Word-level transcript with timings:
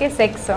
Que 0.00 0.08
Sexo. 0.08 0.54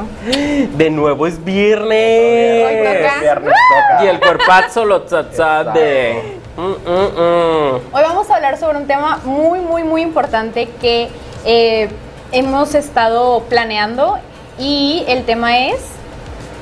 De 0.78 0.90
nuevo 0.90 1.28
es 1.28 1.44
viernes. 1.44 2.66
Hoy 2.66 2.78
toca. 2.78 3.20
Viernes 3.20 3.54
toca. 3.54 4.06
Y 4.06 4.08
el 4.08 4.20
cuerpazo 4.22 4.86
lo 4.86 5.00
de. 5.02 6.40
Mm, 6.56 6.62
mm, 6.62 6.72
mm. 6.72 7.76
Hoy 7.92 8.04
vamos 8.04 8.30
a 8.30 8.36
hablar 8.38 8.58
sobre 8.58 8.78
un 8.78 8.88
tema 8.88 9.20
muy, 9.26 9.60
muy, 9.60 9.84
muy 9.84 10.02
importante 10.02 10.70
que 10.80 11.10
eh, 11.44 11.90
hemos 12.32 12.74
estado 12.74 13.42
planeando 13.50 14.18
y 14.58 15.04
el 15.10 15.26
tema 15.26 15.60
es 15.68 15.82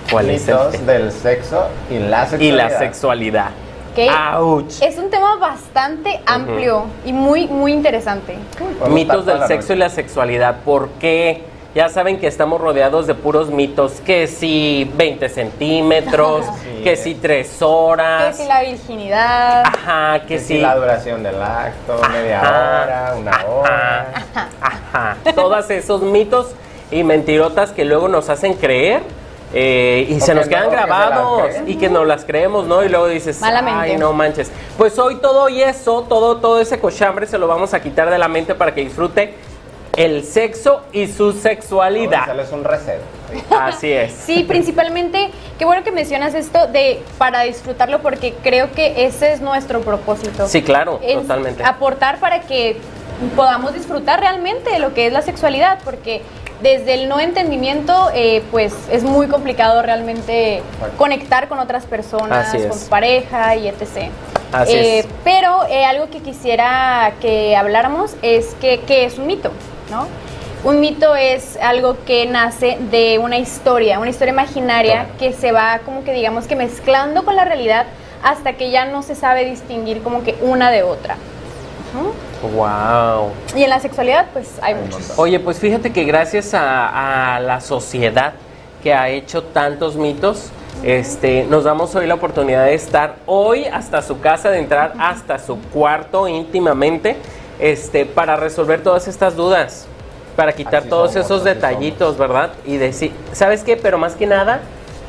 ¿Cuál 0.09 0.31
es 0.31 0.47
el 0.47 0.85
del 0.87 1.11
sexo 1.11 1.67
y 1.87 1.99
la 1.99 2.25
sexualidad. 2.25 2.39
Y 2.39 2.51
la 2.51 2.79
sexualidad. 2.79 3.49
que 3.95 4.09
Ouch. 4.09 4.81
es 4.81 4.97
un 4.97 5.11
tema 5.11 5.35
bastante 5.35 6.19
amplio 6.25 6.85
y 7.05 7.13
muy, 7.13 7.47
muy 7.47 7.73
interesante. 7.73 8.37
Mitos 8.89 9.27
del 9.27 9.45
sexo 9.45 9.73
y 9.73 9.75
la 9.75 9.89
sexualidad. 9.89 10.61
¿Por 10.65 10.89
qué? 10.99 11.50
Ya 11.73 11.87
saben 11.87 12.19
que 12.19 12.27
estamos 12.27 12.59
rodeados 12.59 13.07
de 13.07 13.15
puros 13.15 13.49
mitos. 13.49 13.93
Que 14.05 14.27
si 14.27 14.89
20 14.95 15.29
centímetros, 15.29 16.45
Sí, 16.63 16.83
que 16.83 16.93
eh. 16.93 16.97
si 16.97 17.15
3 17.15 17.47
Que 17.57 17.63
horas. 17.63 18.37
si 18.37 18.45
la 18.45 18.61
virginidad. 18.61 19.63
Ajá, 19.65 20.19
que 20.21 20.27
Que 20.35 20.39
si. 20.39 20.45
si 20.55 20.57
la 20.59 20.75
duración 20.75 21.23
del 21.23 21.41
acto, 21.41 21.97
media 22.11 22.41
Ajá, 22.41 22.83
hora, 22.83 23.13
una 23.17 23.31
ajá, 23.31 23.47
hora. 23.47 24.13
Ajá. 24.61 25.17
Todos 25.33 25.69
esos 25.69 26.01
mitos 26.01 26.47
y 26.91 27.03
mentirotas 27.05 27.71
que 27.71 27.85
luego 27.85 28.09
nos 28.09 28.27
hacen 28.29 28.53
creer 28.55 29.01
eh, 29.53 30.05
y 30.09 30.17
O 30.17 30.19
se 30.19 30.25
que 30.27 30.33
nos 30.35 30.45
no, 30.45 30.49
quedan 30.49 30.69
que 30.69 30.75
grabados 30.75 31.51
y 31.67 31.75
que 31.77 31.89
nos 31.89 32.05
las 32.05 32.25
creemos, 32.25 32.67
¿no? 32.67 32.83
Y 32.83 32.89
luego 32.89 33.07
dices, 33.07 33.39
Malamente. 33.39 33.79
ay, 33.93 33.97
no 33.97 34.11
manches. 34.11 34.51
Pues 34.77 34.99
hoy 34.99 35.15
todo 35.21 35.47
y 35.47 35.61
eso, 35.61 36.05
todo, 36.09 36.37
todo 36.37 36.59
ese 36.59 36.79
cochambre 36.81 37.27
se 37.27 37.37
lo 37.37 37.47
vamos 37.47 37.73
a 37.73 37.81
quitar 37.81 38.09
de 38.09 38.17
la 38.17 38.27
mente 38.27 38.55
para 38.55 38.73
que 38.73 38.81
disfrute 38.81 39.33
el 39.97 40.23
sexo 40.23 40.81
y 40.93 41.07
su 41.07 41.33
sexualidad. 41.33 42.25
Sales 42.25 42.51
un 42.51 42.63
reset. 42.63 43.01
Así 43.49 43.91
es. 43.91 44.11
Sí, 44.13 44.43
principalmente, 44.43 45.29
qué 45.57 45.65
bueno 45.65 45.83
que 45.83 45.91
mencionas 45.91 46.33
esto 46.33 46.67
de 46.67 47.01
para 47.17 47.41
disfrutarlo 47.41 47.99
porque 48.01 48.33
creo 48.43 48.71
que 48.71 49.05
ese 49.05 49.33
es 49.33 49.41
nuestro 49.41 49.81
propósito. 49.81 50.47
Sí, 50.47 50.61
claro, 50.61 50.99
Es 51.03 51.15
totalmente. 51.15 51.63
Aportar 51.63 52.19
para 52.19 52.41
que 52.41 52.77
podamos 53.35 53.73
disfrutar 53.73 54.19
realmente 54.19 54.71
de 54.71 54.79
lo 54.79 54.93
que 54.93 55.07
es 55.07 55.13
la 55.13 55.21
sexualidad, 55.21 55.79
porque 55.83 56.21
desde 56.61 56.93
el 56.93 57.09
no 57.09 57.19
entendimiento, 57.19 58.11
eh, 58.13 58.43
pues 58.51 58.73
es 58.91 59.03
muy 59.03 59.27
complicado 59.27 59.81
realmente 59.81 60.61
conectar 60.97 61.47
con 61.47 61.59
otras 61.59 61.85
personas, 61.85 62.47
Así 62.49 62.57
es. 62.57 62.67
con 62.67 62.79
tu 62.79 62.85
pareja 62.87 63.55
y 63.55 63.67
etc. 63.67 64.09
Así 64.51 64.73
Eh, 64.73 64.99
es. 64.99 65.07
Pero 65.23 65.65
eh, 65.69 65.85
algo 65.85 66.09
que 66.09 66.19
quisiera 66.19 67.13
que 67.21 67.55
habláramos 67.55 68.15
es 68.21 68.55
que, 68.61 68.81
¿qué 68.81 69.05
es 69.05 69.17
un 69.17 69.27
mito? 69.27 69.51
¿No? 69.91 70.07
Un 70.63 70.79
mito 70.79 71.15
es 71.15 71.57
algo 71.61 71.97
que 72.05 72.25
nace 72.25 72.77
de 72.89 73.19
una 73.19 73.37
historia, 73.37 73.99
una 73.99 74.09
historia 74.09 74.31
imaginaria 74.31 75.07
que 75.19 75.33
se 75.33 75.51
va 75.51 75.79
como 75.85 76.03
que 76.03 76.13
digamos 76.13 76.47
que 76.47 76.55
mezclando 76.55 77.25
con 77.25 77.35
la 77.35 77.45
realidad 77.45 77.85
hasta 78.23 78.53
que 78.53 78.71
ya 78.71 78.85
no 78.85 79.03
se 79.03 79.15
sabe 79.15 79.45
distinguir 79.45 80.01
como 80.01 80.23
que 80.23 80.35
una 80.41 80.71
de 80.71 80.83
otra. 80.83 81.17
Wow. 82.55 83.31
Y 83.55 83.63
en 83.63 83.69
la 83.69 83.79
sexualidad 83.79 84.27
pues 84.33 84.59
hay 84.61 84.75
muchos. 84.75 85.13
Oye, 85.17 85.39
pues 85.39 85.59
fíjate 85.59 85.91
que 85.91 86.05
gracias 86.05 86.53
a, 86.53 87.35
a 87.35 87.39
la 87.39 87.59
sociedad 87.59 88.33
que 88.81 88.93
ha 88.93 89.09
hecho 89.09 89.43
tantos 89.43 89.95
mitos, 89.95 90.51
este, 90.83 91.45
nos 91.49 91.63
damos 91.63 91.93
hoy 91.95 92.07
la 92.07 92.15
oportunidad 92.15 92.65
de 92.65 92.73
estar 92.73 93.17
hoy 93.25 93.65
hasta 93.65 94.01
su 94.01 94.19
casa, 94.19 94.49
de 94.49 94.59
entrar 94.59 94.93
hasta 94.99 95.37
su 95.37 95.59
cuarto 95.59 96.27
íntimamente, 96.27 97.17
este, 97.61 98.05
para 98.05 98.35
resolver 98.35 98.83
todas 98.83 99.07
estas 99.07 99.35
dudas, 99.35 99.87
para 100.35 100.53
quitar 100.53 100.81
Así 100.81 100.89
todos 100.89 101.15
somos, 101.15 101.25
esos 101.25 101.43
detallitos, 101.43 102.17
¿verdad? 102.17 102.51
Y 102.65 102.77
decir, 102.77 103.11
¿sabes 103.31 103.63
qué? 103.63 103.77
Pero 103.77 103.97
más 103.97 104.15
que 104.15 104.25
nada, 104.27 104.61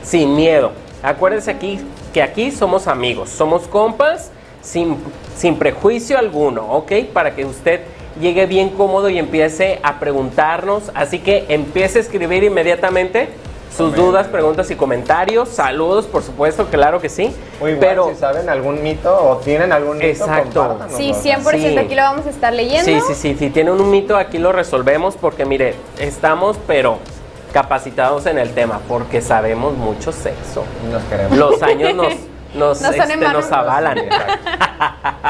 sin 0.03 0.37
miedo. 0.37 0.73
Acuérdense 1.03 1.51
aquí 1.51 1.81
que 2.13 2.23
aquí 2.23 2.51
somos 2.51 2.87
amigos, 2.87 3.31
somos 3.31 3.63
compas, 3.67 4.31
sin, 4.61 4.97
sin 5.37 5.59
prejuicio 5.59 6.19
alguno, 6.19 6.63
¿ok? 6.63 6.93
Para 7.13 7.35
que 7.35 7.45
usted 7.45 7.81
llegue 8.21 8.47
bien 8.47 8.69
cómodo 8.71 9.09
y 9.09 9.19
empiece 9.19 9.81
a 9.83 9.99
preguntarnos. 9.99 10.93
Así 10.95 11.19
que 11.19 11.47
empiece 11.49 11.99
a 11.99 12.03
escribir 12.03 12.45
inmediatamente 12.45 13.29
sus 13.77 13.95
dudas, 13.97 14.27
preguntas 14.29 14.71
y 14.71 14.77
comentarios. 14.77 15.49
Saludos, 15.49 16.07
por 16.07 16.23
supuesto, 16.23 16.67
claro 16.67 17.01
que 17.01 17.09
sí. 17.09 17.35
O 17.61 17.69
igual, 17.69 17.81
Pero 17.81 18.09
si 18.11 18.17
saben 18.17 18.49
algún 18.49 18.83
mito 18.83 19.15
o 19.15 19.37
tienen 19.39 19.73
algún 19.73 19.99
mito, 19.99 20.07
Exacto. 20.09 20.79
Sí, 20.97 21.13
100% 21.15 21.43
Sí. 21.73 21.79
aquí 21.79 21.95
lo 21.95 22.03
vamos 22.03 22.27
a 22.27 22.31
estar 22.31 22.53
leyendo. 22.53 22.85
sí, 22.85 23.01
sí, 23.07 23.15
sí, 23.15 23.37
si 23.39 23.51
tienen 23.51 23.75
un 23.75 23.91
mito 23.91 24.17
aquí 24.17 24.39
lo 24.39 24.53
resolvemos 24.53 25.17
porque 25.17 25.45
mire, 25.45 25.75
estamos 25.99 26.59
pero 26.67 26.99
capacitados 27.53 28.27
en 28.27 28.39
el 28.39 28.53
tema 28.55 28.81
porque 28.89 29.21
sabemos 29.21 29.75
mucho 29.75 30.13
sexo. 30.13 30.65
Nos 30.91 31.03
queremos. 31.05 31.37
Los 31.39 31.63
años 31.63 31.95
nos, 31.95 32.15
nos, 32.55 32.83
este, 32.83 33.17
nos 33.17 33.51
avalan. 33.53 33.99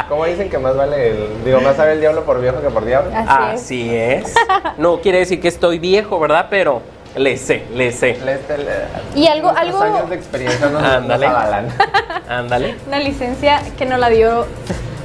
¿Cómo 0.08 0.24
dicen 0.26 0.48
que 0.50 0.58
más 0.58 0.76
vale 0.76 1.10
el, 1.10 1.44
digo, 1.44 1.60
más 1.60 1.76
sabe 1.76 1.92
el 1.92 2.00
diablo 2.00 2.24
por 2.24 2.40
viejo 2.40 2.60
que 2.60 2.70
por 2.70 2.84
diablo? 2.84 3.10
Así 3.14 3.90
es. 3.94 4.24
Así 4.24 4.34
es. 4.34 4.34
No 4.78 5.00
quiere 5.00 5.18
decir 5.18 5.40
que 5.40 5.48
estoy 5.48 5.78
viejo, 5.78 6.18
¿verdad? 6.20 6.46
Pero 6.50 6.82
le 7.16 7.36
sé, 7.36 7.64
le 7.74 7.92
sé. 7.92 8.18
Le- 8.24 8.34
le- 8.56 9.20
Y 9.20 9.26
algo- 9.26 9.50
algo- 9.50 9.82
años 9.82 10.08
de 10.10 10.16
experiencia 10.16 10.68
nos, 10.68 10.82
Ándale. 10.82 11.26
Ándale. 12.28 12.74
Una 12.86 12.98
licencia 12.98 13.60
que 13.76 13.84
nos 13.86 13.98
la 13.98 14.08
dio. 14.08 14.46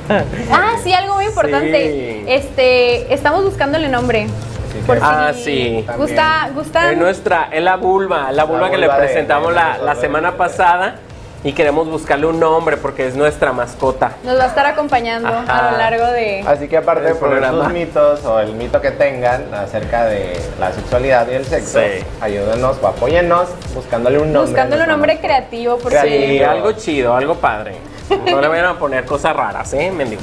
Ah, 0.10 0.76
sí, 0.82 0.94
algo 0.94 1.16
muy 1.16 1.26
importante. 1.26 1.92
Sí. 1.92 2.24
Este, 2.32 3.14
estamos 3.14 3.44
buscándole 3.44 3.90
nombre. 3.90 4.28
Sí, 4.72 4.80
Por. 4.88 5.00
Ah, 5.02 5.34
si 5.36 5.44
sí. 5.44 5.86
Gusta, 5.98 6.50
gustan. 6.56 6.92
Es 6.94 6.98
nuestra, 6.98 7.50
es 7.52 7.62
la 7.62 7.76
vulva, 7.76 8.32
la 8.32 8.46
vulva 8.46 8.72
que 8.72 8.78
le 8.78 8.88
de- 8.88 8.94
presentamos 8.94 9.50
de 9.50 9.56
la, 9.56 9.64
nosotros. 9.70 9.86
la 9.86 9.96
semana 9.96 10.38
pasada 10.38 10.96
y 11.44 11.54
queremos 11.54 11.88
buscarle 11.90 12.26
un 12.26 12.40
nombre 12.40 12.78
porque 12.78 13.08
es 13.08 13.16
nuestra 13.16 13.54
mascota. 13.54 14.14
Nos 14.24 14.38
va 14.40 14.46
a 14.46 14.48
estar 14.48 14.66
acompañando 14.66 15.28
Ajá. 15.30 15.68
a 15.68 15.72
lo 15.72 15.78
largo 15.78 16.06
de. 16.08 16.44
Así 16.48 16.68
que 16.68 16.78
aparte 16.78 17.06
de 17.06 17.16
poner 17.16 17.48
sus 17.48 17.70
mitos 17.70 18.26
o 18.26 18.40
el 18.40 18.54
mito 18.54 18.82
que 18.82 18.92
tengan 18.92 19.54
acerca 19.54 20.06
de 20.06 20.40
la 20.60 20.72
sexualidad 20.74 21.28
y 21.30 21.36
el 21.36 21.46
sexo, 21.46 21.80
Sí. 21.80 22.04
ayúdenos 22.22 22.78
o 22.82 22.88
apóyennos 22.88 23.50
buscándole 23.74 24.18
un 24.20 24.34
nombre. 24.34 24.52
Buscándole 24.52 24.84
un 24.84 24.90
nombre 24.90 25.20
creativo, 25.20 25.78
porque 25.78 26.00
Sí, 26.02 26.44
algo 26.44 26.72
chido, 26.74 27.16
algo 27.16 27.36
padre. 27.36 27.76
No 28.10 28.42
le 28.42 28.48
vayan 28.48 28.66
a 28.66 28.80
poner 28.80 29.06
cosas 29.06 29.36
raras, 29.36 29.74
¿eh? 29.74 29.92
Mendigo. 29.92 30.22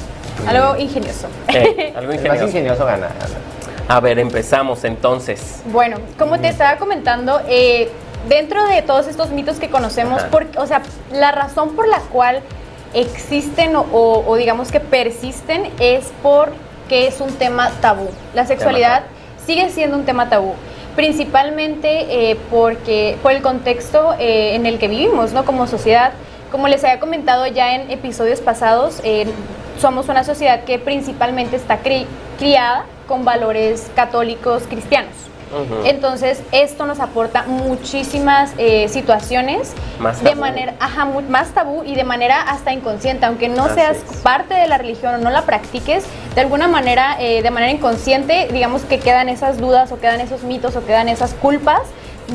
algo 0.48 0.76
ingenioso. 0.76 1.28
Eh, 1.48 1.92
algo. 1.96 2.12
El 2.12 2.18
más 2.18 2.24
ingenioso. 2.26 2.44
ingenioso 2.46 2.84
gana. 2.86 3.08
A 3.86 4.00
ver, 4.00 4.18
empezamos 4.18 4.82
entonces. 4.84 5.62
Bueno, 5.66 5.98
como 6.18 6.40
te 6.40 6.48
estaba 6.48 6.76
comentando, 6.78 7.40
eh, 7.46 7.90
dentro 8.28 8.66
de 8.66 8.82
todos 8.82 9.06
estos 9.06 9.30
mitos 9.30 9.58
que 9.58 9.68
conocemos, 9.70 10.22
por- 10.24 10.46
o 10.56 10.66
sea, 10.66 10.82
la 11.12 11.32
razón 11.32 11.74
por 11.76 11.86
la 11.88 11.98
cual 12.00 12.40
existen 12.94 13.74
o, 13.76 13.80
o- 13.92 14.24
o 14.26 14.36
digamos 14.36 14.70
que 14.70 14.80
persisten 14.80 15.70
es 15.80 16.12
porque 16.22 17.06
es 17.06 17.20
un 17.20 17.30
tema 17.34 17.70
tabú. 17.80 18.08
La 18.34 18.46
sexualidad 18.46 19.02
sigue 19.44 19.68
siendo 19.70 19.96
un 19.96 20.04
tema 20.04 20.28
tabú. 20.28 20.54
Principalmente 20.96 22.30
eh, 22.30 22.36
porque 22.50 23.16
por 23.22 23.32
el 23.32 23.42
contexto 23.42 24.14
eh, 24.18 24.54
en 24.54 24.64
el 24.66 24.78
que 24.78 24.88
vivimos, 24.88 25.32
¿no? 25.32 25.44
Como 25.44 25.66
sociedad, 25.66 26.12
como 26.52 26.68
les 26.68 26.84
había 26.84 27.00
comentado 27.00 27.46
ya 27.46 27.74
en 27.74 27.90
episodios 27.90 28.40
pasados, 28.40 29.00
eh, 29.04 29.26
somos 29.80 30.08
una 30.08 30.22
sociedad 30.22 30.64
que 30.64 30.78
principalmente 30.78 31.56
está 31.56 31.82
cri- 31.82 32.06
criada 32.38 32.84
con 33.08 33.24
valores 33.24 33.90
católicos 33.96 34.62
cristianos. 34.68 35.12
Entonces, 35.84 36.42
esto 36.52 36.86
nos 36.86 37.00
aporta 37.00 37.44
muchísimas 37.46 38.52
eh, 38.58 38.88
situaciones 38.88 39.72
Más 39.98 40.22
de 40.22 40.34
manera, 40.34 40.74
ajá, 40.80 41.04
más 41.28 41.50
tabú 41.50 41.84
y 41.84 41.94
de 41.94 42.04
manera 42.04 42.40
hasta 42.42 42.72
inconsciente, 42.72 43.26
aunque 43.26 43.48
no 43.48 43.64
Así 43.64 43.74
seas 43.74 43.96
es. 43.98 44.18
parte 44.18 44.54
de 44.54 44.66
la 44.66 44.78
religión 44.78 45.14
o 45.14 45.18
no 45.18 45.30
la 45.30 45.42
practiques, 45.42 46.04
de 46.34 46.40
alguna 46.40 46.68
manera, 46.68 47.16
eh, 47.20 47.42
de 47.42 47.50
manera 47.50 47.72
inconsciente, 47.72 48.48
digamos 48.52 48.82
que 48.82 48.98
quedan 48.98 49.28
esas 49.28 49.58
dudas 49.58 49.92
o 49.92 49.98
quedan 50.00 50.20
esos 50.20 50.42
mitos 50.42 50.76
o 50.76 50.84
quedan 50.84 51.08
esas 51.08 51.34
culpas 51.34 51.82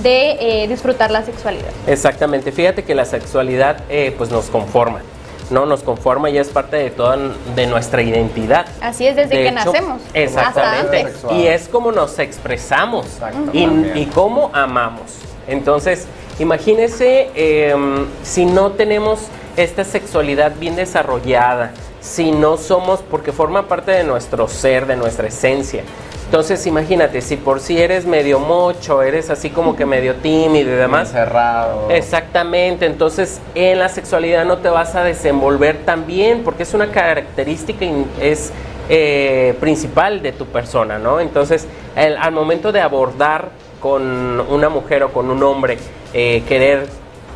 de 0.01 0.63
eh, 0.63 0.67
disfrutar 0.67 1.11
la 1.11 1.23
sexualidad. 1.23 1.69
Exactamente, 1.87 2.51
fíjate 2.51 2.83
que 2.83 2.93
la 2.95 3.05
sexualidad 3.05 3.83
pues 4.17 4.29
nos 4.29 4.45
conforma, 4.45 5.01
¿no? 5.49 5.65
Nos 5.65 5.83
conforma 5.83 6.29
y 6.29 6.37
es 6.37 6.49
parte 6.49 6.77
de 6.77 6.89
toda 6.89 7.17
de 7.55 7.67
nuestra 7.67 8.01
identidad. 8.01 8.65
Así 8.81 9.07
es 9.07 9.15
desde 9.15 9.35
De 9.35 9.43
que 9.43 9.47
hecho, 9.49 9.65
nacemos. 9.65 10.01
Exactamente. 10.13 11.13
Y 11.31 11.47
es 11.47 11.67
como 11.67 11.91
nos 11.91 12.19
expresamos 12.19 13.05
y, 13.53 13.63
y 13.95 14.09
cómo 14.13 14.51
amamos. 14.53 15.17
Entonces, 15.47 16.07
imagínese 16.37 17.29
eh, 17.35 17.75
si 18.23 18.45
no 18.45 18.71
tenemos 18.71 19.19
esta 19.57 19.83
sexualidad 19.83 20.53
bien 20.59 20.75
desarrollada, 20.75 21.71
si 22.01 22.31
no 22.31 22.57
somos, 22.57 23.01
porque 23.01 23.31
forma 23.31 23.67
parte 23.67 23.91
de 23.91 24.03
nuestro 24.03 24.47
ser, 24.47 24.85
de 24.85 24.95
nuestra 24.95 25.27
esencia. 25.27 25.83
Entonces, 26.29 26.67
imagínate, 26.67 27.21
si 27.21 27.37
por 27.37 27.59
si 27.59 27.81
eres 27.81 28.05
medio 28.05 28.39
mocho, 28.39 29.01
eres 29.01 29.31
así 29.31 29.49
como 29.49 29.75
que 29.75 29.87
medio 29.87 30.13
tímido 30.17 30.69
y 30.71 30.75
demás, 30.75 31.07
Encerrado. 31.09 31.89
Exactamente, 31.89 32.85
entonces 32.85 33.41
en 33.55 33.79
la 33.79 33.89
sexualidad 33.89 34.45
no 34.45 34.59
te 34.59 34.69
vas 34.69 34.93
a 34.93 35.03
desenvolver 35.03 35.77
tan 35.85 36.05
bien 36.05 36.43
porque 36.43 36.61
es 36.61 36.75
una 36.75 36.91
característica 36.91 37.83
es 38.21 38.51
eh, 38.89 39.55
principal 39.59 40.21
de 40.21 40.31
tu 40.31 40.45
persona, 40.45 40.99
¿no? 40.99 41.19
Entonces, 41.19 41.67
el- 41.95 42.15
al 42.17 42.31
momento 42.31 42.71
de 42.71 42.81
abordar 42.81 43.49
con 43.79 44.39
una 44.51 44.69
mujer 44.69 45.01
o 45.01 45.11
con 45.11 45.31
un 45.31 45.41
hombre, 45.41 45.79
eh, 46.13 46.43
querer, 46.47 46.85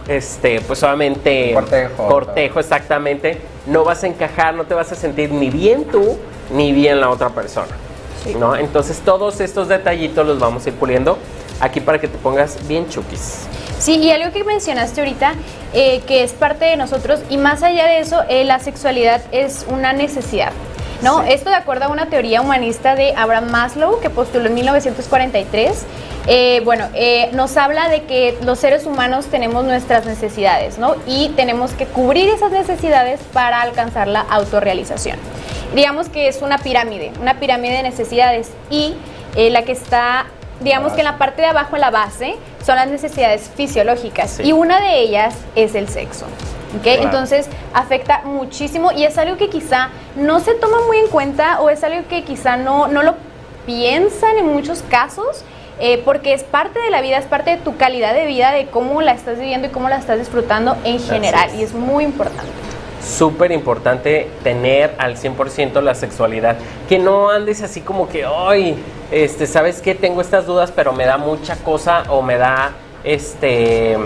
este, 0.07 0.62
pues 0.62 0.84
obviamente... 0.84 1.51
Cortejo. 1.56 2.07
Cortejo, 2.07 2.60
exactamente. 2.60 3.40
No 3.66 3.84
vas 3.84 4.04
a 4.04 4.07
encajar, 4.07 4.54
no 4.54 4.66
te 4.66 4.75
vas 4.75 4.92
a 4.92 4.95
sentir 4.95 5.31
ni 5.31 5.50
bien 5.50 5.86
tú, 5.86 6.16
ni 6.54 6.72
bien 6.74 7.00
la 7.01 7.10
otra 7.10 7.30
persona. 7.30 7.72
¿No? 8.40 8.56
Entonces 8.56 9.00
todos 9.00 9.40
estos 9.42 9.68
detallitos 9.68 10.25
los 10.25 10.40
vamos 10.40 10.66
a 10.66 10.70
ir 10.70 10.75
puliendo 10.75 11.18
aquí 11.60 11.80
para 11.80 12.00
que 12.00 12.08
te 12.08 12.18
pongas 12.18 12.68
bien 12.68 12.88
chukis. 12.90 13.48
Sí, 13.80 13.98
y 13.98 14.12
algo 14.12 14.31
que 14.31 14.44
mencionaste 14.44 15.02
ahorita, 15.02 15.34
eh, 15.74 16.02
que 16.08 16.24
es 16.24 16.31
parte 16.31 16.66
de 16.66 16.78
nosotros, 16.78 17.20
y 17.30 17.38
más 17.38 17.64
allá 17.64 17.86
de 17.86 18.00
eso, 18.00 18.22
eh, 18.30 18.46
la 18.46 18.60
sexualidad 18.60 19.22
es 19.31 19.66
una 19.68 19.92
necesidad. 19.92 20.54
¿No? 21.04 21.22
Esto 21.22 21.50
de 21.50 21.58
acuerdo 21.58 21.86
a 21.86 21.88
una 21.90 22.08
teoría 22.08 22.42
humanista 22.42 22.96
de 22.96 23.14
Abraham 23.16 23.52
Maslow, 23.52 24.00
que 24.00 24.10
postuló 24.10 24.48
en 24.48 24.56
1943, 24.56 25.86
eh, 26.28 26.62
bueno, 26.64 26.88
eh, 26.94 27.30
nos 27.34 27.58
habla 27.58 27.90
de 27.90 28.04
que 28.04 28.38
los 28.44 28.58
seres 28.60 28.86
humanos 28.86 29.26
tenemos 29.26 29.66
nuestras 29.66 30.06
necesidades, 30.06 30.78
¿no? 30.78 30.96
Y 31.06 31.30
tenemos 31.36 31.72
que 31.74 31.86
cubrir 31.86 32.30
esas 32.30 32.52
necesidades 32.52 33.20
para 33.34 33.62
alcanzar 33.62 34.08
la 34.08 34.22
autorrealización. 34.22 35.18
Digamos 35.76 36.08
que 36.08 36.30
es 36.30 36.42
una 36.42 36.58
pirámide, 36.60 37.12
una 37.20 37.40
pirámide 37.40 37.74
de 37.78 37.84
necesidades, 37.84 38.50
y 38.70 38.96
eh, 39.36 39.50
la 39.50 39.64
que 39.64 39.74
está 39.74 40.26
digamos 40.62 40.94
que 40.94 41.00
en 41.02 41.06
la 41.06 41.18
parte 41.18 41.42
de 41.42 41.50
abajo, 41.50 41.76
en 41.76 41.82
la 41.82 41.90
base, 41.90 42.36
son 42.66 42.78
las 42.78 42.88
necesidades 42.88 43.52
fisiológicas 43.54 44.32
Sí. 44.32 44.44
y 44.44 44.52
una 44.54 44.80
de 44.80 45.00
ellas 45.02 45.36
es 45.56 45.76
el 45.76 45.90
sexo. 45.90 46.26
¿Ok? 46.75 46.84
Claro. 46.84 47.04
Entonces 47.04 47.48
afecta 47.74 48.22
muchísimo 48.25 48.92
y 48.92 49.04
es 49.04 49.18
algo 49.18 49.38
que 49.38 49.50
quizá 49.50 49.90
no 50.16 50.40
se 50.40 50.54
toma 50.56 50.78
muy 50.88 50.98
en 50.98 51.08
cuenta 51.08 51.62
o 51.62 51.70
es 51.70 51.84
algo 51.84 52.08
que 52.10 52.24
quizá 52.24 52.58
no, 52.58 52.88
no 52.88 53.04
lo 53.04 53.16
piensan 53.66 54.38
en 54.38 54.48
muchos 54.48 54.84
casos. 54.90 55.44
eh, 55.80 56.02
porque 56.06 56.34
es 56.34 56.44
parte 56.44 56.80
de 56.80 56.92
la 56.92 57.02
vida, 57.02 57.18
es 57.18 57.25
parte 57.25 57.50
de 57.50 57.58
tu 57.58 57.75
calidad 57.78 58.14
de 58.14 58.28
vida, 58.28 58.52
de 58.52 58.68
cómo 58.68 59.02
la 59.02 59.12
estás 59.14 59.40
viviendo 59.40 59.68
y 59.68 59.72
cómo 59.72 59.90
la 59.90 59.98
estás 59.98 60.20
disfrutando 60.20 60.78
en 60.84 61.00
general. 61.00 61.50
es. 61.50 61.56
Y 61.56 61.64
es 61.64 61.74
muy 61.74 62.04
importante. 62.04 62.44
Súper 63.04 63.52
importante 63.52 64.30
tener 64.44 64.94
al 64.98 65.18
100% 65.18 65.81
la 65.81 65.96
sexualidad. 65.96 66.56
Que 66.88 67.00
no 67.00 67.30
andes 67.31 67.62
así 67.64 67.81
como 67.81 68.08
que, 68.08 68.24
ay, 68.24 68.78
este, 69.12 69.46
¿sabes 69.48 69.81
qué? 69.81 69.94
Tengo 69.96 70.22
estas 70.22 70.46
dudas, 70.46 70.72
pero 70.72 70.94
me 70.94 71.06
da 71.06 71.18
mucha 71.18 71.56
cosa 71.58 72.04
o 72.10 72.22
me 72.22 72.38
da, 72.38 72.72
este, 73.04 73.98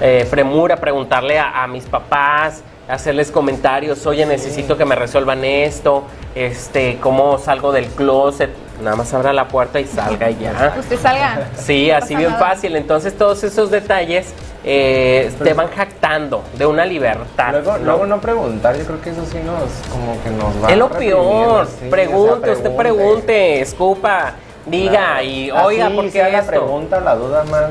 eh, 0.00 0.26
premura 0.30 0.76
preguntarle 0.76 1.38
a, 1.38 1.62
a 1.62 1.66
mis 1.66 1.84
papás, 1.84 2.62
hacerles 2.88 3.30
comentarios, 3.30 4.06
oye, 4.06 4.24
necesito 4.26 4.76
que 4.76 4.84
me 4.84 4.94
resuelvan 4.94 5.44
esto, 5.44 6.04
este, 6.34 6.98
cómo 7.00 7.38
salgo 7.38 7.72
del 7.72 7.86
closet. 7.86 8.50
Nada 8.82 8.94
más 8.94 9.12
abra 9.12 9.32
la 9.32 9.48
puerta 9.48 9.80
y 9.80 9.86
salga 9.86 10.30
y 10.30 10.38
ya. 10.38 10.74
Usted 10.78 10.98
salga. 10.98 11.48
Sí, 11.56 11.90
así 11.90 12.14
bien 12.14 12.30
nada. 12.30 12.46
fácil. 12.46 12.76
Entonces 12.76 13.16
todos 13.18 13.42
esos 13.42 13.72
detalles 13.72 14.32
eh, 14.64 15.32
te 15.42 15.52
van 15.52 15.68
jactando 15.68 16.44
de 16.56 16.64
una 16.64 16.84
libertad. 16.86 17.50
Luego, 17.50 17.72
¿no? 17.78 17.84
luego 17.84 18.06
no 18.06 18.20
preguntar, 18.20 18.76
yo 18.78 18.84
creo 18.84 19.00
que 19.00 19.10
eso 19.10 19.24
sí 19.26 19.38
nos, 19.44 19.64
como 19.90 20.22
que 20.22 20.30
nos 20.30 20.64
va 20.64 20.70
es 20.70 20.76
lo 20.78 20.88
peor. 20.90 21.66
sí, 21.66 21.86
o 21.86 21.90
pregunte, 21.90 22.44
sea, 22.46 22.54
usted 22.54 22.76
pregunte, 22.76 23.60
escupa, 23.60 24.34
diga 24.66 24.90
Claro. 24.92 25.22
y 25.24 25.50
oiga, 25.50 25.90
¿por 25.90 26.10
qué 26.10 26.22
la 26.22 26.38
esto? 26.38 26.46
pregunta 26.50 27.00
la 27.00 27.16
duda 27.16 27.44
más 27.50 27.70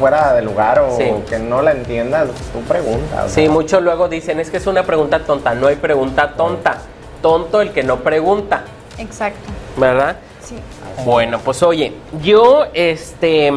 fuera 0.00 0.32
de 0.32 0.42
lugar 0.42 0.80
o 0.80 0.96
Sí. 0.96 1.04
que 1.28 1.38
no 1.38 1.62
la 1.62 1.70
entiendas, 1.72 2.28
tú 2.52 2.60
pregunta. 2.62 3.24
o 3.26 3.28
Sí, 3.28 3.42
sea. 3.42 3.50
muchos 3.50 3.82
luego 3.82 4.08
dicen, 4.08 4.40
es 4.40 4.50
que 4.50 4.56
es 4.56 4.66
una 4.66 4.82
pregunta 4.82 5.20
tonta. 5.20 5.54
No 5.54 5.68
hay 5.68 5.76
pregunta 5.76 6.32
tonta. 6.36 6.78
Tonto 7.22 7.60
el 7.60 7.70
que 7.72 7.82
no 7.84 7.98
pregunta, 7.98 8.64
Exacto. 8.98 9.50
¿verdad? 9.76 10.16
Sí. 10.42 10.56
Bueno, 11.04 11.38
pues 11.38 11.62
oye, 11.62 11.92
yo, 12.22 12.64
este, 12.72 13.52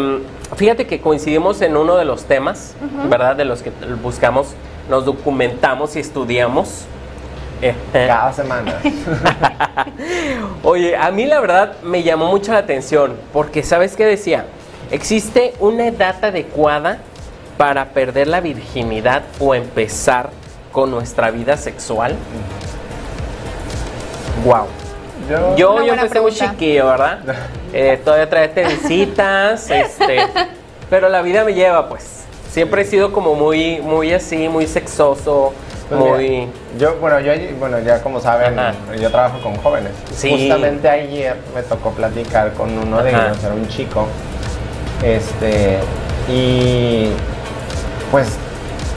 fíjate 0.57 0.85
que 0.85 0.99
coincidimos 0.99 1.61
en 1.61 1.77
uno 1.77 1.95
de 1.95 2.03
los 2.05 2.25
temas, 2.25 2.75
¿verdad? 3.09 3.37
De 3.37 3.45
los 3.45 3.61
que 3.63 3.71
buscamos, 4.03 4.47
nos 4.89 5.05
documentamos 5.05 5.95
y 5.95 5.99
estudiamos. 6.01 6.83
Cada 7.93 8.33
semana. 8.33 8.73
Oye, 10.63 10.95
a 10.97 11.09
mí 11.11 11.25
la 11.25 11.39
verdad 11.39 11.73
me 11.83 12.03
llamó 12.03 12.25
mucho 12.29 12.51
la 12.51 12.59
atención, 12.59 13.15
porque 13.31 13.63
¿sabes 13.63 13.95
qué 13.95 14.05
decía? 14.05 14.45
Existe 14.93 15.55
una 15.59 15.87
edad 15.87 16.23
adecuada 16.23 16.99
para 17.57 17.85
perder 17.85 18.27
la 18.27 18.41
virginidad 18.41 19.23
o 19.39 19.55
empezar 19.55 20.29
con 20.71 20.91
nuestra 20.91 21.31
vida 21.31 21.57
sexual. 21.57 22.15
Wow. 24.45 24.67
Yo, 25.27 25.55
Yo, 25.83 25.93
empecé 25.93 26.21
muy 26.21 26.31
chiquillo, 26.31 26.87
¿verdad? 26.87 27.19
Eh, 27.75 27.99
todavía 28.05 28.29
trae 28.29 28.49
visitas, 28.67 29.67
este, 29.71 30.19
pero 30.91 31.09
la 31.09 31.23
vida 31.23 31.43
me 31.43 31.55
lleva, 31.55 31.89
pues. 31.89 32.25
Siempre 32.51 32.83
he 32.83 32.85
sido 32.85 33.11
como 33.11 33.33
muy, 33.33 33.81
muy 33.81 34.13
así, 34.13 34.47
muy 34.47 34.67
sexoso, 34.67 35.53
pues, 35.89 35.99
muy... 35.99 36.29
mira, 36.29 36.51
yo, 36.77 36.95
bueno, 36.97 37.19
yo, 37.19 37.33
bueno, 37.57 37.79
ya 37.79 37.99
como 38.03 38.19
saben, 38.19 38.59
Ajá. 38.59 38.75
yo 38.95 39.09
trabajo 39.09 39.41
con 39.41 39.55
jóvenes. 39.55 39.91
Sí. 40.15 40.29
Justamente 40.29 40.87
ayer 40.87 41.35
me 41.55 41.63
tocó 41.63 41.89
platicar 41.89 42.53
con 42.53 42.77
uno 42.77 43.01
de 43.01 43.09
ellos, 43.09 43.43
era 43.43 43.55
un 43.55 43.67
chico. 43.69 44.07
Este, 45.03 45.79
y 46.29 47.09
pues 48.11 48.29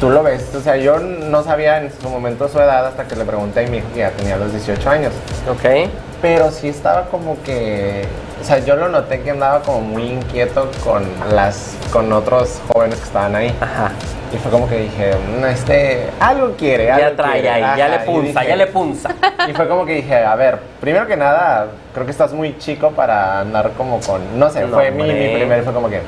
tú 0.01 0.11
lo 0.11 0.23
ves, 0.23 0.55
o 0.55 0.61
sea, 0.61 0.77
yo 0.77 0.99
no 0.99 1.43
sabía 1.43 1.83
en 1.83 1.91
su 2.01 2.09
momento 2.09 2.49
su 2.49 2.59
edad 2.59 2.87
hasta 2.87 3.09
que 3.09 3.17
le 3.17 3.25
pregunté 3.25 3.65
y 3.65 3.71
dijo 3.71 3.87
que 3.93 4.01
ya 4.01 4.11
tenía 4.11 4.37
los 4.37 4.53
18 4.53 4.89
años. 4.89 5.13
Ok. 5.51 5.91
Pero 6.23 6.51
sí 6.51 6.69
estaba 6.69 7.07
como 7.07 7.43
que, 7.43 8.05
sea, 8.47 8.59
yo 8.59 8.77
lo 8.77 8.89
noté 8.89 9.21
que 9.23 9.31
andaba 9.31 9.61
como 9.63 9.81
muy 9.81 10.05
inquieto 10.05 10.71
con 10.85 11.05
las, 11.35 11.77
con 11.93 12.13
otros 12.13 12.61
jóvenes 12.73 12.99
que 12.99 13.05
estaban 13.05 13.35
ahí. 13.37 13.55
Ajá. 13.61 13.91
Y 14.33 14.39
fue 14.39 14.51
como 14.51 14.69
que 14.69 14.79
dije, 14.81 15.13
"Mm, 15.17 15.45
este, 15.47 16.11
algo 16.21 16.53
quiere, 16.57 16.87
Ya 16.87 16.97
algo 16.97 17.17
trae 17.17 17.41
quiere". 17.41 17.51
ahí, 17.51 17.79
ya 17.79 17.89
le 17.89 17.99
punza, 18.01 18.41
dije- 18.41 18.49
ya 18.49 18.57
le 18.57 18.67
punza. 18.67 19.11
Y 19.49 19.53
fue 19.53 19.69
como 19.69 19.85
que 19.87 19.95
dije, 19.95 20.17
a 20.25 20.35
ver, 20.35 20.59
primero 20.81 21.07
que 21.07 21.17
nada, 21.17 21.67
creo 21.95 22.05
que 22.07 22.11
estás 22.13 22.33
muy 22.33 22.59
chico 22.59 22.91
para 22.91 23.41
andar 23.41 23.71
como 23.77 24.01
con, 24.01 24.39
no 24.39 24.51
sé, 24.51 24.63
No, 24.63 24.75
fue 24.77 24.91
mi, 24.91 25.05
mi 25.05 25.35
primer, 25.35 25.63
fue 25.63 25.73
como 25.73 25.89
que, 25.89 26.01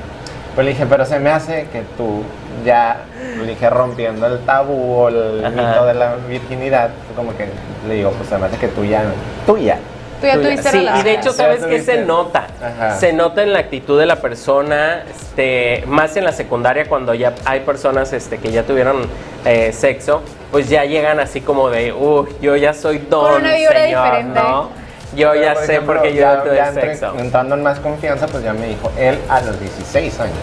pues 0.55 0.65
le 0.65 0.73
dije, 0.73 0.87
pero 0.87 1.05
se 1.07 1.19
me 1.21 1.31
hace 1.31 1.67
que 1.73 1.83
tú 1.97 2.23
ya, 2.65 2.97
le 3.41 3.47
dije, 3.47 3.71
rompiendo 3.71 4.27
el 4.27 4.41
tabú 4.41 4.95
o 4.97 5.09
el 5.09 5.45
Ajá. 5.45 5.51
mito 5.55 5.87
de 5.87 5.95
la 5.95 6.15
virginidad, 6.29 6.91
fue 7.07 7.15
como 7.17 7.37
que 7.37 7.49
le 7.87 7.95
digo, 7.95 8.11
pues 8.11 8.29
se 8.29 8.37
me 8.39 8.47
hace 8.47 8.57
que 8.59 8.69
tú 8.69 8.85
ya, 8.85 9.03
tú 9.47 9.57
ya. 9.59 9.79
Tú 10.21 10.27
ya 10.27 10.35
ya- 10.37 10.43
tuviste 10.43 10.71
Sí, 10.71 10.89
y 10.99 11.03
de 11.03 11.13
hecho, 11.15 11.31
Ya 11.31 11.33
¿sabes 11.33 11.61
qué 11.61 11.67
tuviste. 11.67 11.95
se 11.97 12.05
nota? 12.05 12.47
Ajá. 12.63 12.97
Se 12.97 13.13
nota 13.13 13.43
en 13.43 13.53
la 13.53 13.61
actitud 13.61 13.99
de 13.99 14.07
la 14.07 14.17
persona, 14.17 15.05
este, 15.11 15.85
más 15.87 16.17
en 16.17 16.25
la 16.25 16.33
secundaria 16.33 16.87
cuando 16.89 17.15
ya 17.15 17.35
hay 17.45 17.61
personas 17.61 18.13
este, 18.13 18.39
que 18.39 18.51
ya 18.51 18.63
tuvieron 18.65 19.03
eh, 19.45 19.73
sexo, 19.73 20.23
pues 20.51 20.69
ya 20.69 20.85
llegan 20.85 21.21
así 21.21 21.41
como 21.41 21.71
de, 21.71 21.93
uy, 21.93 22.29
yo 22.41 22.57
ya 22.57 22.75
soy 22.75 22.99
don, 22.99 23.33
Con 23.35 23.43
una 23.43 23.55
vibra 23.55 23.81
señor", 23.83 24.05
diferente. 24.05 24.41
¿no? 24.41 24.89
Yo 25.17 25.31
Pero, 25.31 25.43
ya 25.43 25.55
por 25.55 25.63
sé 25.65 25.73
ejemplo, 25.73 25.95
porque 25.95 26.15
yo 26.15 26.21
ya 26.21 26.43
tuve 26.43 26.59
entre- 26.59 26.97
sexo. 26.97 27.15
Entrando 27.19 27.55
en 27.55 27.63
más 27.63 27.79
confianza, 27.79 28.27
pues 28.27 28.43
ya 28.45 28.53
me 28.53 28.67
dijo, 28.67 28.91
él 28.99 29.19
a 29.29 29.41
los 29.41 29.59
16 29.61 30.21
años 30.21 30.35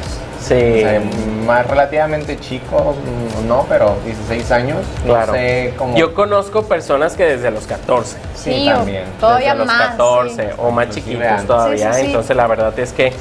Sí. 0.48 0.54
O 0.54 0.80
sea, 0.80 1.02
más 1.46 1.68
relativamente 1.68 2.40
chico, 2.40 2.96
mm, 3.44 3.48
no, 3.48 3.66
pero 3.68 3.96
16 4.06 4.52
años. 4.52 4.80
Claro. 5.06 5.28
No 5.28 5.34
sé 5.34 5.74
cómo. 5.78 5.98
Yo 5.98 6.14
conozco 6.14 6.64
personas 6.64 7.16
que 7.16 7.24
desde 7.25 7.50
los 7.52 7.66
14, 7.66 8.18
sí, 8.36 8.66
también. 8.68 9.06
todavía 9.20 9.54
desde 9.54 9.58
los 9.66 9.68
más, 9.68 9.90
14 9.92 10.36
sí. 10.36 10.50
o 10.58 10.72
más 10.72 10.86
Inclusive 10.88 11.06
chiquitos 11.14 11.32
antes. 11.32 11.48
todavía, 11.48 11.94
Sí, 11.94 11.94
sí, 11.94 12.02
sí. 12.02 12.06
entonces 12.08 12.36
la 12.36 12.48
verdad 12.48 12.80
es 12.80 12.94
que 12.94 13.14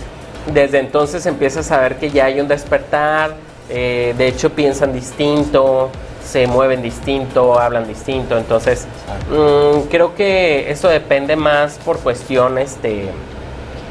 desde 0.53 0.79
entonces 0.81 1.25
empiezas 1.27 1.71
a 1.71 1.79
ver 1.81 1.97
que 1.97 2.11
ya 2.11 2.27
hay 2.27 2.41
un 2.41 2.49
despertar, 2.49 3.35
eh, 3.71 4.15
de 4.19 4.27
hecho 4.29 4.51
piensan 4.51 4.93
distinto, 4.93 5.89
se 6.23 6.47
mueven 6.47 6.83
distinto, 6.83 7.59
hablan 7.59 7.87
distinto, 7.87 8.37
entonces 8.37 8.87
mm, 9.31 9.89
creo 9.91 10.15
que 10.15 10.71
eso 10.71 10.89
depende 10.89 11.37
más 11.37 11.79
por 11.85 11.99
cuestiones 12.01 12.81
de, 12.83 13.09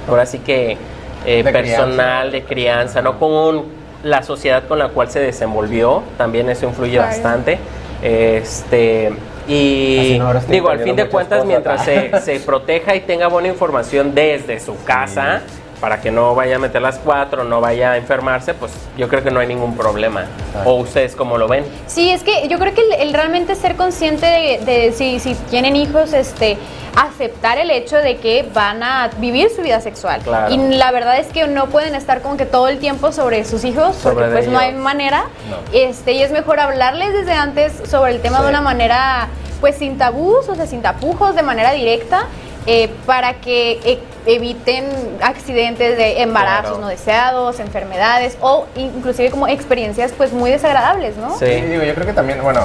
ahora 0.08 0.26
sí 0.28 0.38
que 0.40 0.78
eh, 1.26 1.44
De 1.44 1.52
personal, 1.52 2.30
crianza. 2.30 2.32
de 2.32 2.44
crianza, 2.44 3.02
no 3.02 3.20
con 3.20 3.64
la 4.04 4.22
sociedad 4.24 4.64
con 4.68 4.80
la 4.80 4.90
cual 4.90 5.10
se 5.10 5.20
desenvolvió, 5.20 6.04
también 6.18 6.50
eso 6.50 6.66
influye 6.68 6.94
Claro. 6.94 7.08
bastante. 7.08 7.58
Este, 8.02 9.12
y 9.48 10.18
no 10.20 10.34
digo, 10.50 10.70
al 10.70 10.80
fin 10.80 10.96
de 10.96 11.08
cuentas, 11.08 11.40
cosas. 11.44 11.48
mientras 11.48 11.86
se, 11.86 12.20
se 12.22 12.40
proteja 12.42 12.96
y 12.96 13.02
tenga 13.02 13.28
buena 13.28 13.48
información 13.48 14.14
desde 14.14 14.60
su 14.60 14.82
casa, 14.84 15.42
para 15.84 16.00
que 16.00 16.12
no 16.12 16.34
vaya 16.34 16.56
a 16.56 16.60
meter 16.60 16.82
las 16.82 16.98
cuatro, 16.98 17.44
no 17.44 17.60
vaya 17.60 17.92
a 17.92 17.98
enfermarse, 17.98 18.54
pues 18.54 18.72
yo 18.98 19.10
creo 19.10 19.22
que 19.22 19.32
no 19.32 19.42
hay 19.42 19.48
ningún 19.48 19.76
problema. 19.76 20.22
Exacto. 20.48 20.70
¿O 20.70 20.76
ustedes 20.76 21.14
cómo 21.14 21.38
lo 21.38 21.50
ven? 21.50 21.66
Sí, 21.88 22.10
es 22.10 22.24
que 22.24 22.48
yo 22.48 22.58
creo 22.58 22.74
que 22.74 22.80
el, 22.80 22.94
el 23.10 23.14
realmente 23.14 23.54
ser 23.56 23.76
consciente 23.76 24.26
de, 24.26 24.60
de 24.66 24.94
si, 24.94 25.20
si 25.20 25.36
tienen 25.50 25.76
hijos, 25.76 26.14
este, 26.14 26.58
aceptar 26.96 27.58
el 27.58 27.70
hecho 27.70 27.98
de 27.98 28.16
que 28.16 28.48
van 28.54 28.82
a 28.82 29.10
vivir 29.18 29.50
su 29.54 29.62
vida 29.62 29.82
sexual. 29.82 30.22
Claro. 30.22 30.54
Y 30.54 30.58
la 30.78 30.90
verdad 30.94 31.18
es 31.20 31.28
que 31.28 31.46
no 31.50 31.66
pueden 31.68 31.96
estar 31.96 32.22
como 32.22 32.38
que 32.38 32.46
todo 32.46 32.70
el 32.70 32.80
tiempo 32.80 33.12
sobre 33.12 33.44
sus 33.44 33.66
hijos, 33.66 33.98
Sobre 33.98 34.16
porque 34.16 34.32
pues 34.32 34.48
no 34.48 34.60
hay 34.60 34.72
manera. 34.72 35.26
No. 35.50 35.58
Este, 35.78 36.14
y 36.14 36.22
es 36.24 36.32
mejor 36.32 36.62
hablarles 36.62 37.12
desde 37.12 37.34
antes 37.34 37.74
sobre 37.90 38.14
el 38.14 38.22
tema 38.22 38.38
Sí. 38.38 38.44
de 38.44 38.50
una 38.52 38.62
manera, 38.62 39.28
pues 39.60 39.76
sin 39.76 39.98
tabús, 39.98 40.48
o 40.48 40.56
sea, 40.56 40.66
sin 40.66 40.82
tapujos, 40.82 41.36
de 41.36 41.42
manera 41.44 41.74
directa. 41.74 42.28
Eh, 42.66 42.90
para 43.06 43.36
que 43.36 43.80
e- 43.84 44.00
eviten 44.26 44.86
accidentes 45.22 45.98
de 45.98 46.22
embarazos 46.22 46.64
Claro. 46.72 46.82
no 46.82 46.88
deseados, 46.88 47.60
enfermedades 47.60 48.38
o 48.42 48.66
inclusive 48.76 49.30
como 49.32 49.48
experiencias 49.48 50.14
pues 50.16 50.32
muy 50.32 50.50
desagradables, 50.50 51.18
¿no? 51.18 51.38
Sí. 51.38 51.46
Digo, 51.46 51.84
yo 51.84 51.94
creo 51.94 52.06
que 52.08 52.14
también, 52.14 52.42
bueno, 52.42 52.62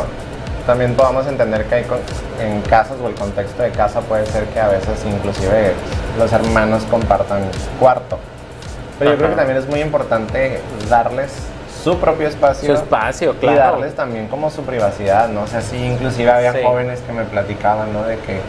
también 0.67 0.95
podamos 0.95 1.27
entender 1.27 1.65
que 1.65 1.75
hay 1.77 1.85
con- 1.85 1.99
en 2.41 2.61
casos 2.63 2.97
o 3.03 3.09
el 3.09 3.15
contexto 3.15 3.63
de 3.63 3.71
casa 3.71 4.01
puede 4.03 4.25
ser 4.27 4.45
que 4.47 4.61
a 4.61 4.69
veces 4.69 5.05
inclusive 5.05 5.73
los 6.19 6.33
hermanos 6.33 6.85
compartan 6.91 7.43
cuarto. 7.81 8.19
Pero 8.99 9.13
yo 9.13 9.17
creo 9.17 9.31
que 9.31 9.37
también 9.37 9.59
es 9.59 9.67
muy 9.69 9.81
importante 9.81 10.61
darles 10.89 11.33
su 11.83 11.99
propio 11.99 12.29
espacio. 12.29 12.67
Su 12.69 12.83
espacio, 12.83 13.33
Y 13.33 13.37
claro. 13.37 13.57
darles 13.73 13.95
también 13.95 14.29
como 14.29 14.51
su 14.51 14.63
privacidad, 14.63 15.29
¿no? 15.29 15.43
O 15.43 15.47
sea, 15.47 15.61
sí, 15.61 15.77
inclusive 15.77 16.31
había 16.31 16.53
Sí. 16.53 16.59
jóvenes 16.65 17.01
que 17.01 17.13
me 17.13 17.25
platicaban, 17.25 17.93
¿no? 17.93 18.03
De 18.03 18.17
que, 18.19 18.41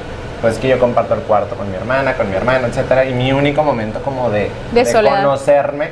pues 0.41 0.57
que 0.57 0.67
yo 0.67 0.79
comparto 0.79 1.13
el 1.13 1.21
cuarto 1.21 1.55
con 1.55 1.69
mi 1.69 1.75
hermana, 1.75 2.15
con 2.15 2.29
mi 2.29 2.35
hermano, 2.35 2.67
etcétera, 2.67 3.05
y 3.05 3.13
mi 3.13 3.31
único 3.31 3.63
momento 3.63 4.01
como 4.01 4.29
de, 4.29 4.49
conocerme 4.93 5.89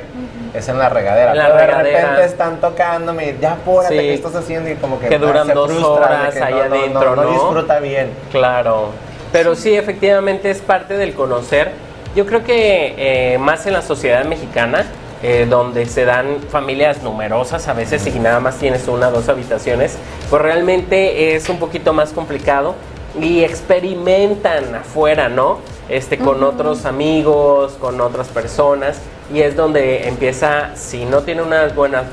es 0.54 0.68
en 0.68 0.78
la 0.78 0.88
regadera. 0.88 1.32
En 1.32 1.38
la 1.38 1.56
Pero 1.56 1.78
de 1.78 1.82
repente 1.82 2.24
están 2.24 2.60
tocándome, 2.60 3.36
ya 3.40 3.52
apúrate, 3.52 3.94
Sí. 3.94 4.00
¿qué 4.00 4.14
estás 4.14 4.34
haciendo? 4.34 4.70
Y 4.70 4.74
como 4.76 4.98
que, 4.98 5.08
Que 5.08 5.18
duran 5.18 5.46
se 5.46 5.52
dos 5.52 5.70
horas 5.82 6.34
que 6.34 6.42
ahí 6.42 6.54
no, 6.54 6.68
no, 6.68 6.74
adentro, 6.74 7.16
no, 7.16 7.22
¿no? 7.24 7.30
disfruta 7.30 7.80
bien. 7.80 8.10
Claro, 8.30 8.90
pero 9.32 9.54
sí, 9.54 9.74
efectivamente 9.76 10.50
es 10.50 10.60
parte 10.60 10.96
del 10.96 11.14
conocer. 11.14 11.72
Yo 12.16 12.24
creo 12.26 12.42
que 12.42 12.94
eh, 13.34 13.38
más 13.38 13.66
en 13.66 13.74
la 13.74 13.82
sociedad 13.82 14.24
mexicana, 14.24 14.86
eh, 15.22 15.46
donde 15.48 15.84
se 15.86 16.04
dan 16.04 16.38
familias 16.48 17.02
numerosas 17.02 17.68
a 17.68 17.74
veces 17.74 18.06
y 18.06 18.18
nada 18.18 18.40
más 18.40 18.56
tienes 18.56 18.88
una 18.88 19.08
o 19.08 19.10
dos 19.10 19.28
habitaciones, 19.28 19.98
pues 20.30 20.40
realmente 20.40 21.34
es 21.34 21.48
un 21.48 21.58
poquito 21.58 21.92
más 21.92 22.12
complicado 22.12 22.74
y 23.20 23.42
experimentan 23.44 24.74
afuera, 24.74 25.28
¿no? 25.28 25.58
Este, 25.88 26.18
con 26.18 26.42
otros 26.44 26.84
amigos, 26.84 27.72
con 27.80 28.00
otras 28.00 28.28
personas 28.28 28.98
y 29.32 29.40
es 29.40 29.56
donde 29.56 30.06
empieza, 30.08 30.70
si 30.76 31.04
no 31.06 31.22
tiene 31.22 31.42
unas 31.42 31.74
buenas, 31.74 32.04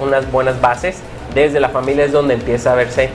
unas 0.00 0.30
buenas 0.30 0.60
bases, 0.60 0.98
desde 1.34 1.58
la 1.60 1.70
familia 1.70 2.04
es 2.04 2.12
donde 2.12 2.34
empieza 2.34 2.72
a 2.72 2.74
verse 2.74 3.08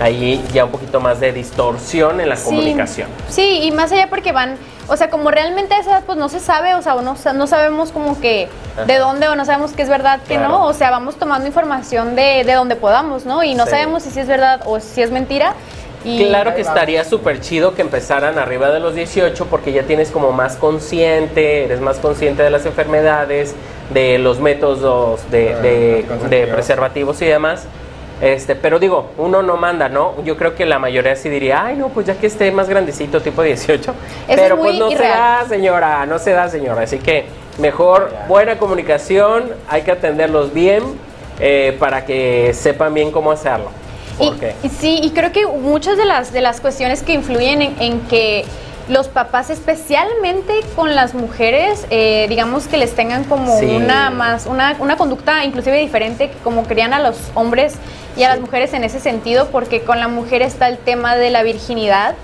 ahí 0.00 0.44
ya 0.52 0.64
un 0.64 0.70
poquito 0.72 1.00
más 1.00 1.20
de 1.20 1.32
distorsión 1.32 2.20
en 2.20 2.28
la 2.28 2.36
Sí. 2.36 2.44
comunicación. 2.46 3.08
Sí, 3.28 3.60
y 3.62 3.70
más 3.72 3.92
allá 3.92 4.08
porque 4.08 4.32
van, 4.32 4.56
o 4.88 4.96
sea, 4.96 5.08
como 5.10 5.30
realmente 5.30 5.74
a 5.74 5.78
esa 5.80 5.90
edad 5.90 6.02
pues 6.04 6.18
no 6.18 6.28
se 6.28 6.40
sabe, 6.40 6.74
o 6.74 6.82
sea, 6.82 6.96
o 6.96 7.02
no, 7.02 7.16
no 7.34 7.46
sabemos 7.46 7.92
como 7.92 8.20
que 8.20 8.48
de 8.88 8.98
dónde 8.98 9.28
o 9.28 9.36
no 9.36 9.44
sabemos 9.44 9.72
que 9.72 9.82
es 9.82 9.88
verdad 9.88 10.18
que 10.26 10.34
Claro. 10.34 10.48
no, 10.48 10.64
o 10.66 10.72
sea, 10.74 10.90
vamos 10.90 11.14
tomando 11.16 11.46
información 11.46 12.16
de, 12.16 12.42
de 12.44 12.52
donde 12.54 12.74
podamos, 12.74 13.24
¿no? 13.24 13.44
Y 13.44 13.54
no 13.54 13.64
Sí. 13.66 13.70
sabemos 13.70 14.02
si 14.02 14.18
es 14.18 14.26
verdad 14.26 14.62
o 14.66 14.80
si 14.80 15.00
es 15.00 15.12
mentira. 15.12 15.54
Y 16.04 16.26
Claro 16.28 16.54
que 16.54 16.60
estaría 16.60 17.02
súper 17.04 17.40
chido 17.40 17.74
que 17.74 17.82
empezaran 17.82 18.38
arriba 18.38 18.70
de 18.70 18.78
los 18.80 18.94
18 18.94 19.46
porque 19.46 19.72
ya 19.72 19.84
tienes 19.84 20.10
como 20.10 20.32
más 20.32 20.56
consciente, 20.56 21.64
eres 21.64 21.80
más 21.80 21.98
consciente 21.98 22.42
de 22.42 22.50
las 22.50 22.66
enfermedades, 22.66 23.54
de 23.90 24.18
los 24.18 24.38
métodos 24.40 25.20
de, 25.30 25.54
Ah, 25.54 25.58
de- 25.60 25.70
de 25.70 25.94
anticonceptivos. 25.96 26.48
preservativos 26.50 27.22
y 27.22 27.26
demás. 27.26 27.66
Este, 28.20 28.54
pero 28.54 28.78
digo, 28.78 29.10
uno 29.18 29.42
no 29.42 29.56
manda, 29.56 29.88
¿no? 29.88 30.14
Yo 30.24 30.36
creo 30.36 30.54
que 30.54 30.64
la 30.66 30.78
mayoría 30.78 31.16
sí 31.16 31.28
diría, 31.28 31.64
ay, 31.66 31.76
no, 31.76 31.88
pues 31.88 32.06
ya 32.06 32.14
que 32.14 32.26
esté 32.28 32.50
más 32.52 32.68
grandecito, 32.68 33.20
tipo 33.20 33.42
18. 33.42 33.90
Eso 33.90 33.94
pero 34.28 34.54
es 34.54 34.60
pues 34.60 34.78
no 34.78 34.88
se 34.90 35.02
da, 35.02 35.44
señora, 35.48 36.06
no 36.06 36.18
se 36.18 36.30
da, 36.30 36.48
señora. 36.48 36.82
Así 36.82 36.98
que 36.98 37.26
mejor 37.58 38.12
buena 38.28 38.56
comunicación, 38.58 39.50
hay 39.68 39.82
que 39.82 39.90
atenderlos 39.90 40.54
bien 40.54 40.82
eh, 41.40 41.76
para 41.80 42.04
que 42.04 42.52
sepan 42.54 42.94
bien 42.94 43.10
cómo 43.10 43.32
hacerlo. 43.32 43.70
Y, 44.62 44.68
sí, 44.68 45.00
y 45.02 45.10
creo 45.10 45.32
que 45.32 45.46
muchas 45.46 45.96
de 45.96 46.04
las, 46.04 46.32
de 46.32 46.40
las 46.40 46.60
cuestiones 46.60 47.02
que 47.02 47.12
influyen 47.14 47.62
en, 47.62 47.76
en 47.80 48.00
que 48.02 48.44
los 48.88 49.08
papás, 49.08 49.48
especialmente 49.50 50.52
con 50.76 50.94
las 50.94 51.14
mujeres, 51.14 51.86
eh, 51.90 52.26
digamos 52.28 52.66
que 52.66 52.76
les 52.76 52.94
tengan 52.94 53.24
como 53.24 53.58
Sí. 53.58 53.64
una 53.66 54.10
más, 54.10 54.46
una, 54.46 54.76
una 54.78 54.96
conducta 54.96 55.44
inclusive 55.44 55.78
diferente, 55.78 56.28
que 56.30 56.36
como 56.44 56.64
crían 56.64 56.92
a 56.92 57.00
los 57.00 57.16
hombres 57.34 57.74
y 58.16 58.22
a 58.24 58.28
las 58.28 58.40
mujeres 58.40 58.72
en 58.74 58.84
ese 58.84 59.00
sentido, 59.00 59.48
porque 59.50 59.80
con 59.82 60.00
la 60.00 60.08
mujer 60.08 60.42
está 60.42 60.68
el 60.68 60.78
tema 60.78 61.16
de 61.16 61.30
la 61.30 61.42
virginidad 61.42 62.14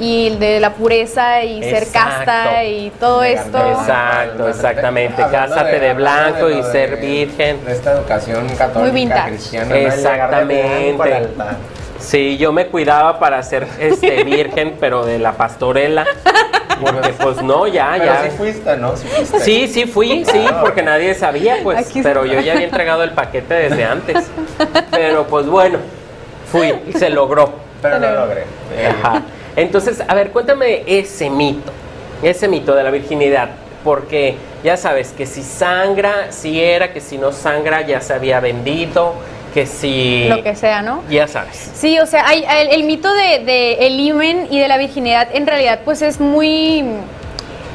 y 0.00 0.30
de 0.36 0.60
la 0.60 0.74
pureza 0.74 1.42
y 1.42 1.62
ser 1.62 1.88
casta 1.92 2.62
y 2.64 2.90
todo 3.00 3.22
esto. 3.24 3.58
Exacto, 3.58 4.48
exactamente. 4.48 5.22
Cásate 5.30 5.80
de 5.80 5.94
blanco 5.94 6.48
y 6.50 6.62
ser 6.62 6.98
de- 7.00 7.06
virgen. 7.06 7.64
De 7.64 7.72
esta 7.72 7.92
educación 7.92 8.46
católica 8.50 8.78
Muy 8.78 8.90
vintage. 8.90 9.28
cristiana. 9.30 9.68
¿no? 9.68 9.74
Exactamente. 9.74 11.26
Sí, 11.98 12.36
yo 12.38 12.52
me 12.52 12.66
cuidaba 12.68 13.18
para 13.18 13.42
ser 13.42 13.66
este 13.80 14.22
virgen, 14.22 14.76
pero 14.80 15.04
de 15.04 15.18
la 15.18 15.32
pastorela. 15.32 16.06
Porque 16.80 17.08
pues 17.20 17.42
no, 17.42 17.66
ya, 17.66 17.94
Pero 17.98 18.04
ya. 18.04 18.22
sí 18.22 18.30
fuiste, 18.36 18.76
¿no? 18.76 18.96
Sí 18.96 19.08
fuiste. 19.08 19.40
Sí, 19.40 19.66
sí 19.66 19.84
fui, 19.86 20.24
sí, 20.24 20.46
porque 20.60 20.80
nadie 20.84 21.12
sabía, 21.16 21.56
pues, 21.64 21.76
Aquí 21.88 22.02
pero 22.02 22.24
yo 22.24 22.38
ya 22.38 22.52
había 22.52 22.66
entregado 22.66 23.02
el 23.02 23.10
paquete 23.10 23.52
desde 23.54 23.84
antes. 23.84 24.30
Pero 24.92 25.26
pues 25.26 25.46
bueno, 25.46 25.78
fui 26.52 26.72
y 26.86 26.92
se 26.92 27.10
logró. 27.10 27.52
Pero 27.82 27.98
lo 27.98 28.14
logré. 28.14 28.44
Ajá. 29.02 29.22
Entonces, 29.58 30.02
a 30.06 30.14
ver, 30.14 30.30
cuéntame 30.30 30.82
ese 30.86 31.30
mito, 31.30 31.72
ese 32.22 32.46
mito 32.48 32.74
de 32.74 32.84
la 32.84 32.90
virginidad, 32.90 33.50
porque 33.84 34.36
ya 34.62 34.76
sabes 34.76 35.08
que 35.16 35.26
si 35.26 35.42
sangra, 35.42 36.30
si 36.30 36.62
era, 36.62 36.92
que 36.92 37.00
si 37.00 37.18
no 37.18 37.32
sangra 37.32 37.82
ya 37.86 38.00
se 38.00 38.14
había 38.14 38.38
vendido, 38.40 39.14
que 39.52 39.66
si... 39.66 40.26
Lo 40.28 40.42
que 40.42 40.54
sea, 40.54 40.82
¿no? 40.82 41.02
Ya 41.10 41.26
sabes. 41.26 41.70
Sí, 41.74 41.98
o 41.98 42.06
sea, 42.06 42.26
hay, 42.28 42.44
el, 42.60 42.68
el 42.68 42.84
mito 42.84 43.12
de, 43.12 43.40
de 43.44 43.72
el 43.86 43.98
himen 43.98 44.46
y 44.50 44.60
de 44.60 44.68
la 44.68 44.78
virginidad 44.78 45.28
en 45.32 45.46
realidad 45.46 45.80
pues 45.84 46.02
es 46.02 46.20
muy... 46.20 46.84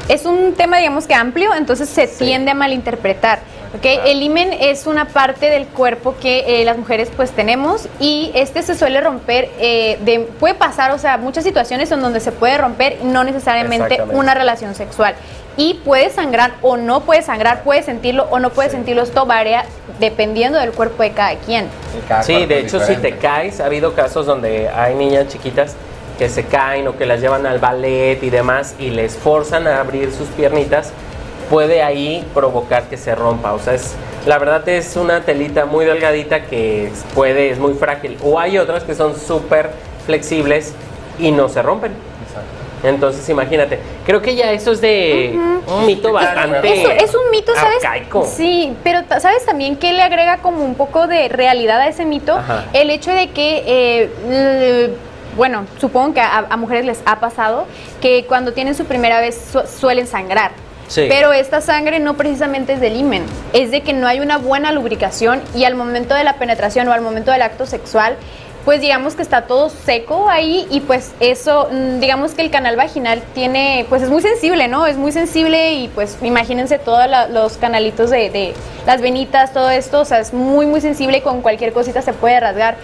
Es 0.08 0.26
un 0.26 0.52
tema, 0.54 0.78
digamos 0.78 1.06
que 1.06 1.14
amplio, 1.14 1.54
entonces 1.54 1.88
se 1.88 2.06
Sí. 2.06 2.24
tiende 2.26 2.50
a 2.50 2.54
malinterpretar. 2.54 3.40
¿Ok? 3.74 3.80
Claro. 3.80 4.02
El 4.04 4.22
himen 4.22 4.52
es 4.52 4.86
una 4.86 5.06
parte 5.06 5.50
del 5.50 5.66
cuerpo 5.66 6.14
que 6.20 6.60
eh, 6.60 6.64
las 6.64 6.76
mujeres 6.78 7.10
pues 7.14 7.30
tenemos 7.32 7.88
y 8.00 8.30
este 8.34 8.62
se 8.62 8.74
suele 8.74 9.00
romper, 9.00 9.50
eh, 9.58 9.98
de, 10.02 10.20
puede 10.20 10.54
pasar, 10.54 10.90
o 10.92 10.98
sea, 10.98 11.16
muchas 11.18 11.44
situaciones 11.44 11.90
en 11.92 12.00
donde 12.00 12.20
se 12.20 12.32
puede 12.32 12.56
romper, 12.58 12.98
no 13.02 13.24
necesariamente 13.24 14.02
una 14.10 14.34
relación 14.34 14.74
sexual. 14.74 15.14
Y 15.56 15.74
puede 15.84 16.10
sangrar 16.10 16.54
o 16.62 16.76
no 16.76 17.02
puede 17.02 17.22
sangrar, 17.22 17.62
puede 17.62 17.82
sentirlo 17.84 18.26
o 18.30 18.40
no 18.40 18.50
puede 18.50 18.70
Sí. 18.70 18.76
sentirlo, 18.76 19.02
esto 19.04 19.24
varía 19.24 19.64
dependiendo 20.00 20.58
del 20.58 20.72
cuerpo 20.72 21.02
de 21.04 21.12
cada 21.12 21.36
quien. 21.36 21.68
cada 22.08 22.24
Sí, 22.24 22.46
de 22.46 22.58
hecho, 22.58 22.80
si 22.80 22.86
te 22.86 22.92
diferente. 22.96 23.18
caes, 23.18 23.60
ha 23.60 23.66
habido 23.66 23.94
casos 23.94 24.26
donde 24.26 24.68
hay 24.68 24.96
niñas 24.96 25.28
chiquitas 25.28 25.76
que 26.18 26.28
se 26.28 26.44
caen 26.44 26.88
o 26.88 26.96
que 26.96 27.06
las 27.06 27.20
llevan 27.20 27.46
al 27.46 27.58
ballet 27.60 28.20
y 28.22 28.30
demás 28.30 28.74
y 28.78 28.90
les 28.90 29.14
forzan 29.14 29.66
a 29.68 29.78
abrir 29.80 30.12
sus 30.12 30.28
piernitas, 30.28 30.92
puede 31.50 31.82
ahí 31.82 32.26
provocar 32.34 32.84
que 32.84 32.96
se 32.96 33.14
rompa. 33.14 33.52
O 33.52 33.58
sea, 33.58 33.74
es, 33.74 33.94
la 34.26 34.38
verdad 34.38 34.68
es 34.68 34.96
una 34.96 35.20
telita 35.22 35.66
muy 35.66 35.84
delgadita 35.84 36.44
que 36.46 36.86
es- 36.86 37.04
puede, 37.14 37.50
es 37.50 37.58
muy 37.58 37.74
frágil. 37.74 38.16
O 38.22 38.38
hay 38.38 38.58
otras 38.58 38.84
que 38.84 38.94
son 38.94 39.18
súper 39.18 39.70
flexibles 40.06 40.74
y 41.18 41.30
no 41.30 41.48
se 41.48 41.62
rompen. 41.62 41.92
Exacto. 42.26 42.48
Entonces, 42.86 43.26
imagínate. 43.30 43.78
Creo 44.04 44.20
que 44.20 44.34
ya 44.36 44.52
eso 44.52 44.72
es 44.72 44.80
de 44.82 45.38
un 45.66 45.86
mito 45.86 46.12
bastante. 46.12 46.80
Eso 46.82 46.90
es 46.90 47.14
un 47.14 47.30
mito, 47.30 47.54
¿sabes? 47.54 47.76
arcaico. 47.82 48.26
Sí, 48.26 48.76
pero 48.84 49.00
¿sabes 49.20 49.46
también 49.46 49.76
que 49.76 49.92
le 49.94 50.02
agrega 50.02 50.38
como 50.38 50.62
un 50.62 50.74
poco 50.74 51.06
de 51.06 51.28
realidad 51.30 51.80
a 51.80 51.88
ese 51.88 52.04
mito? 52.04 52.34
Ajá. 52.36 52.66
El 52.74 52.90
hecho 52.90 53.10
de 53.12 53.30
que, 53.30 53.62
eh, 53.66 54.94
bueno, 55.36 55.64
supongo 55.80 56.12
que 56.14 56.20
a, 56.20 56.46
a 56.50 56.56
mujeres 56.58 56.84
les 56.84 57.00
ha 57.06 57.20
pasado 57.20 57.64
que 58.02 58.26
cuando 58.28 58.52
tienen 58.52 58.74
su 58.74 58.84
primera 58.84 59.20
vez 59.20 59.40
su- 59.52 59.62
suelen 59.66 60.06
sangrar. 60.06 60.50
Pero 60.94 61.32
esta 61.32 61.60
sangre 61.60 61.98
no 61.98 62.14
precisamente 62.14 62.74
es 62.74 62.80
del 62.80 62.96
himen, 62.96 63.24
es 63.52 63.70
de 63.70 63.82
que 63.82 63.92
no 63.92 64.06
hay 64.06 64.20
una 64.20 64.38
buena 64.38 64.72
lubricación 64.72 65.42
y 65.54 65.64
al 65.64 65.74
momento 65.74 66.14
de 66.14 66.24
la 66.24 66.34
penetración 66.34 66.88
o 66.88 66.92
al 66.92 67.00
momento 67.00 67.32
del 67.32 67.42
acto 67.42 67.66
sexual, 67.66 68.16
pues 68.64 68.80
digamos 68.80 69.14
que 69.14 69.22
está 69.22 69.42
todo 69.42 69.68
seco 69.68 70.28
ahí 70.30 70.66
y 70.70 70.80
pues 70.80 71.12
eso, 71.20 71.68
mm, 71.70 72.00
digamos 72.00 72.32
que 72.32 72.42
el 72.42 72.50
canal 72.50 72.76
vaginal 72.76 73.22
tiene, 73.34 73.84
pues 73.88 74.02
es 74.02 74.08
muy 74.08 74.22
sensible, 74.22 74.68
¿no? 74.68 74.86
Es 74.86 74.96
muy 74.96 75.12
sensible 75.12 75.74
y 75.74 75.88
pues 75.88 76.16
imagínense 76.22 76.78
todos 76.78 77.04
los 77.30 77.58
canalitos 77.58 78.10
de, 78.10 78.30
de 78.30 78.54
las 78.86 79.02
venitas, 79.02 79.52
todo 79.52 79.70
esto, 79.70 80.00
o 80.00 80.04
sea, 80.04 80.20
es 80.20 80.32
muy, 80.32 80.66
muy 80.66 80.80
sensible 80.80 81.18
y 81.18 81.20
con 81.20 81.42
cualquier 81.42 81.72
cosita 81.72 82.00
se 82.00 82.14
puede 82.14 82.40
rasgar. 82.40 82.76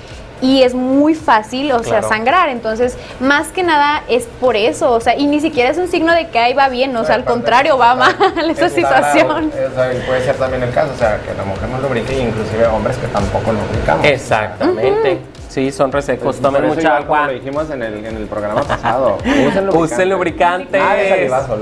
Y 0.43 0.63
es 0.63 0.75
muy 0.75 1.15
fácil, 1.15 1.71
o 1.73 1.83
sea, 1.83 2.03
sangrar. 2.03 2.49
Entonces, 2.49 2.97
más 3.21 3.49
que 3.49 3.63
nada 3.63 4.03
es 4.09 4.27
por 4.41 4.57
eso, 4.57 4.91
o 4.93 5.01
sea, 5.01 5.17
y 5.17 5.27
ni 5.27 5.41
siquiera 5.41 5.71
es 5.71 5.79
un 5.79 5.89
signo 5.89 6.13
de 6.15 6.29
que 6.29 6.39
ahí 6.39 6.55
va 6.55 6.69
bien, 6.69 6.97
o 6.97 7.05
sea, 7.05 7.15
al 7.17 7.25
contrario, 7.25 7.77
va 7.79 7.95
mal 7.95 8.15
esa 8.51 8.67
Es 8.67 8.73
situación. 8.73 9.51
raro, 9.53 9.69
o 9.73 9.75
sea, 9.75 9.93
y 9.95 9.99
puede 10.07 10.25
ser 10.25 10.37
también 10.37 10.63
el 10.63 10.71
caso, 10.73 10.93
o 10.95 10.99
sea, 10.99 11.19
que 11.23 11.35
la 11.35 11.45
mujer 11.45 11.69
no 11.69 11.79
lubrique 11.81 12.13
y 12.19 12.21
inclusive 12.23 12.67
hombres 12.67 12.97
que 12.97 13.07
tampoco 13.09 13.53
lubricamos. 13.53 14.05
Exactamente. 14.07 15.19
Sí, 15.49 15.73
son 15.73 15.91
resecos. 15.91 16.37
Tomen 16.41 16.63
Por 16.63 16.65
eso 16.71 16.75
mucha 16.77 16.89
igual 16.89 17.03
como 17.07 17.15
agua. 17.17 17.27
Lo 17.27 17.33
dijimos 17.33 17.71
en 17.71 17.83
el, 17.83 18.07
en 18.07 18.17
el 18.17 18.27
programa 18.29 18.63
pasado. 18.63 19.17
Usen 19.25 19.67
lubricante. 19.67 19.79
Usen 19.95 20.09
lubricantes. 20.11 20.81
Ah, 20.81 20.97
salivazo. 21.09 21.57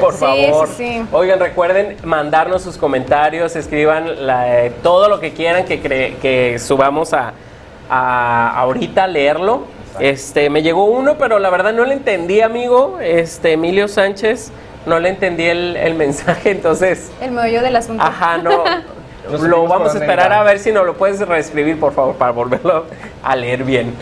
Por 0.00 0.12
Sí, 0.12 0.18
favor. 0.18 0.66
sí, 0.68 0.74
sí. 0.76 1.04
Oigan, 1.12 1.38
recuerden 1.38 1.96
mandarnos 2.02 2.62
sus 2.62 2.76
comentarios, 2.76 3.54
escriban 3.54 4.26
la- 4.26 4.64
eh, 4.64 4.72
todo 4.82 5.08
lo 5.08 5.20
que 5.20 5.32
quieran 5.34 5.66
que, 5.66 5.80
que 5.80 6.58
subamos 6.58 7.12
a, 7.14 7.32
a- 7.88 8.52
ahorita 8.60 9.06
leerlo. 9.06 9.62
Este, 10.00 10.48
me 10.50 10.62
llegó 10.62 10.84
uno, 10.84 11.16
pero 11.18 11.38
la 11.38 11.50
verdad 11.50 11.72
no 11.72 11.84
le 11.84 11.94
entendí, 11.94 12.40
amigo. 12.40 12.98
Este, 13.00 13.52
Emilio 13.52 13.88
Sánchez, 13.88 14.52
no 14.86 14.98
le 15.00 15.08
entendí 15.08 15.44
el, 15.44 15.76
el 15.76 15.94
mensaje, 15.94 16.50
entonces, 16.52 17.10
El 17.20 17.32
meollo 17.32 17.62
del 17.62 17.74
asunto. 17.76 18.02
ajá, 18.02 18.38
no. 18.38 18.64
No 19.30 19.38
lo 19.48 19.66
vamos 19.66 19.94
a 19.94 19.98
esperar 19.98 20.32
a 20.32 20.42
ver 20.42 20.58
si 20.58 20.70
nos 20.72 20.86
lo 20.86 20.94
puedes 20.94 21.20
reescribir, 21.26 21.78
por 21.80 21.92
favor, 21.92 22.14
para 22.14 22.32
volverlo 22.32 22.86
a 23.22 23.36
leer 23.36 23.64
bien. 23.64 23.92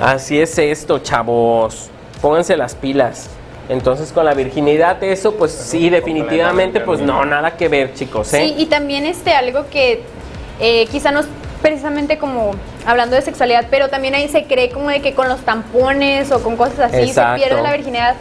Así 0.00 0.40
es 0.40 0.56
esto, 0.58 0.98
chavos. 1.00 1.90
Pónganse 2.20 2.56
las 2.56 2.74
pilas. 2.74 3.30
Entonces 3.68 4.12
con 4.12 4.24
la 4.24 4.32
virginidad 4.32 5.02
eso 5.02 5.34
pues 5.34 5.52
sí 5.52 5.90
definitivamente 5.90 6.80
pues 6.80 7.00
no 7.00 7.24
nada 7.26 7.50
que 7.56 7.68
ver 7.68 7.92
chicos, 7.92 8.32
¿eh? 8.32 8.46
Sí, 8.46 8.54
y 8.56 8.64
también 8.66 9.04
este 9.04 9.32
algo 9.34 9.66
que 9.70 10.02
eh, 10.58 10.86
quizá 10.90 11.10
no 11.10 11.20
es 11.20 11.26
precisamente 11.62 12.18
como 12.18 12.52
hablando 12.86 13.16
de 13.16 13.22
sexualidad, 13.22 13.66
pero 13.70 13.88
también 13.88 14.14
ahí 14.14 14.28
se 14.28 14.44
cree 14.44 14.70
como 14.70 14.88
de 14.90 15.00
que 15.02 15.14
con 15.14 15.28
los 15.28 15.40
tampones 15.40 16.30
o 16.32 16.42
con 16.42 16.56
cosas 16.56 16.78
así 16.80 17.08
Exacto. 17.08 17.40
se 17.42 17.46
pierde 17.48 17.62
la 17.62 17.72
virginidad. 17.72 18.14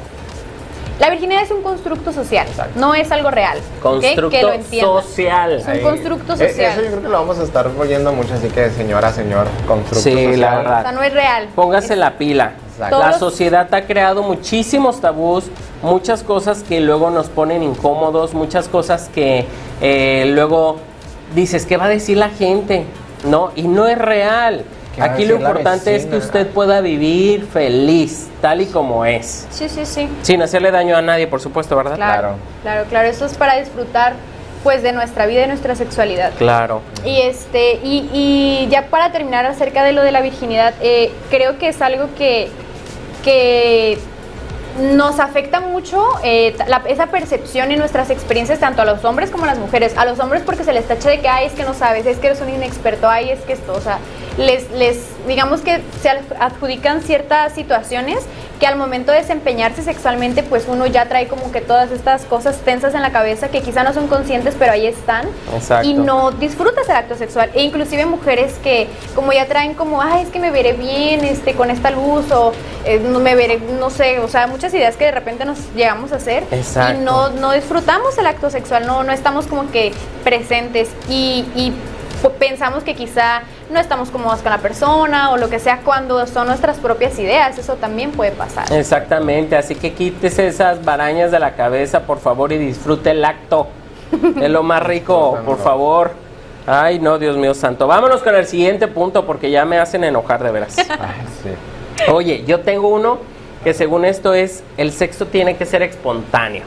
La 1.00 1.12
virginidad 1.12 1.44
es 1.44 1.51
un 1.51 1.62
constructo 1.62 2.12
social, 2.12 2.48
Exacto. 2.48 2.79
no 2.79 2.96
es 2.96 3.12
algo 3.12 3.29
real. 3.29 3.60
Constructo 3.84 4.29
Que 4.32 4.41
lo 4.41 4.51
entiendan. 4.53 5.03
social. 5.03 5.51
Es 5.51 5.67
un 5.67 5.79
constructo 5.82 6.34
Eh, 6.34 6.50
social. 6.50 6.72
Eso 6.72 6.82
yo 6.82 6.88
creo 6.88 7.01
que 7.03 7.08
lo 7.10 7.20
vamos 7.20 7.38
a 7.38 7.44
estar 7.44 7.67
oyendo 7.77 8.12
mucho, 8.13 8.34
así 8.34 8.48
que 8.48 8.72
señora, 8.72 9.12
señor, 9.13 9.46
constructo 9.67 10.00
Sí, 10.00 10.12
social. 10.12 10.39
la 10.39 10.56
verdad. 10.58 10.79
O 10.79 10.82
sea, 10.82 10.91
no 10.94 11.03
es 11.03 11.13
real. 11.13 11.48
Póngase 11.53 11.94
Es- 11.94 12.00
la 12.00 12.17
pila. 12.17 12.53
Exacto. 12.74 12.98
La 13.00 13.13
sociedad 13.13 13.72
ha 13.74 13.82
creado 13.86 14.24
muchísimos 14.24 15.00
tabús, 15.00 15.46
muchas 15.84 16.24
cosas 16.24 16.63
que 16.63 16.79
luego 16.79 17.12
nos 17.12 17.27
ponen 17.27 17.62
incómodos, 17.62 18.34
muchas 18.34 18.67
cosas 18.67 19.10
que 19.13 19.46
eh, 19.82 20.25
luego 20.34 20.77
dices, 21.36 21.67
¿qué 21.67 21.77
va 21.77 21.86
a 21.86 21.89
decir 21.89 22.17
la 22.17 22.29
gente? 22.29 22.86
No, 23.26 23.52
y 23.56 23.64
no 23.64 23.88
es 23.88 23.98
real. 23.98 24.64
¿Qué 24.96 25.02
va 25.02 25.08
a 25.08 25.14
Aquí 25.14 25.26
lo 25.26 25.36
importante 25.36 25.96
es 25.96 26.06
que 26.06 26.18
usted 26.18 26.48
pueda 26.48 26.82
vivir 26.82 27.46
feliz, 27.46 28.28
tal 28.42 28.62
y 28.62 28.66
como 28.66 29.06
es. 29.06 29.48
Sí, 29.51 29.70
sí, 29.70 29.86
sí. 29.86 30.10
Sin 30.24 30.42
hacerle 30.42 30.72
daño 30.72 30.96
a 30.98 31.01
nadie, 31.01 31.27
por 31.27 31.40
supuesto, 31.40 31.75
¿verdad? 31.75 31.96
Claro, 31.96 32.22
Claro. 32.22 32.36
claro, 32.64 32.86
claro. 32.90 33.08
Esto 33.08 33.25
es 33.25 33.34
para 33.36 33.58
disfrutar 33.60 34.14
pues 34.64 34.82
de 34.84 34.92
nuestra 34.92 35.27
vida 35.27 35.44
y 35.44 35.48
nuestra 35.48 35.75
sexualidad. 35.75 36.32
Claro. 36.38 36.82
Y 37.06 37.22
este, 37.22 37.74
y, 37.84 38.10
y 38.12 38.68
ya 38.70 38.88
para 38.88 39.12
terminar 39.12 39.46
acerca 39.46 39.84
de 39.84 39.94
lo 39.94 40.01
de 40.01 40.12
la 40.12 40.22
virginidad, 40.22 40.74
eh, 40.82 41.12
creo 41.30 41.58
que 41.60 41.70
es 41.70 41.82
algo 41.82 42.08
que, 42.18 42.50
que 43.24 43.98
nos 44.79 45.20
afecta 45.20 45.59
mucho 45.59 46.03
eh, 46.24 46.55
esa 46.87 47.07
percepción 47.07 47.72
y 47.72 47.75
nuestras 47.75 48.09
experiencias 48.09 48.59
tanto 48.59 48.81
a 48.81 48.85
los 48.85 49.03
hombres 49.05 49.29
como 49.31 49.46
a 49.46 49.48
las 49.48 49.57
mujeres. 49.57 49.98
A 49.98 50.05
los 50.05 50.20
hombres 50.20 50.44
porque 50.46 50.63
se 50.63 50.74
les 50.74 50.87
tacha 50.87 51.09
de 51.09 51.20
que, 51.20 51.27
ay, 51.27 51.48
es 51.48 51.53
que 51.53 51.63
no 51.63 51.74
sabes, 51.74 52.05
es 52.05 52.18
que 52.18 52.27
eres 52.27 52.42
un 52.42 52.50
inexperto, 52.50 53.09
ay, 53.09 53.29
es 53.29 53.40
que 53.42 53.53
esto, 53.53 53.74
o 53.74 53.81
sea, 53.81 54.00
les, 54.37 54.70
les 54.72 55.00
digamos 55.27 55.61
que 55.61 55.81
se 56.01 56.09
adjudican 56.09 57.01
ciertas 57.01 57.53
situaciones 57.53 58.20
que 58.59 58.67
al 58.67 58.75
momento 58.75 59.11
de 59.11 59.20
desempeñarse 59.20 59.83
sexualmente, 59.83 60.43
pues 60.43 60.65
uno 60.67 60.85
ya 60.85 61.05
trae 61.07 61.27
como 61.27 61.51
que 61.51 61.61
todas 61.61 61.91
estas 61.91 62.25
cosas 62.25 62.57
tensas 62.59 62.93
en 62.96 63.01
la 63.01 63.11
cabeza 63.11 63.50
que 63.50 63.61
quizá 63.61 63.83
no 63.83 63.93
son 63.93 64.07
conscientes, 64.07 64.55
pero 64.57 64.72
ahí 64.72 64.87
están. 64.87 65.25
Exacto. 65.53 65.87
Y 65.87 65.93
no 65.93 66.31
disfrutas 66.31 66.89
el 66.89 66.96
acto 66.96 67.15
sexual. 67.15 67.51
E 67.53 67.63
inclusive 67.63 68.05
mujeres 68.05 68.55
que 68.63 68.87
como 69.15 69.31
ya 69.31 69.46
traen 69.46 69.74
como, 69.74 70.01
ay, 70.01 70.24
es 70.24 70.29
que 70.29 70.39
me 70.39 70.51
veré 70.51 70.74
bien 70.74 71.24
este, 71.24 71.53
con 71.53 71.70
esta 71.70 71.91
luz 71.91 72.31
o 72.31 72.53
eh, 72.85 73.00
no 73.00 73.20
me 73.20 73.35
veré, 73.35 73.59
no 73.79 73.89
sé, 73.89 74.20
o 74.20 74.27
sea, 74.27 74.48
muchas 74.48 74.74
ideas 74.74 74.96
que 74.96 75.05
de 75.05 75.11
repente 75.11 75.46
nos 75.46 75.74
llegamos 75.75 76.11
a 76.11 76.15
hacer 76.15 76.43
Exacto. 76.51 77.00
y 77.00 77.03
no, 77.03 77.29
no 77.29 77.51
disfrutamos 77.51 78.17
el 78.17 78.25
acto 78.25 78.50
sexual, 78.50 78.85
no, 78.87 79.03
no 79.03 79.11
estamos 79.11 79.48
como 79.48 79.70
que 79.72 79.91
presentes 80.24 80.89
y, 81.09 81.74
pensamos 82.39 82.83
que 82.83 82.96
quizá 82.96 83.43
no 83.70 83.80
estamos 83.80 84.10
cómodos 84.10 84.42
con 84.42 84.51
la 84.51 84.60
persona 84.60 85.32
o 85.32 85.38
lo 85.38 85.50
que 85.50 85.60
sea 85.60 85.82
cuando 85.84 86.25
son 86.27 86.48
nuestras 86.48 86.77
propias 86.77 87.18
ideas, 87.20 87.58
eso 87.58 87.75
también 87.75 88.12
puede 88.12 88.32
pasar. 88.32 88.72
Exactamente, 88.72 89.56
así 89.56 89.75
que 89.75 89.94
quítese 89.94 90.48
esas 90.48 90.84
barañas 90.84 91.32
de 91.32 91.40
la 91.40 91.56
cabeza, 91.56 92.01
por 92.01 92.20
favor, 92.20 92.51
y 92.51 92.58
disfrute 92.58 93.12
el 93.12 93.24
acto. 93.25 93.68
Es 94.42 94.50
lo 94.50 94.64
más 94.64 94.84
rico, 94.84 95.38
por 95.46 95.58
favor. 95.58 96.12
Ay, 96.66 97.00
no, 97.00 97.18
Dios 97.18 97.38
mío 97.38 97.53
santo. 97.53 97.88
Vámonos 97.88 98.22
con 98.22 98.36
el 98.36 98.46
siguiente 98.46 98.88
punto 98.88 99.25
porque 99.25 99.50
ya 99.51 99.66
me 99.66 99.80
hacen 99.80 100.03
enojar 100.03 100.44
de 100.44 100.51
veras. 100.51 100.77
Ay, 100.90 101.25
sí. 101.44 102.12
Oye, 102.12 102.44
yo 102.46 102.62
tengo 102.62 102.90
uno 102.90 103.20
que 103.64 103.74
según 103.74 104.06
esto 104.06 104.34
es, 104.34 104.64
el 104.77 104.92
sexo 104.92 105.27
tiene 105.27 105.58
que 105.58 105.66
ser 105.66 105.82
espontáneo. 105.82 106.64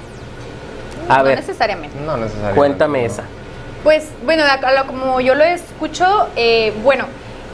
A 1.09 1.19
no 1.19 1.25
ver, 1.25 1.39
necesariamente. 1.39 1.99
No 2.05 2.17
necesariamente. 2.17 2.57
cuéntame 2.57 3.01
no. 3.01 3.07
esa. 3.07 3.25
Pues 3.83 4.09
bueno, 4.25 4.45
como 4.87 5.21
yo 5.21 5.35
lo 5.35 5.45
escucho, 5.45 6.29
eh, 6.37 6.73
bueno, 6.83 7.07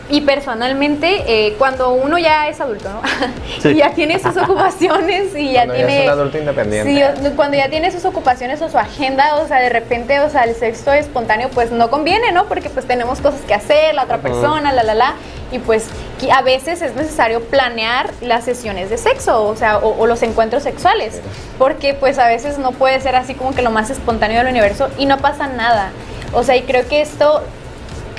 y 0.09 0.21
personalmente, 0.21 1.25
eh, 1.27 1.55
cuando 1.59 1.91
uno 1.91 2.17
ya 2.19 2.49
es 2.49 2.61
adulto, 2.61 2.89
¿no? 2.89 3.03
Sí. 3.61 3.71
y 3.71 3.75
ya 3.77 3.91
tiene 3.91 4.19
sus 4.19 4.37
ocupaciones 4.37 5.35
y 5.35 5.53
ya 5.53 5.65
Cuando 5.65 5.75
ya 5.75 5.87
tiene... 5.87 5.99
es 5.99 6.05
un 6.05 6.11
adulto 6.11 6.39
independiente. 6.39 7.15
Sí, 7.23 7.31
cuando 7.35 7.57
ya 7.57 7.69
tiene 7.69 7.91
sus 7.91 8.05
ocupaciones 8.05 8.63
o 8.63 8.69
su 8.69 8.79
agenda, 8.79 9.37
o 9.37 9.49
sea, 9.49 9.59
de 9.59 9.69
repente, 9.69 10.21
o 10.21 10.31
sea, 10.31 10.45
el 10.45 10.55
sexo 10.55 10.93
espontáneo, 10.93 11.49
pues 11.51 11.73
no 11.73 11.91
conviene, 11.91 12.31
¿no? 12.33 12.47
Porque 12.47 12.71
pues 12.71 12.87
tenemos 12.87 13.21
cosas 13.21 13.41
que 13.49 13.55
hacer, 13.55 13.95
la 13.95 14.05
otra 14.05 14.19
persona, 14.19 14.73
la, 14.73 14.85
la, 14.85 14.95
la, 14.95 15.15
y 15.51 15.59
pues 15.59 15.89
a 16.33 16.43
veces 16.43 16.83
es 16.83 16.95
necesario 16.95 17.41
planear 17.41 18.11
las 18.21 18.45
sesiones 18.45 18.91
de 18.91 18.99
sexo, 18.99 19.45
o 19.45 19.57
sea, 19.57 19.79
o, 19.79 19.99
o 19.99 20.07
los 20.07 20.23
encuentros 20.23 20.63
sexuales, 20.63 21.21
porque 21.59 21.95
pues 21.95 22.19
a 22.19 22.29
veces 22.29 22.59
no 22.59 22.73
puede 22.73 23.01
ser 23.01 23.17
así 23.17 23.35
como 23.35 23.55
que 23.55 23.63
lo 23.63 23.71
más 23.71 23.91
espontáneo 23.91 24.39
del 24.39 24.49
universo 24.49 24.89
y 24.99 25.07
no 25.07 25.19
pasa 25.19 25.49
nada. 25.49 25.91
O 26.33 26.43
sea, 26.43 26.57
y 26.57 26.63
creo 26.63 26.87
que 26.89 27.01
esto, 27.01 27.43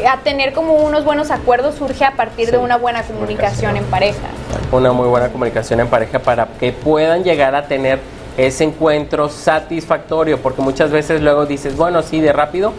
a 0.09 0.17
tener 0.19 0.53
como 0.53 0.73
unos 0.73 1.03
buenos 1.03 1.31
acuerdos 1.31 1.75
surge 1.75 2.05
a 2.05 2.11
partir 2.11 2.51
de 2.51 2.57
una 2.57 2.77
buena 2.77 3.03
comunicación 3.03 3.77
en 3.77 3.83
pareja. 3.85 4.27
Una 4.71 4.91
muy 4.91 5.07
buena 5.07 5.29
comunicación 5.29 5.79
en 5.79 5.87
pareja 5.87 6.19
para 6.19 6.47
que 6.59 6.71
puedan 6.71 7.23
llegar 7.23 7.55
a 7.55 7.67
tener 7.67 7.99
ese 8.37 8.63
encuentro 8.63 9.29
satisfactorio, 9.29 10.39
porque 10.39 10.61
muchas 10.61 10.91
veces 10.91 11.21
luego 11.21 11.45
dices, 11.45 11.75
bueno, 11.75 12.03
sí, 12.03 12.21
de 12.21 12.31
rápido, 12.33 12.73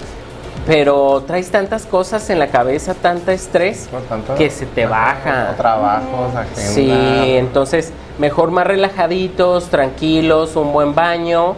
pero 0.66 1.24
traes 1.26 1.50
tantas 1.50 1.86
cosas 1.86 2.28
en 2.30 2.38
la 2.38 2.48
cabeza, 2.48 2.94
tanta 2.94 3.32
estrés, 3.32 3.88
tanto, 4.08 4.34
que 4.34 4.50
se 4.50 4.66
te 4.66 4.86
baja. 4.86 5.54
Trabajos, 5.56 6.34
agenda. 6.34 6.72
Sí, 6.72 6.90
entonces 7.36 7.92
mejor 8.18 8.50
más 8.50 8.66
relajaditos, 8.66 9.68
tranquilos, 9.68 10.56
un 10.56 10.72
buen 10.72 10.94
baño 10.94 11.56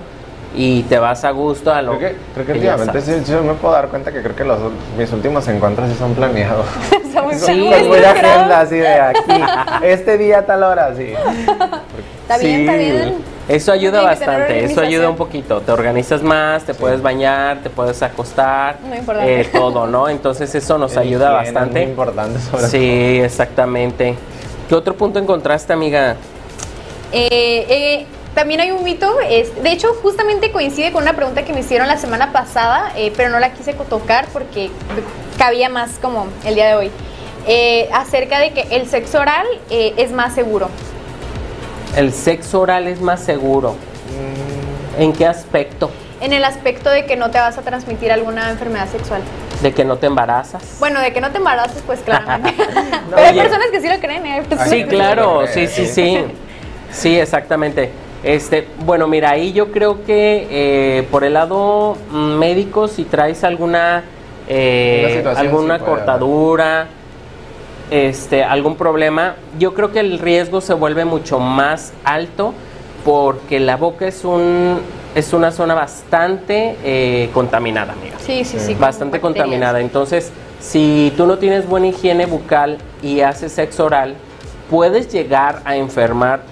y 0.55 0.83
te 0.85 0.99
vas 0.99 1.25
a 1.25 1.31
gusto 1.31 1.73
a 1.73 1.81
lo 1.81 1.97
Creo 1.97 2.11
que, 2.11 2.17
creo 2.35 2.47
que 2.47 2.53
últimamente 2.53 3.01
sí, 3.01 3.13
yo 3.31 3.43
me 3.43 3.55
puedo 3.55 3.73
dar 3.75 3.89
cuenta 3.89 4.11
que 4.13 4.21
creo 4.21 4.35
que 4.35 4.45
los, 4.45 4.59
mis 4.99 5.13
últimos 5.13 5.47
encuentros 5.49 5.89
sí 5.89 5.95
son 5.97 6.15
planeados. 6.15 6.67
Está 7.05 7.23
muy 7.23 7.35
Sí, 7.35 7.71
voy 7.89 8.03
a 8.03 8.11
agenda 8.11 8.61
así 8.61 8.77
de 8.77 8.89
aquí. 8.89 9.21
Este 9.83 10.19
día 10.19 10.39
a 10.41 10.47
tal 10.47 10.63
hora, 10.63 10.95
sí. 10.97 11.13
Está 12.23 12.39
bien, 12.39 12.61
está 12.61 12.73
Sí, 12.73 12.79
bien. 12.79 13.15
Eso 13.49 13.73
ayuda 13.73 14.03
bastante, 14.03 14.65
eso 14.65 14.81
ayuda 14.81 15.09
un 15.09 15.17
poquito. 15.17 15.61
Te 15.61 15.73
organizas 15.73 16.23
más, 16.23 16.63
te 16.63 16.73
puedes 16.73 17.03
bañar, 17.03 17.59
te 17.65 17.71
puedes 17.71 18.01
acostar, 18.01 18.77
Muy 18.81 18.99
importante. 18.99 19.41
eh, 19.41 19.45
todo, 19.53 19.89
¿no? 19.89 20.09
Entonces 20.09 20.55
eso 20.55 20.79
nos 20.79 20.97
ayuda 20.97 21.43
es 21.43 21.53
bastante. 21.53 21.81
Muy 21.81 21.91
importante 21.91 22.39
sobre 22.39 22.69
Sí, 22.69 23.21
exactamente. 23.21 24.15
¿Qué 24.69 24.75
otro 24.77 24.95
punto 24.95 25.19
encontraste, 25.19 25.73
amiga? 25.73 26.15
Eh, 27.13 27.67
eh, 27.69 28.07
también 28.35 28.61
hay 28.61 28.71
un 28.71 28.85
mito, 28.85 29.19
es, 29.21 29.63
de 29.63 29.73
hecho 29.73 29.89
justamente 30.03 30.53
coincide 30.53 30.93
con 30.93 31.03
una 31.03 31.15
pregunta 31.15 31.45
que 31.45 31.53
me 31.53 31.61
hicieron 31.61 31.89
la 31.89 31.97
semana 31.97 32.33
pasada, 32.33 32.93
eh, 32.97 33.13
pero 33.17 33.29
no 33.29 33.39
la 33.41 33.53
quise 33.53 33.73
tocar 33.73 34.27
porque 34.33 34.71
cabía 35.39 35.69
más 35.69 35.99
como 36.01 36.27
el 36.45 36.55
día 36.55 36.69
de 36.69 36.75
hoy, 36.75 36.91
eh, 37.47 37.89
acerca 37.93 38.39
de 38.39 38.53
que 38.53 38.63
el 38.71 38.87
sexo 38.89 39.19
oral 39.21 39.47
eh, 39.71 39.95
es 39.97 40.13
más 40.13 40.35
seguro. 40.35 40.69
El 41.97 42.13
sexo 42.13 42.61
oral 42.61 42.87
es 42.87 43.01
más 43.01 43.21
seguro. 43.21 43.75
¿En 44.99 45.13
qué 45.13 45.27
aspecto? 45.27 45.91
En 46.21 46.33
el 46.33 46.45
aspecto 46.45 46.91
de 46.91 47.07
que 47.07 47.17
no 47.17 47.31
te 47.31 47.39
vas 47.39 47.57
a 47.57 47.63
transmitir 47.63 48.13
alguna 48.13 48.51
enfermedad 48.51 48.89
sexual. 48.91 49.23
¿De 49.63 49.73
que 49.73 49.85
no 49.85 49.97
te 49.97 50.07
embarazas? 50.07 50.77
Bueno, 50.79 51.01
de 51.01 51.13
que 51.13 51.21
no 51.21 51.31
te 51.31 51.39
embaraces, 51.39 51.83
pues 51.87 52.01
claramente. 52.01 52.63
Pero 53.11 53.17
hay 53.17 53.33
Oye. 53.33 53.43
personas 53.43 53.69
que 53.73 53.81
sí 53.81 53.89
lo 53.89 53.99
creen, 53.99 54.27
¿eh? 54.27 54.33
Hay 54.35 54.41
personas 54.43 54.69
Sí, 54.71 54.85
que 54.85 54.89
claro, 54.89 55.41
lo 55.43 55.47
sí, 55.47 55.53
cree, 55.55 55.69
sí, 55.69 55.87
sí. 55.87 55.93
sí. 55.95 56.25
Sí, 56.93 57.19
exactamente. 57.19 57.91
Este, 58.23 58.67
bueno, 58.85 59.07
mira, 59.09 59.31
ahí 59.31 59.53
yo 59.53 59.73
creo 59.73 60.05
que 60.05 60.47
eh, 60.51 61.07
por 61.11 61.25
el 61.25 61.35
lado 61.35 61.97
mm, 62.11 62.17
médico, 62.39 62.87
si 62.87 63.05
traes 63.05 63.45
alguna 63.45 64.05
eh, 64.49 65.25
alguna 65.37 65.79
sí 65.79 65.85
puede 65.85 65.93
haber. 65.93 66.05
cortadura, 66.05 66.87
este, 67.91 68.45
algún 68.45 68.77
problema, 68.77 69.37
yo 69.59 69.75
creo 69.75 69.91
que 69.93 70.01
el 70.01 70.19
riesgo 70.19 70.61
se 70.61 70.75
vuelve 70.75 71.05
mucho 71.05 71.39
más 71.39 71.93
alto 72.05 72.53
porque 73.05 73.59
la 73.61 73.77
boca 73.77 74.07
es 74.07 74.25
un 74.25 74.81
es 75.15 75.33
una 75.33 75.51
zona 75.51 75.75
bastante 75.75 76.77
eh, 76.85 77.31
contaminada, 77.33 77.95
amiga 77.95 78.17
Sí, 78.21 78.45
sí, 78.45 78.59
sí. 78.61 78.75
bastante 78.75 79.19
bacterias. 79.19 79.23
contaminada. 79.23 79.81
Entonces, 79.81 80.31
si 80.61 81.13
tú 81.17 81.27
no 81.27 81.39
tienes 81.39 81.67
buena 81.67 81.89
higiene 81.89 82.27
bucal 82.27 82.79
y 83.03 83.23
haces 83.23 83.53
sexo 83.53 83.87
oral, 83.87 84.15
puedes 84.71 85.09
llegar 85.13 85.63
a 85.65 85.75
enfermar, 85.75 86.43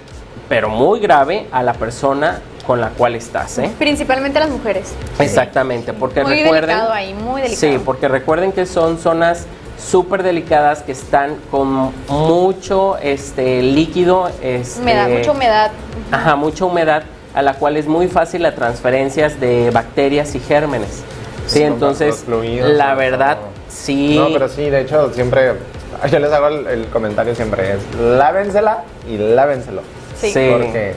pero 0.49 0.67
muy 0.69 0.99
grave, 0.99 1.47
a 1.51 1.63
la 1.63 1.73
persona 1.73 2.41
con 2.65 2.81
la 2.81 2.89
cual 2.89 3.15
estás. 3.15 3.57
¿eh? 3.59 3.71
Principalmente 3.79 4.39
las 4.39 4.49
mujeres. 4.49 4.93
Exactamente, 5.19 5.93
porque 5.93 6.23
Muy 6.23 6.41
recuerden. 6.41 6.69
delicado 6.69 6.91
ahí, 6.93 7.13
muy 7.13 7.41
delicado. 7.41 7.73
Sí, 7.73 7.81
porque 7.83 8.07
recuerden 8.07 8.51
que 8.51 8.65
son 8.65 8.97
zonas 8.99 9.45
súper 9.79 10.23
delicadas 10.23 10.81
que 10.81 10.91
están 10.91 11.35
con 11.49 11.91
mucho 12.09 12.97
este 12.97 13.61
líquido, 13.61 14.29
este, 14.41 14.81
Humedad, 14.81 15.09
mucha 15.09 15.31
humedad. 15.31 15.71
Ajá, 16.11 16.35
mucha 16.35 16.65
humedad, 16.65 17.03
a 17.33 17.41
la 17.41 17.53
cual 17.53 17.77
es 17.77 17.87
muy 17.87 18.07
fácil 18.07 18.43
las 18.43 18.55
transferencias 18.55 19.39
de 19.39 19.71
bacterias 19.71 20.35
y 20.35 20.39
gérmenes. 20.39 21.03
Sí, 21.47 21.59
Sí, 21.59 21.63
entonces, 21.63 22.23
fluidos, 22.25 22.69
la 22.71 22.93
verdad, 22.93 23.37
sí. 23.67 24.15
No, 24.15 24.27
pero 24.33 24.47
sí, 24.49 24.69
de 24.69 24.81
hecho, 24.81 25.11
siempre. 25.13 25.53
Yo 26.11 26.19
les 26.19 26.31
hago 26.31 26.47
el, 26.47 26.67
el 26.67 26.85
comentario 26.87 27.33
siempre: 27.33 27.73
es 27.73 27.95
lávensela 27.99 28.83
y 29.09 29.17
lávenselo. 29.17 29.81
Sí. 30.19 30.31
Sí. 30.31 30.49
Porque. 30.51 30.95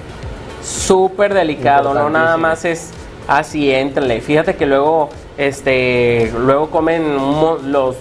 súper 0.63 1.35
delicado, 1.35 1.95
no 1.95 2.09
nada 2.11 2.37
más 2.37 2.65
es 2.65 2.91
así, 3.29 3.73
éntrenle. 3.73 4.21
Fíjate 4.21 4.57
que 4.57 4.67
luego, 4.67 5.11
este, 5.37 6.33
luego 6.39 6.71
comen 6.71 7.17
los 7.71 7.97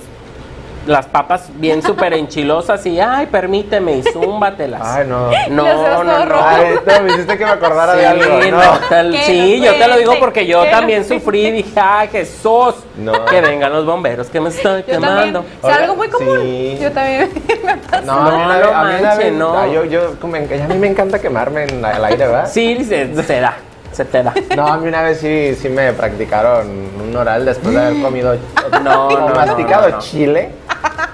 las 0.87 1.05
papas 1.05 1.49
bien 1.55 1.83
súper 1.83 2.13
enchilosas 2.13 2.83
y, 2.87 2.99
ay, 2.99 3.27
permíteme, 3.27 3.97
y 3.97 4.03
zúmbatelas. 4.03 4.81
Ay, 4.83 5.05
no. 5.07 5.29
No, 5.49 5.63
no, 6.03 6.03
no. 6.03 6.25
rojos. 6.25 6.45
Ay, 6.47 6.75
no, 6.85 7.01
me 7.03 7.11
hiciste 7.13 7.37
que 7.37 7.45
me 7.45 7.51
acordara 7.51 7.93
de 7.93 8.01
Sí, 8.01 8.05
algo. 8.05 8.39
no, 8.39 8.57
No. 8.57 8.79
tal- 8.89 9.15
sí, 9.23 9.57
no 9.59 9.65
yo 9.65 9.73
te 9.75 9.87
lo 9.87 9.97
digo 9.97 10.13
porque 10.19 10.45
yo 10.47 10.65
no 10.65 10.71
también 10.71 11.05
sufrí 11.07 11.45
y 11.47 11.51
dije, 11.51 11.79
ay, 11.79 12.07
Jesús, 12.07 12.75
No. 12.97 13.25
que 13.25 13.41
vengan 13.41 13.71
los 13.71 13.85
bomberos 13.85 14.27
que 14.27 14.39
me 14.41 14.49
están 14.49 14.79
Yo 14.79 14.85
quemando. 14.85 15.41
también. 15.41 15.59
O 15.61 15.67
sea, 15.67 15.75
algo 15.77 15.95
muy 15.95 16.07
común. 16.09 16.39
sí. 16.41 16.77
Yo 16.81 16.91
también 16.91 17.29
me 17.63 17.77
pasa. 17.77 18.01
No, 18.01 18.15
No, 18.15 18.27
a 18.27 18.31
mí 18.31 18.43
una 18.43 18.45
no 18.45 18.59
vez- 18.59 18.73
a 18.75 18.83
mí 18.83 18.93
una 18.99 19.07
manche, 19.09 19.23
vez- 19.25 19.33
no. 19.33 19.67
yo, 19.71 19.85
yo, 19.85 20.19
como 20.19 20.35
en- 20.35 20.61
a 20.63 20.67
mí 20.67 20.75
me 20.79 20.87
encanta 20.87 21.19
quemarme 21.19 21.65
en, 21.65 21.85
al 21.85 22.03
aire, 22.05 22.25
¿verdad? 22.25 22.49
Sí, 22.51 22.83
se, 22.83 23.23
se 23.23 23.39
da, 23.39 23.53
se 23.91 24.05
te 24.05 24.23
da. 24.23 24.33
No, 24.55 24.65
a 24.67 24.77
mí 24.77 24.87
una 24.87 25.03
vez 25.03 25.19
sí, 25.19 25.53
sí 25.61 25.69
me 25.69 25.93
practicaron 25.93 26.67
un 27.07 27.15
oral 27.15 27.45
después 27.45 27.73
de 27.75 27.81
haber 27.85 28.01
comido 28.01 28.35
No, 28.83 29.09
no, 29.11 29.27
masticado 29.35 29.89
no, 29.89 30.01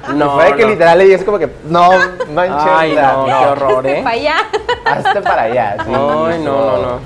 no. 0.08 0.14
chile. 0.14 0.26
No, 0.26 0.32
Fue 0.36 0.56
que 0.56 0.64
no. 0.64 0.70
literal 0.70 1.02
y 1.02 1.14
es 1.14 1.24
como 1.24 1.40
que, 1.40 1.50
no 1.68 1.90
manches, 2.34 2.68
Ay, 2.70 2.94
sea, 2.94 3.12
no, 3.14 3.26
qué 3.26 3.34
horror, 3.34 3.88
¿eh? 3.88 4.02
Para 4.04 4.16
allá. 4.16 4.36
Hazte 4.86 5.22
para 5.22 5.42
allá. 5.44 5.76
sí. 5.80 5.84
Ay, 5.88 5.94
no, 5.94 6.28
no, 6.40 6.78
no. 6.78 7.00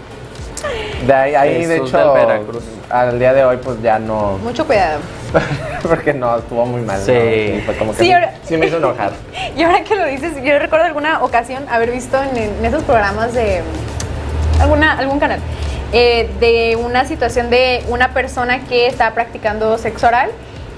De 1.08 1.14
ahí, 1.14 1.34
ahí 1.36 1.66
de 1.66 1.78
hecho, 1.78 2.14
Veracruz. 2.14 2.64
al 2.90 3.18
día 3.18 3.34
de 3.34 3.44
hoy, 3.44 3.58
pues 3.58 3.82
ya 3.82 3.98
no. 3.98 4.38
Mucho 4.44 4.66
cuidado. 4.68 5.00
Porque 5.82 6.14
no, 6.14 6.38
estuvo 6.38 6.66
muy 6.68 6.82
mal. 6.82 7.02
Sí. 7.02 7.12
¿no? 7.14 7.20
Y 7.58 7.62
fue 7.66 7.76
como 7.78 7.92
que 7.94 7.98
Sí, 7.98 8.06
sí, 8.06 8.14
ahora- 8.14 8.34
sí 8.44 8.58
me 8.58 8.68
hizo 8.68 8.78
enojar. 8.78 9.12
Y 9.58 9.64
ahora 9.64 9.84
que 9.84 9.96
lo 9.96 10.06
dices, 10.06 10.34
yo 10.44 10.60
recuerdo 10.60 10.86
alguna 10.86 11.24
ocasión 11.24 11.66
haber 11.70 11.90
visto 11.92 12.22
en, 12.22 12.38
en 12.38 12.64
esos 12.66 12.84
programas 12.84 13.34
de 13.34 13.64
alguna, 14.62 14.98
algún 14.98 15.20
canal 15.20 15.40
eh, 15.94 16.30
de 16.40 16.76
una 16.78 17.06
situación 17.06 17.50
de 17.50 17.84
una 17.90 18.14
persona 18.14 18.60
que 18.66 18.86
estaba 18.88 19.14
practicando 19.16 19.78
sexo 19.78 20.08
oral 20.08 20.30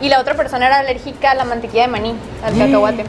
y 0.03 0.09
la 0.09 0.19
otra 0.19 0.33
persona 0.35 0.67
era 0.67 0.79
alérgica 0.79 1.31
a 1.31 1.35
la 1.35 1.45
mantequilla 1.45 1.83
de 1.83 1.87
maní, 1.87 2.15
al 2.45 2.57
cacahuate. 2.57 3.05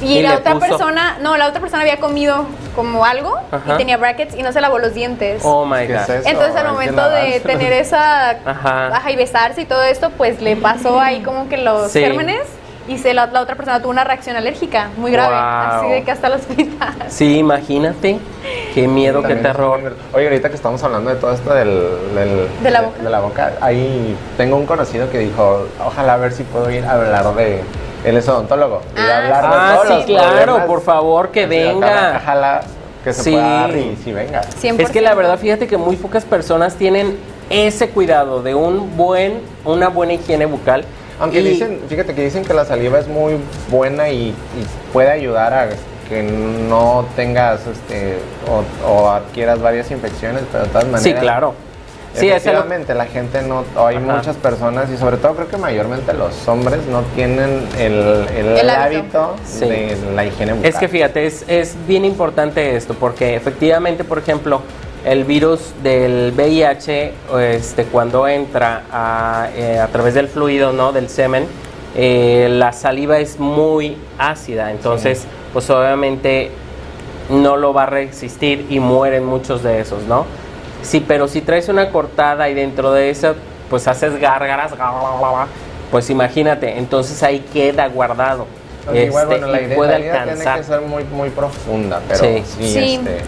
Y, 0.00 0.18
Y 0.18 0.22
la 0.22 0.36
otra 0.36 0.54
puso. 0.54 0.66
persona, 0.68 1.18
no, 1.20 1.36
la 1.36 1.48
otra 1.48 1.60
persona 1.60 1.82
había 1.82 1.98
comido 1.98 2.46
como 2.74 3.04
algo 3.04 3.38
Ajá. 3.50 3.74
y 3.74 3.76
tenía 3.76 3.96
brackets 3.98 4.34
y 4.34 4.42
no 4.42 4.50
se 4.52 4.60
lavó 4.62 4.78
los 4.78 4.94
dientes. 4.94 5.42
Oh 5.44 5.66
my 5.66 5.86
¿Qué 5.86 5.92
god. 5.94 6.10
es? 6.10 6.26
Entonces 6.26 6.56
al 6.56 6.68
momento 6.72 7.08
de 7.10 7.40
tener 7.40 7.72
esa 7.74 8.30
ajá, 8.44 9.10
y 9.10 9.16
besarse 9.16 9.60
y 9.62 9.64
todo 9.66 9.82
esto, 9.82 10.10
pues 10.10 10.40
le 10.40 10.56
pasó 10.56 10.98
ahí 11.00 11.20
como 11.22 11.48
que 11.48 11.56
los 11.58 11.90
Sí. 11.92 12.00
gérmenes 12.00 12.42
y 12.88 12.98
se 12.98 13.12
la, 13.14 13.26
la 13.26 13.40
otra 13.42 13.56
persona 13.56 13.80
tuvo 13.82 13.90
una 13.90 14.04
reacción 14.04 14.36
alérgica 14.36 14.88
muy 14.96 15.10
grave, 15.10 15.34
Wow. 15.34 15.80
así 15.80 15.88
de 15.90 16.02
que 16.04 16.10
hasta 16.10 16.26
el 16.28 16.32
hospital. 16.34 16.94
Sí, 17.08 17.36
imagínate. 17.38 18.18
Qué 18.76 18.86
miedo, 18.86 19.22
qué 19.22 19.36
terror. 19.36 19.80
Oye, 20.12 20.24
ahorita 20.26 20.50
que 20.50 20.54
estamos 20.56 20.82
hablando 20.82 21.08
de 21.08 21.16
todo 21.16 21.32
esto 21.32 21.54
del, 21.54 21.68
del- 22.14 22.46
¿De 22.62 22.70
la 22.70 22.82
boca? 22.82 23.02
de 23.02 23.08
la 23.08 23.20
boca, 23.20 23.52
ahí 23.62 24.14
tengo 24.36 24.56
un 24.56 24.66
conocido 24.66 25.10
que 25.10 25.18
dijo, 25.20 25.66
ojalá 25.82 26.12
a 26.12 26.16
ver 26.18 26.32
si 26.32 26.42
puedo 26.42 26.70
ir 26.70 26.84
a 26.84 26.92
hablar 26.92 27.34
de... 27.36 27.62
Él 28.04 28.18
es 28.18 28.28
odontólogo. 28.28 28.82
y 28.94 29.00
Ah, 29.00 29.16
hablar 29.16 29.42
de 29.42 29.48
Ah, 29.56 29.72
todos 29.82 29.86
sí, 30.04 30.12
los 30.12 30.20
claro, 30.22 30.66
por 30.66 30.82
favor, 30.82 31.30
que 31.30 31.46
venga. 31.46 32.20
Ojalá 32.22 32.60
que 33.02 33.14
se 33.14 33.22
Sí. 33.22 33.30
pueda 33.30 33.48
dar 33.62 33.70
y 33.74 33.96
sí 34.04 34.12
venga. 34.12 34.42
100%. 34.42 34.80
Es 34.82 34.90
que 34.90 35.00
la 35.00 35.14
verdad, 35.14 35.38
fíjate 35.38 35.66
que 35.66 35.78
muy 35.78 35.96
pocas 35.96 36.26
personas 36.26 36.74
tienen 36.74 37.16
ese 37.48 37.88
cuidado 37.88 38.42
de 38.42 38.54
un 38.54 38.94
buen, 38.94 39.40
una 39.64 39.88
buena 39.88 40.12
higiene 40.12 40.44
bucal. 40.44 40.84
Aunque 41.18 41.40
Y- 41.40 41.44
dicen, 41.48 41.80
fíjate 41.88 42.14
que 42.14 42.22
dicen 42.24 42.44
que 42.44 42.52
la 42.52 42.66
saliva 42.66 42.98
es 42.98 43.08
muy 43.08 43.36
buena 43.70 44.10
y, 44.10 44.28
y 44.28 44.34
puede 44.92 45.10
ayudar 45.10 45.54
a 45.54 45.64
que 46.08 46.22
no 46.22 47.04
tengas 47.16 47.66
este 47.66 48.18
o, 48.48 48.88
o 48.90 49.10
adquieras 49.10 49.60
varias 49.60 49.90
infecciones, 49.90 50.42
pero 50.50 50.64
de 50.64 50.70
todas 50.70 50.84
maneras. 50.84 51.02
Sí, 51.02 51.14
claro. 51.14 51.54
Sí, 52.14 52.28
efectivamente, 52.30 52.94
la 52.94 53.04
gente 53.04 53.42
no, 53.42 53.62
o 53.76 53.86
hay 53.86 53.96
Ajá. 53.96 54.16
muchas 54.16 54.36
personas 54.36 54.90
y 54.90 54.96
sobre 54.96 55.18
todo 55.18 55.34
creo 55.34 55.48
que 55.48 55.58
mayormente 55.58 56.14
los 56.14 56.48
hombres 56.48 56.80
no 56.86 57.02
tienen 57.14 57.68
el, 57.78 58.26
el, 58.34 58.46
El 58.56 58.70
hábito, 58.70 59.20
hábito. 59.20 59.36
Sí. 59.44 59.66
de 59.66 59.98
la 60.14 60.24
higiene 60.24 60.54
bucal. 60.54 60.70
Es 60.70 60.76
que 60.76 60.88
fíjate, 60.88 61.26
es, 61.26 61.44
es 61.46 61.76
bien 61.86 62.06
importante 62.06 62.74
esto, 62.74 62.94
porque 62.94 63.36
efectivamente, 63.36 64.02
por 64.02 64.18
ejemplo, 64.18 64.62
el 65.04 65.24
virus 65.24 65.74
del 65.82 66.32
VIH, 66.34 67.12
este, 67.50 67.84
cuando 67.84 68.26
entra 68.26 68.84
a, 68.90 69.48
eh, 69.54 69.78
a 69.78 69.88
través 69.88 70.14
del 70.14 70.28
fluido, 70.28 70.72
¿no? 70.72 70.92
Del 70.92 71.10
semen, 71.10 71.46
eh, 71.94 72.48
la 72.50 72.72
saliva 72.72 73.18
es 73.18 73.38
muy 73.38 73.96
ácida, 74.18 74.70
entonces, 74.70 75.26
pues 75.56 75.70
obviamente 75.70 76.50
no 77.30 77.56
lo 77.56 77.72
va 77.72 77.84
a 77.84 77.86
resistir 77.86 78.66
y 78.68 78.78
mueren 78.78 79.24
muchos 79.24 79.62
de 79.62 79.80
esos, 79.80 80.02
¿no? 80.02 80.26
Sí, 80.82 81.00
pero 81.00 81.28
si 81.28 81.40
traes 81.40 81.70
una 81.70 81.88
cortada 81.88 82.50
y 82.50 82.54
dentro 82.54 82.92
de 82.92 83.08
eso, 83.08 83.34
pues 83.70 83.88
haces 83.88 84.20
gárgaras, 84.20 84.72
pues 85.90 86.10
imagínate, 86.10 86.76
entonces 86.76 87.22
ahí 87.22 87.40
queda 87.54 87.88
guardado. 87.88 88.46
Aunque 88.86 89.06
igual, 89.06 89.22
este, 89.32 89.38
bueno, 89.38 89.46
la 89.50 89.62
y 89.62 89.64
idea, 89.64 89.76
puede 89.76 89.92
la 89.92 89.98
idea 90.00 90.12
tiene 90.12 90.30
alcanzar. 90.32 90.58
que 90.58 90.64
ser 90.64 90.80
muy, 90.82 91.04
muy 91.04 91.30
profunda, 91.30 92.02
pero 92.06 92.20
Sí. 92.20 92.42
sí, 92.58 92.68
Sí. 92.74 92.94
este, 92.96 93.20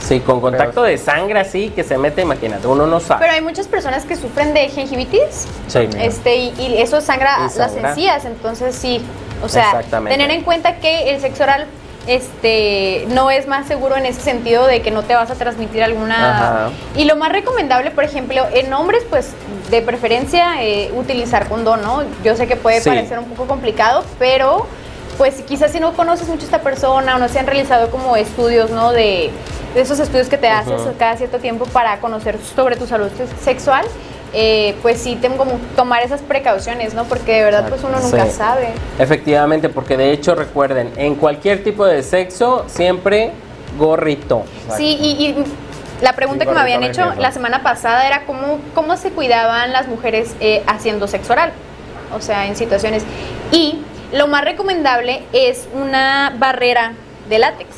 Sí, 0.00 0.18
con 0.20 0.40
contacto 0.40 0.82
de 0.82 0.98
sangre 0.98 1.38
así 1.38 1.70
que 1.70 1.84
se 1.84 1.96
mete, 1.98 2.22
imagínate, 2.22 2.66
uno 2.66 2.88
no 2.88 2.98
sabe. 2.98 3.20
Pero 3.20 3.32
hay 3.34 3.42
muchas 3.42 3.68
personas 3.68 4.04
que 4.04 4.16
sufren 4.16 4.52
de 4.54 4.68
gingivitis 4.70 5.46
Sí. 5.68 5.88
este, 6.00 6.34
y, 6.36 6.54
y 6.58 6.78
eso 6.78 7.00
sangra 7.00 7.36
Y 7.38 7.42
las 7.44 7.52
sangra. 7.54 7.90
encías, 7.90 8.24
entonces 8.24 8.74
sí, 8.74 9.00
o 9.42 9.48
sea, 9.48 9.80
tener 9.82 10.30
en 10.30 10.42
cuenta 10.42 10.76
que 10.76 11.10
el 11.10 11.20
sexo 11.20 11.42
oral 11.44 11.66
este, 12.06 13.04
no 13.08 13.30
es 13.30 13.46
más 13.48 13.66
seguro 13.66 13.96
en 13.96 14.06
ese 14.06 14.20
sentido 14.20 14.66
de 14.66 14.80
que 14.80 14.90
no 14.90 15.02
te 15.02 15.14
vas 15.14 15.30
a 15.30 15.34
transmitir 15.34 15.82
alguna... 15.82 16.36
Ajá. 16.66 16.70
Y 16.96 17.04
lo 17.04 17.16
más 17.16 17.32
recomendable, 17.32 17.90
por 17.90 18.04
ejemplo, 18.04 18.46
en 18.52 18.72
hombres, 18.72 19.02
pues 19.10 19.32
de 19.70 19.82
preferencia 19.82 20.62
eh, 20.62 20.92
utilizar 20.94 21.48
condón, 21.48 21.82
¿no? 21.82 22.04
Yo 22.24 22.36
sé 22.36 22.46
que 22.46 22.54
puede 22.56 22.80
Sí. 22.80 22.88
parecer 22.88 23.18
un 23.18 23.24
poco 23.26 23.46
complicado, 23.46 24.04
pero 24.18 24.66
pues 25.18 25.42
quizás 25.42 25.72
si 25.72 25.80
no 25.80 25.94
conoces 25.94 26.28
mucho 26.28 26.42
a 26.42 26.44
esta 26.44 26.60
persona 26.60 27.16
o 27.16 27.18
no 27.18 27.28
se 27.28 27.38
han 27.38 27.46
realizado 27.46 27.90
como 27.90 28.16
estudios, 28.16 28.70
¿no? 28.70 28.92
De, 28.92 29.30
de 29.74 29.80
esos 29.80 29.98
estudios 29.98 30.28
que 30.28 30.38
te 30.38 30.48
haces 30.48 30.80
cada 30.98 31.16
cierto 31.16 31.38
tiempo 31.38 31.64
para 31.66 31.98
conocer 31.98 32.38
sobre 32.54 32.76
tu 32.76 32.86
salud 32.86 33.10
sexual, 33.42 33.84
eh, 34.32 34.74
pues 34.82 35.00
sí 35.00 35.16
tengo 35.20 35.36
como 35.38 35.52
tomar 35.76 36.02
esas 36.02 36.20
precauciones, 36.20 36.94
¿no? 36.94 37.04
Porque 37.04 37.32
de 37.36 37.44
verdad 37.44 37.68
pues 37.68 37.82
uno 37.84 37.98
nunca 38.00 38.26
Sí. 38.26 38.32
sabe. 38.32 38.68
Efectivamente, 38.98 39.68
porque 39.68 39.96
de 39.96 40.12
hecho 40.12 40.34
recuerden, 40.34 40.92
en 40.96 41.14
cualquier 41.14 41.62
tipo 41.64 41.84
de 41.86 42.02
sexo 42.02 42.64
siempre 42.68 43.32
gorrito. 43.78 44.44
Sí, 44.76 44.96
y, 45.00 45.26
y 45.26 45.44
la 46.02 46.12
pregunta 46.14 46.44
Sí, 46.44 46.48
que 46.48 46.54
me 46.54 46.60
habían 46.60 46.82
hecho 46.82 47.14
la 47.18 47.30
semana 47.32 47.62
pasada 47.62 48.06
era 48.06 48.24
cómo, 48.26 48.58
cómo 48.74 48.96
se 48.96 49.10
cuidaban 49.10 49.72
las 49.72 49.88
mujeres 49.88 50.34
eh, 50.40 50.62
haciendo 50.66 51.06
sexo 51.08 51.32
oral, 51.32 51.52
o 52.14 52.20
sea, 52.20 52.46
en 52.46 52.56
situaciones. 52.56 53.02
Y 53.52 53.80
lo 54.12 54.26
más 54.28 54.44
recomendable 54.44 55.22
es 55.32 55.66
una 55.74 56.34
barrera 56.38 56.92
de 57.28 57.38
látex, 57.38 57.68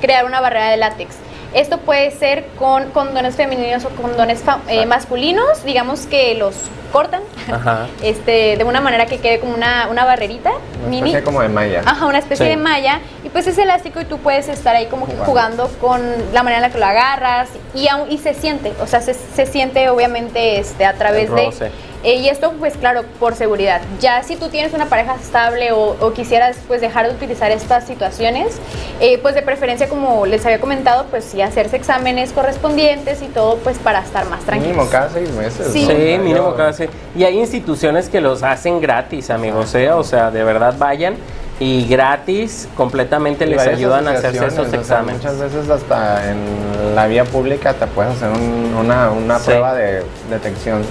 crear 0.00 0.24
una 0.24 0.40
barrera 0.40 0.70
de 0.70 0.76
látex. 0.76 1.16
Esto 1.54 1.78
puede 1.78 2.10
ser 2.12 2.46
con 2.58 2.90
condones 2.90 3.34
femeninos 3.36 3.84
o 3.84 3.88
condones 3.90 4.42
eh, 4.68 4.86
masculinos, 4.86 5.64
digamos 5.64 6.06
que 6.06 6.34
los 6.36 6.54
cortan 6.92 7.22
Ajá. 7.52 7.86
este, 8.02 8.56
de 8.56 8.64
una 8.64 8.80
manera 8.80 9.06
que 9.06 9.18
quede 9.18 9.38
como 9.40 9.54
una, 9.54 9.86
una 9.90 10.04
barrerita 10.04 10.50
Una 10.80 10.88
mini. 10.88 11.10
especie 11.10 11.24
como 11.24 11.40
de 11.40 11.48
malla. 11.48 11.82
Ajá, 11.84 12.06
una 12.06 12.18
especie 12.18 12.46
Sí. 12.46 12.50
de 12.50 12.56
malla. 12.56 13.00
Y 13.24 13.28
pues 13.30 13.46
es 13.46 13.58
elástico 13.58 14.00
y 14.00 14.04
tú 14.04 14.18
puedes 14.18 14.48
estar 14.48 14.74
ahí 14.74 14.86
como 14.86 15.06
que 15.06 15.14
Jugando. 15.16 15.68
con 15.80 16.00
la 16.32 16.42
manera 16.42 16.58
en 16.58 16.62
la 16.62 16.70
que 16.70 16.78
lo 16.78 16.86
agarras 16.86 17.48
y, 17.74 17.88
y 18.08 18.18
se 18.18 18.34
siente, 18.34 18.72
o 18.80 18.86
sea, 18.86 19.00
se, 19.00 19.14
se 19.14 19.46
siente 19.46 19.88
obviamente 19.88 20.58
este, 20.58 20.84
a 20.84 20.94
través 20.94 21.32
de... 21.32 21.70
eh, 22.02 22.14
y 22.16 22.28
esto 22.28 22.52
pues 22.58 22.76
claro, 22.76 23.02
por 23.18 23.34
seguridad. 23.34 23.80
Ya 24.00 24.22
si 24.22 24.36
tú 24.36 24.48
tienes 24.48 24.72
una 24.72 24.86
pareja 24.86 25.14
estable 25.16 25.72
o, 25.72 25.96
o 26.00 26.12
quisieras 26.12 26.56
pues 26.66 26.80
dejar 26.80 27.06
de 27.08 27.14
utilizar 27.14 27.50
estas 27.50 27.86
situaciones, 27.86 28.58
eh, 29.00 29.18
pues 29.18 29.34
de 29.34 29.42
preferencia 29.42 29.88
como 29.88 30.26
les 30.26 30.44
había 30.46 30.60
comentado, 30.60 31.06
pues 31.10 31.24
sí 31.24 31.42
hacerse 31.42 31.76
exámenes 31.76 32.32
correspondientes 32.32 33.22
y 33.22 33.26
todo 33.26 33.56
pues 33.58 33.78
para 33.78 34.00
estar 34.00 34.24
más 34.28 34.40
tranquilos. 34.40 34.74
Mínimo 34.76 34.90
cada 34.90 35.10
seis 35.10 35.30
meses. 35.32 35.68
Sí. 35.72 35.86
¿no? 35.86 35.90
Sí, 35.94 36.18
mínimo 36.18 36.54
cada 36.54 36.72
seis. 36.72 36.90
Y 37.14 37.24
hay 37.24 37.38
instituciones 37.38 38.08
que 38.08 38.20
los 38.20 38.42
hacen 38.42 38.80
gratis, 38.80 39.30
amigos, 39.30 39.74
¿eh? 39.74 39.90
O 39.92 40.04
sea, 40.04 40.30
de 40.30 40.42
verdad 40.44 40.74
vayan 40.78 41.16
y 41.58 41.86
gratis 41.86 42.68
completamente 42.74 43.44
y 43.44 43.48
les 43.50 43.60
ayudan 43.66 44.08
a 44.08 44.12
hacerse 44.12 44.46
esos 44.46 44.66
o 44.66 44.70
sea, 44.70 44.80
exámenes. 44.80 45.16
muchas 45.22 45.38
veces 45.38 45.68
hasta 45.68 46.30
en 46.30 46.94
la 46.94 47.06
vía 47.06 47.24
pública 47.26 47.74
te 47.74 47.86
puedes 47.86 48.12
hacer 48.14 48.30
un- 48.30 48.74
una, 48.80 49.10
una 49.10 49.38
Sí. 49.38 49.44
prueba 49.50 49.74
de 49.74 50.02
detección 50.30 50.82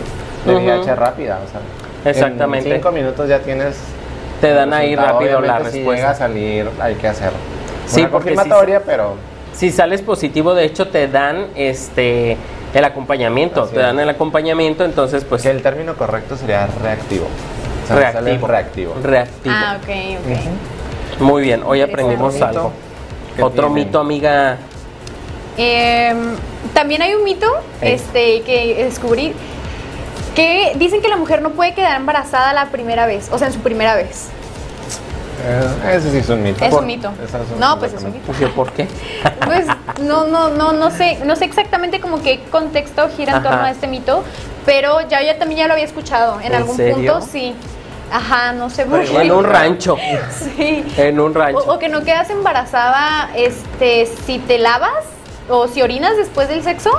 de 0.45 0.95
rápida. 0.95 1.39
O 1.45 1.51
sea, 1.51 2.11
Exactamente. 2.11 2.69
En 2.69 2.75
cinco 2.75 2.91
minutos 2.91 3.27
ya 3.27 3.39
tienes. 3.39 3.77
Te 4.41 4.53
dan 4.53 4.73
ahí 4.73 4.95
rápido 4.95 5.41
la 5.41 5.59
respuesta. 5.59 5.71
Si 5.71 5.83
llega 5.83 6.09
a 6.11 6.15
salir, 6.15 6.69
hay 6.79 6.95
que 6.95 7.07
hacer. 7.07 7.31
Sí, 7.85 8.01
una 8.01 8.09
porque 8.11 8.29
si- 8.29 8.35
confirmatoria, 8.35 8.81
pero. 8.85 9.15
Si 9.53 9.71
sales 9.71 10.01
positivo, 10.01 10.53
de 10.53 10.63
hecho, 10.63 10.87
te 10.87 11.07
dan 11.07 11.47
este 11.55 12.37
el 12.73 12.83
acompañamiento. 12.85 13.63
Así 13.63 13.73
te 13.73 13.79
es. 13.79 13.85
dan 13.85 13.99
el 13.99 14.07
acompañamiento, 14.09 14.85
entonces, 14.85 15.25
pues. 15.25 15.41
que 15.41 15.49
el 15.49 15.61
término 15.61 15.95
correcto 15.95 16.37
sería 16.37 16.67
reactivo. 16.81 17.25
O 17.83 17.87
sea, 17.87 18.13
sale 18.13 18.37
reactivo. 18.37 18.47
reactivo. 18.47 18.95
Reactivo. 19.03 19.55
Ah, 19.57 19.77
ok, 19.81 19.89
ok. 20.19 21.21
Muy 21.21 21.41
bien, 21.41 21.63
hoy 21.65 21.81
aprendimos 21.81 22.35
Otro 22.35 22.47
algo. 22.47 22.71
Otro 23.41 23.67
tienen. 23.67 23.73
mito, 23.73 23.99
amiga. 23.99 24.57
Em, 25.57 26.17
también 26.73 27.01
hay 27.01 27.13
un 27.15 27.23
mito 27.23 27.47
este, 27.81 28.41
que 28.43 28.83
descubrí 28.85 29.33
que 30.35 30.73
dicen 30.75 31.01
que 31.01 31.07
la 31.07 31.17
mujer 31.17 31.41
no 31.41 31.51
puede 31.51 31.73
quedar 31.73 31.97
embarazada 31.97 32.53
la 32.53 32.67
primera 32.67 33.05
vez, 33.05 33.29
o 33.31 33.37
sea, 33.37 33.47
en 33.47 33.53
su 33.53 33.59
primera 33.59 33.95
vez. 33.95 34.29
Eh, 35.41 35.95
ese 35.95 36.11
sí 36.11 36.17
es 36.17 36.29
un 36.29 36.43
mito. 36.43 36.65
Es 36.65 36.73
un 36.73 36.85
mito. 36.85 37.11
No, 37.59 37.79
pues 37.79 37.93
es 37.93 38.03
un 38.03 38.11
mito. 38.11 38.25
Pues, 38.25 38.39
¿yo 38.39 38.53
¿Por 38.53 38.71
qué? 38.73 38.87
Pues 39.45 39.65
no, 40.01 40.25
no, 40.25 40.49
no, 40.49 40.73
no 40.73 40.91
sé, 40.91 41.19
no 41.25 41.35
sé 41.35 41.45
exactamente 41.45 41.99
como 41.99 42.21
qué 42.21 42.41
contexto 42.51 43.09
gira 43.15 43.37
en 43.37 43.43
torno 43.43 43.57
Ajá. 43.59 43.67
a 43.67 43.71
este 43.71 43.87
mito, 43.87 44.23
pero 44.65 45.01
ya, 45.07 45.23
ya 45.23 45.37
también 45.39 45.59
ya 45.59 45.67
lo 45.67 45.73
había 45.73 45.85
escuchado 45.85 46.39
en, 46.41 46.47
¿En 46.47 46.55
algún 46.55 46.75
serio? 46.75 47.13
punto, 47.13 47.27
sí. 47.31 47.55
Ajá, 48.11 48.53
no 48.53 48.69
sé 48.69 48.85
por 48.85 49.03
qué. 49.03 49.21
En 49.21 49.31
un 49.31 49.43
rancho. 49.43 49.95
Sí. 50.57 50.83
En 50.97 51.19
un 51.19 51.33
rancho. 51.33 51.59
O, 51.59 51.75
o 51.75 51.79
que 51.79 51.89
no 51.89 52.03
quedas 52.03 52.29
embarazada 52.29 53.29
este, 53.35 54.07
si 54.25 54.39
te 54.39 54.57
lavas 54.57 55.05
o 55.47 55.67
si 55.67 55.81
orinas 55.81 56.17
después 56.17 56.49
del 56.49 56.63
sexo. 56.63 56.91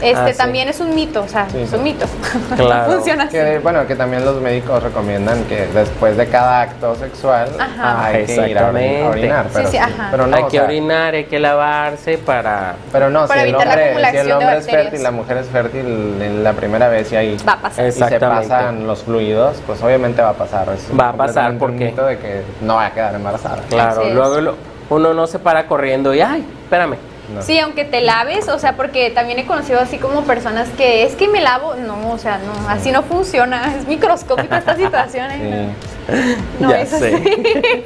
Este 0.00 0.16
Ah, 0.16 0.28
sí. 0.32 0.38
también 0.38 0.68
es 0.68 0.80
un 0.80 0.94
mito, 0.94 1.22
o 1.22 1.28
sea, 1.28 1.48
Sí, 1.50 1.58
es 1.62 1.70
sí. 1.70 1.76
un 1.76 1.82
mito. 1.82 2.06
Claro. 2.56 2.92
Funciona 2.92 3.24
así. 3.24 3.32
Que, 3.32 3.58
bueno, 3.58 3.86
que 3.86 3.94
también 3.96 4.24
los 4.24 4.40
médicos 4.40 4.82
recomiendan 4.82 5.44
que 5.44 5.66
después 5.66 6.16
de 6.16 6.26
cada 6.28 6.60
acto 6.62 6.94
sexual 6.94 7.48
Ajá. 7.58 8.04
hay 8.06 8.24
que 8.24 8.48
ir 8.50 8.58
a 8.58 8.72
ori- 8.72 9.02
a 9.04 9.08
orinar. 9.10 9.46
Pero, 9.52 9.64
Sí, 9.66 9.72
sí, 9.72 9.78
ajá. 9.78 10.08
pero 10.10 10.26
no, 10.26 10.36
hay 10.36 10.42
o 10.42 10.46
que 10.48 10.56
sea, 10.58 10.64
orinar, 10.64 11.14
hay 11.14 11.24
que 11.24 11.38
lavarse 11.38 12.18
para... 12.18 12.74
Pero 12.92 13.10
no, 13.10 13.26
Para 13.26 13.42
si 13.42 13.48
el 13.48 13.54
evitar 13.54 13.66
la 13.66 13.72
hombre, 13.72 14.10
si 14.10 14.16
el 14.16 14.26
de 14.26 14.32
hombre 14.34 14.56
es 14.58 14.66
fértil, 14.70 15.02
la 15.02 15.10
mujer 15.10 15.36
es 15.38 15.46
fértil 15.48 15.86
en 16.22 16.44
la 16.44 16.52
primera 16.52 16.88
vez 16.88 17.12
y 17.12 17.16
ahí 17.16 17.36
Va 17.48 17.52
a 17.54 17.58
pasar. 17.60 17.86
y 17.86 17.92
se 17.92 18.20
pasan 18.20 18.86
los 18.86 19.02
fluidos, 19.02 19.56
pues 19.66 19.82
obviamente 19.82 20.22
va 20.22 20.30
a 20.30 20.34
pasar. 20.34 20.68
Es 20.70 20.88
Va 20.98 21.10
a 21.10 21.12
pasar, 21.12 21.50
completamente 21.52 21.58
¿por 21.58 21.70
un 21.70 21.78
qué? 21.78 21.84
mito 21.86 22.06
de 22.06 22.18
que 22.18 22.42
no 22.62 22.76
va 22.76 22.86
a 22.86 22.92
quedar 22.92 23.14
embarazada. 23.14 23.58
Claro, 23.68 24.04
luego 24.12 24.40
lo- 24.40 24.54
uno 24.90 25.12
no 25.12 25.26
se 25.26 25.38
para 25.38 25.66
corriendo 25.66 26.14
y, 26.14 26.20
ay, 26.20 26.46
espérame. 26.64 26.96
No. 27.34 27.42
Sí, 27.42 27.58
aunque 27.58 27.84
te 27.84 28.00
laves, 28.00 28.48
o 28.48 28.58
sea, 28.58 28.74
porque 28.76 29.10
también 29.10 29.38
he 29.38 29.46
conocido 29.46 29.80
así 29.80 29.98
como 29.98 30.22
personas 30.24 30.68
que 30.78 31.02
es 31.04 31.14
que 31.14 31.28
me 31.28 31.40
lavo, 31.42 31.74
no, 31.74 32.10
o 32.12 32.18
sea, 32.18 32.38
no, 32.38 32.68
así 32.70 32.90
no 32.90 33.02
funciona, 33.02 33.74
es 33.78 33.86
microscópica 33.86 34.58
esta 34.58 34.76
situación. 34.76 35.30
¿eh? 35.32 35.68
Sí. 36.08 36.36
No, 36.58 36.70
ya 36.70 36.80
es 36.80 36.88
sé. 36.88 37.14
así. 37.14 37.84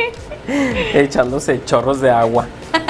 Echándose 0.98 1.64
chorros 1.64 2.00
de 2.00 2.10
agua. 2.10 2.46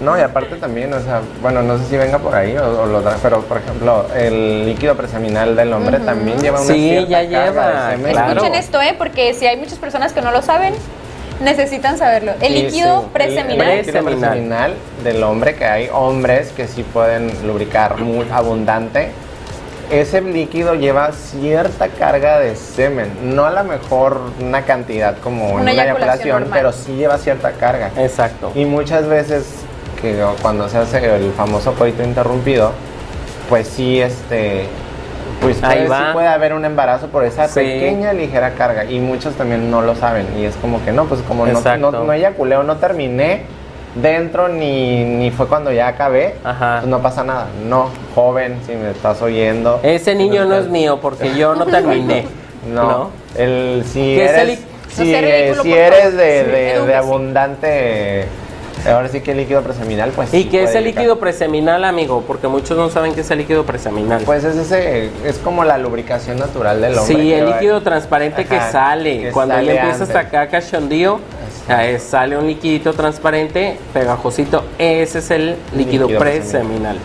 No, 0.00 0.18
y 0.18 0.20
aparte 0.22 0.56
también, 0.56 0.92
o 0.92 1.00
sea, 1.00 1.20
bueno, 1.42 1.62
no 1.62 1.78
sé 1.78 1.84
si 1.86 1.96
venga 1.96 2.18
por 2.18 2.34
ahí 2.34 2.56
o, 2.56 2.82
o 2.82 2.86
lo 2.86 3.02
tra- 3.02 3.16
pero 3.22 3.42
por 3.42 3.58
ejemplo, 3.58 4.06
el 4.14 4.66
líquido 4.66 4.94
preseminal 4.96 5.54
del 5.54 5.72
hombre 5.72 5.98
también 6.00 6.38
lleva 6.40 6.60
una 6.60 6.72
Sí, 6.72 6.88
cierta 6.90 7.22
ya 7.22 7.44
carga 7.44 7.50
lleva, 7.50 7.86
de 7.88 7.96
semen. 7.96 8.12
claro. 8.12 8.30
Escuchen 8.32 8.54
esto, 8.54 8.80
¿eh? 8.82 8.94
Porque 8.96 9.34
si 9.34 9.46
hay 9.46 9.56
muchas 9.58 9.78
personas 9.78 10.12
que 10.12 10.20
no 10.22 10.30
lo 10.30 10.40
saben, 10.42 10.74
necesitan 11.40 11.98
saberlo. 11.98 12.32
El 12.40 12.54
Sí, 12.54 12.62
líquido 12.62 13.02
sí. 13.02 13.06
preseminal. 13.12 13.68
El, 13.70 13.82
Preseminal. 13.84 14.18
preseminal 14.30 14.74
del 15.02 15.22
hombre, 15.22 15.54
que 15.56 15.64
hay 15.64 15.88
hombres 15.92 16.50
que 16.52 16.66
sí 16.66 16.82
pueden 16.82 17.30
lubricar 17.46 17.98
muy 17.98 18.26
abundante. 18.32 19.10
Ese 19.90 20.22
líquido 20.22 20.74
lleva 20.74 21.12
cierta 21.12 21.88
carga 21.88 22.38
de 22.40 22.56
semen, 22.56 23.34
no 23.34 23.44
a 23.44 23.50
lo 23.50 23.64
mejor 23.64 24.18
una 24.40 24.62
cantidad 24.62 25.18
como 25.18 25.46
en 25.48 25.54
Una 25.56 25.62
una 25.62 25.72
eyaculación 25.72 26.46
pero 26.50 26.72
sí 26.72 26.92
lleva 26.96 27.18
cierta 27.18 27.52
carga. 27.52 27.90
Exacto. 27.98 28.50
Y 28.54 28.64
muchas 28.64 29.06
veces 29.06 29.44
que 30.00 30.24
cuando 30.40 30.68
se 30.70 30.78
hace 30.78 31.14
el 31.16 31.32
famoso 31.32 31.74
coito 31.74 32.02
interrumpido, 32.02 32.72
pues 33.50 33.68
sí, 33.68 34.00
este, 34.00 34.64
pues 35.40 35.62
Ahí 35.62 35.86
va. 35.86 35.98
sí 35.98 36.04
puede 36.12 36.28
haber 36.28 36.52
un 36.54 36.64
embarazo 36.64 37.08
por 37.08 37.24
esa 37.24 37.48
Sí. 37.48 37.60
pequeña 37.60 38.12
ligera 38.12 38.50
carga 38.54 38.84
y 38.84 38.98
muchos 39.00 39.34
también 39.34 39.70
no 39.70 39.82
lo 39.82 39.94
saben 39.94 40.26
y 40.38 40.44
es 40.44 40.54
como 40.56 40.84
que 40.84 40.92
no, 40.92 41.04
pues 41.04 41.20
como 41.22 41.46
no, 41.46 41.60
no, 41.78 41.90
no 41.90 42.12
eyaculé 42.12 42.56
o 42.56 42.62
no 42.62 42.76
terminé 42.76 43.42
dentro 43.94 44.48
ni, 44.48 45.04
ni 45.04 45.30
fue 45.30 45.46
cuando 45.46 45.70
ya 45.70 45.86
acabé, 45.88 46.34
Ajá. 46.42 46.78
pues 46.80 46.88
no 46.88 47.00
pasa 47.00 47.22
nada. 47.22 47.46
No, 47.68 47.90
joven, 48.14 48.58
si 48.66 48.72
me 48.74 48.90
estás 48.90 49.22
oyendo. 49.22 49.78
Ese 49.82 50.14
niño 50.16 50.44
no 50.46 50.56
es 50.56 50.68
mío 50.68 50.98
porque 51.00 51.34
yo 51.36 51.54
no 51.54 51.66
terminé. 51.66 52.26
No, 52.66 53.10
el, 53.36 53.84
si 53.86 54.00
¿Qué 54.16 54.24
es 54.24 54.30
el 54.32 54.38
eres, 54.48 54.58
si, 54.88 55.14
ridículo, 55.14 55.62
si 55.64 55.72
eres 55.74 56.16
de, 56.16 56.44
Sí, 56.80 56.86
de- 56.86 56.94
abundante, 56.96 58.24
ahora 58.86 59.08
sí 59.08 59.20
que 59.20 59.34
líquido 59.34 59.62
preseminal, 59.62 60.10
pues 60.10 60.32
¿Y 60.34 60.42
sí 60.42 60.48
qué 60.48 60.64
es 60.64 60.74
el 60.74 60.84
líquido 60.84 61.18
preseminal, 61.18 61.84
amigo? 61.84 62.22
Porque 62.26 62.48
muchos 62.48 62.76
no 62.76 62.90
saben 62.90 63.14
qué 63.14 63.22
es 63.22 63.30
el 63.30 63.38
líquido 63.38 63.64
preseminal. 63.64 64.22
Pues 64.24 64.44
es 64.44 64.56
ese, 64.56 65.10
es 65.24 65.38
como 65.38 65.64
la 65.64 65.78
lubricación 65.78 66.38
natural 66.38 66.80
del 66.80 66.98
hombre. 66.98 67.14
Sí, 67.16 67.32
el 67.32 67.46
líquido 67.46 67.82
transparente 67.82 68.44
que 68.44 68.60
sale. 68.60 69.20
que 69.20 69.30
Cuando 69.32 69.54
sale 69.54 69.74
ya 69.74 69.80
empieza 69.82 70.04
hasta 70.04 70.20
antes. 70.20 70.34
acá 70.34 70.48
cachondío, 70.48 71.20
sale 71.98 72.36
un 72.36 72.46
liquidito 72.46 72.92
transparente, 72.92 73.78
pegajosito. 73.92 74.64
Ese 74.78 75.18
es 75.18 75.30
el 75.30 75.56
líquido, 75.74 76.06
Líquido 76.06 76.18
preseminal. 76.18 76.98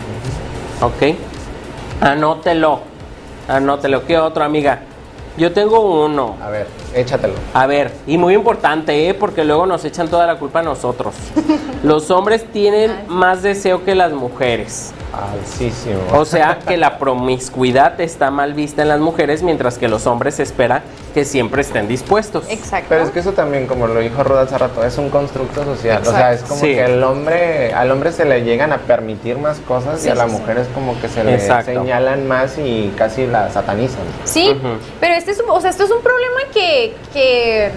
¿Ok? 0.80 1.16
Anótelo. 2.00 2.80
Anótelo. 3.48 4.04
¿Qué 4.06 4.18
otro, 4.18 4.44
amiga? 4.44 4.80
Yo 5.36 5.52
tengo 5.52 6.04
uno. 6.04 6.36
A 6.42 6.50
ver, 6.50 6.66
échatelo. 6.94 7.34
A 7.54 7.66
ver, 7.66 7.92
y 8.06 8.18
muy 8.18 8.34
importante, 8.34 9.08
¿eh? 9.08 9.14
porque 9.14 9.44
luego 9.44 9.64
nos 9.66 9.84
echan 9.84 10.08
toda 10.08 10.26
la 10.26 10.38
culpa 10.38 10.60
a 10.60 10.62
nosotros. 10.62 11.14
Los 11.82 12.10
hombres 12.10 12.44
tienen 12.52 12.90
más 13.08 13.42
deseo 13.42 13.84
que 13.84 13.94
las 13.94 14.12
mujeres. 14.12 14.92
Altísimo. 15.12 16.00
O 16.12 16.24
sea 16.24 16.58
que 16.66 16.76
la 16.76 16.98
promiscuidad 16.98 18.00
está 18.00 18.30
mal 18.30 18.54
vista 18.54 18.82
en 18.82 18.88
las 18.88 19.00
mujeres, 19.00 19.42
mientras 19.42 19.76
que 19.78 19.88
los 19.88 20.06
hombres 20.06 20.36
se 20.36 20.42
espera 20.44 20.82
que 21.14 21.24
siempre 21.24 21.62
estén 21.62 21.88
dispuestos. 21.88 22.44
Exacto. 22.48 22.86
Pero 22.90 23.02
es 23.02 23.10
que 23.10 23.18
eso 23.20 23.32
también, 23.32 23.66
como 23.66 23.86
lo 23.88 23.98
dijo 24.00 24.22
Ruda 24.22 24.42
hace 24.42 24.56
rato, 24.56 24.84
es 24.84 24.96
un 24.98 25.10
constructo 25.10 25.64
social. 25.64 26.02
O 26.06 26.10
sea, 26.10 26.32
es 26.32 26.42
como 26.42 26.60
Sí. 26.60 26.68
que 26.74 26.84
el 26.84 27.02
hombre, 27.02 27.74
al 27.74 27.90
hombre 27.90 28.12
se 28.12 28.24
le 28.24 28.42
llegan 28.44 28.72
a 28.72 28.78
permitir 28.78 29.38
más 29.38 29.58
cosas 29.58 30.00
Sí, 30.00 30.08
y 30.08 30.10
a 30.10 30.14
la 30.14 30.24
sí, 30.28 30.30
sí. 30.30 30.36
mujer 30.40 30.58
es 30.58 30.68
como 30.68 31.00
que 31.00 31.08
se 31.08 31.24
le 31.24 31.34
Exacto. 31.34 31.72
señalan 31.72 32.28
más 32.28 32.56
y 32.58 32.92
casi 32.96 33.26
la 33.26 33.50
satanizan. 33.50 34.02
Sí, 34.24 34.56
pero 35.00 35.14
este 35.14 35.32
es, 35.32 35.40
un- 35.40 35.50
o 35.50 35.60
sea, 35.60 35.70
esto 35.70 35.84
es 35.84 35.90
un 35.90 36.02
problema 36.02 36.40
que, 36.54 36.94
que, 37.12 37.70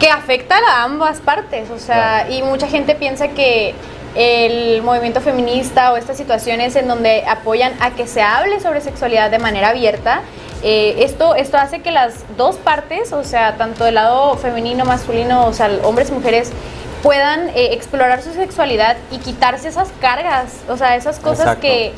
que 0.00 0.10
afecta 0.10 0.56
a 0.56 0.82
ambas 0.84 1.20
partes, 1.20 1.70
o 1.70 1.78
sea, 1.78 2.28
y 2.28 2.42
mucha 2.42 2.66
gente 2.66 2.94
piensa 2.96 3.28
que 3.28 3.74
el 4.16 4.82
movimiento 4.82 5.20
feminista 5.20 5.92
o 5.92 5.96
estas 5.96 6.16
situaciones 6.16 6.74
en 6.74 6.88
donde 6.88 7.24
apoyan 7.26 7.74
a 7.80 7.90
que 7.90 8.06
se 8.06 8.22
hable 8.22 8.60
sobre 8.60 8.80
sexualidad 8.80 9.30
de 9.30 9.38
manera 9.38 9.68
abierta, 9.68 10.22
eh, 10.62 11.04
esto, 11.04 11.34
esto 11.34 11.58
hace 11.58 11.80
que 11.80 11.90
las 11.90 12.24
dos 12.36 12.56
partes, 12.56 13.12
o 13.12 13.24
sea, 13.24 13.56
tanto 13.56 13.86
el 13.86 13.94
lado 13.94 14.36
femenino, 14.36 14.84
masculino, 14.84 15.46
o 15.46 15.52
sea, 15.52 15.70
hombres 15.84 16.08
y 16.08 16.12
mujeres, 16.12 16.50
puedan 17.02 17.50
eh, 17.50 17.74
explorar 17.74 18.22
su 18.22 18.32
sexualidad 18.32 18.96
y 19.10 19.18
quitarse 19.18 19.68
esas 19.68 19.88
cargas, 20.00 20.54
o 20.68 20.76
sea, 20.76 20.96
esas 20.96 21.18
cosas 21.18 21.40
Exacto. 21.40 21.60
que 21.60 21.92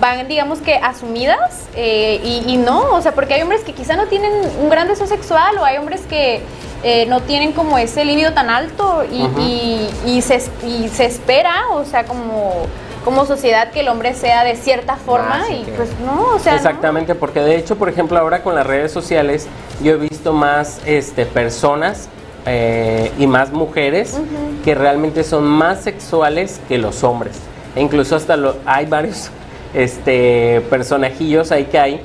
van, 0.00 0.26
digamos 0.28 0.58
que, 0.60 0.74
asumidas 0.76 1.62
eh, 1.76 2.20
y, 2.24 2.44
y 2.52 2.56
no, 2.56 2.92
o 2.94 3.00
sea, 3.02 3.12
porque 3.12 3.34
hay 3.34 3.42
hombres 3.42 3.62
que 3.62 3.72
quizá 3.72 3.96
no 3.96 4.06
tienen 4.06 4.32
un 4.60 4.68
gran 4.70 4.88
deseo 4.88 5.06
sexual 5.06 5.56
o 5.58 5.64
hay 5.64 5.76
hombres 5.78 6.02
que 6.08 6.40
eh, 6.82 7.06
no 7.06 7.20
tienen 7.22 7.52
como 7.52 7.78
ese 7.78 8.04
libido 8.04 8.32
tan 8.32 8.50
alto 8.50 9.04
y, 9.10 9.22
y- 9.40 9.90
y 10.16 10.22
se, 10.22 10.42
y 10.66 10.88
se 10.88 11.06
espera, 11.06 11.54
o 11.72 11.84
sea, 11.84 12.04
como, 12.04 12.66
como 13.04 13.24
sociedad 13.24 13.70
que 13.70 13.80
el 13.80 13.88
hombre 13.88 14.14
sea 14.14 14.44
de 14.44 14.56
cierta 14.56 14.96
forma 14.96 15.40
Ah, 15.42 15.44
sí, 15.46 15.64
y 15.66 15.70
pues 15.70 15.88
no, 16.04 16.34
o 16.34 16.38
sea, 16.38 16.52
no. 16.52 16.58
Exactamente, 16.58 17.14
porque 17.14 17.40
de 17.40 17.56
hecho, 17.56 17.76
por 17.76 17.88
ejemplo, 17.88 18.18
ahora 18.18 18.42
con 18.42 18.54
las 18.54 18.66
redes 18.66 18.92
sociales, 18.92 19.46
yo 19.82 19.92
he 19.92 19.96
visto 19.96 20.32
más 20.34 20.80
este, 20.84 21.24
personas 21.24 22.08
eh, 22.46 23.10
y 23.18 23.26
más 23.26 23.50
mujeres 23.52 24.18
que 24.64 24.74
realmente 24.74 25.24
son 25.24 25.44
más 25.44 25.80
sexuales 25.82 26.60
que 26.68 26.76
los 26.76 27.02
hombres. 27.02 27.36
E 27.74 27.80
incluso 27.80 28.14
hasta 28.16 28.36
lo- 28.36 28.56
hay 28.66 28.84
varios 28.86 29.30
este, 29.74 30.60
personajillos 30.70 31.52
ahí 31.52 31.64
que 31.64 31.78
hay 31.78 32.00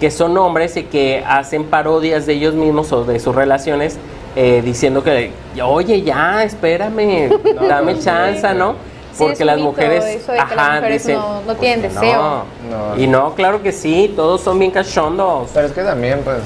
que 0.00 0.10
son 0.10 0.36
hombres 0.36 0.76
y 0.76 0.82
que 0.82 1.22
hacen 1.24 1.62
parodias 1.64 2.26
de 2.26 2.32
ellos 2.32 2.54
mismos 2.54 2.90
o 2.92 3.04
de 3.04 3.20
sus 3.20 3.34
relaciones 3.36 3.96
eh, 4.34 4.60
diciendo 4.64 5.04
que, 5.04 5.30
oye, 5.62 6.02
ya, 6.02 6.42
espérame, 6.42 7.30
dame 7.68 7.96
chance, 8.00 8.52
¿no? 8.54 8.74
Porque 9.16 9.44
las 9.44 9.58
mito 9.58 9.68
mujeres, 9.68 10.04
eso 10.04 10.32
de 10.32 10.38
que 10.48 10.54
las 10.56 10.74
mujeres 10.74 11.06
no- 11.08 11.42
no 11.42 11.54
tienen 11.54 11.82
que 11.82 11.88
deseo. 11.88 12.18
no. 12.20 12.44
No. 12.96 13.00
Y 13.00 13.06
no, 13.06 13.34
claro 13.34 13.62
que 13.62 13.70
sí, 13.70 14.12
todos 14.16 14.40
son 14.40 14.58
bien 14.58 14.70
cachondos. 14.72 15.50
Pero 15.54 15.66
es 15.68 15.72
que 15.72 15.82
también, 15.82 16.20
pues, 16.24 16.40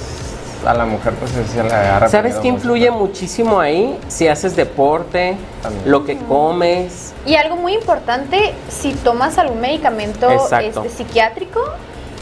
a 0.67 0.75
la 0.75 0.85
mujer, 0.85 1.15
pues, 1.15 1.31
se 1.31 1.63
le 1.63 2.09
¿Sabes 2.09 2.37
qué 2.37 2.49
influye 2.49 2.91
muchísimo 2.91 3.61
ahí? 3.61 3.97
Si 4.09 4.27
haces 4.27 4.57
deporte, 4.57 5.37
También. 5.63 5.91
lo 5.91 6.05
que 6.05 6.19
comes. 6.19 7.15
Y 7.25 7.37
algo 7.37 7.57
muy 7.57 7.75
importante, 7.75 8.53
si 8.69 8.93
tomas 8.93 9.39
algún 9.39 9.61
medicamento 9.61 10.29
este, 10.29 10.89
psiquiátrico, 10.89 11.61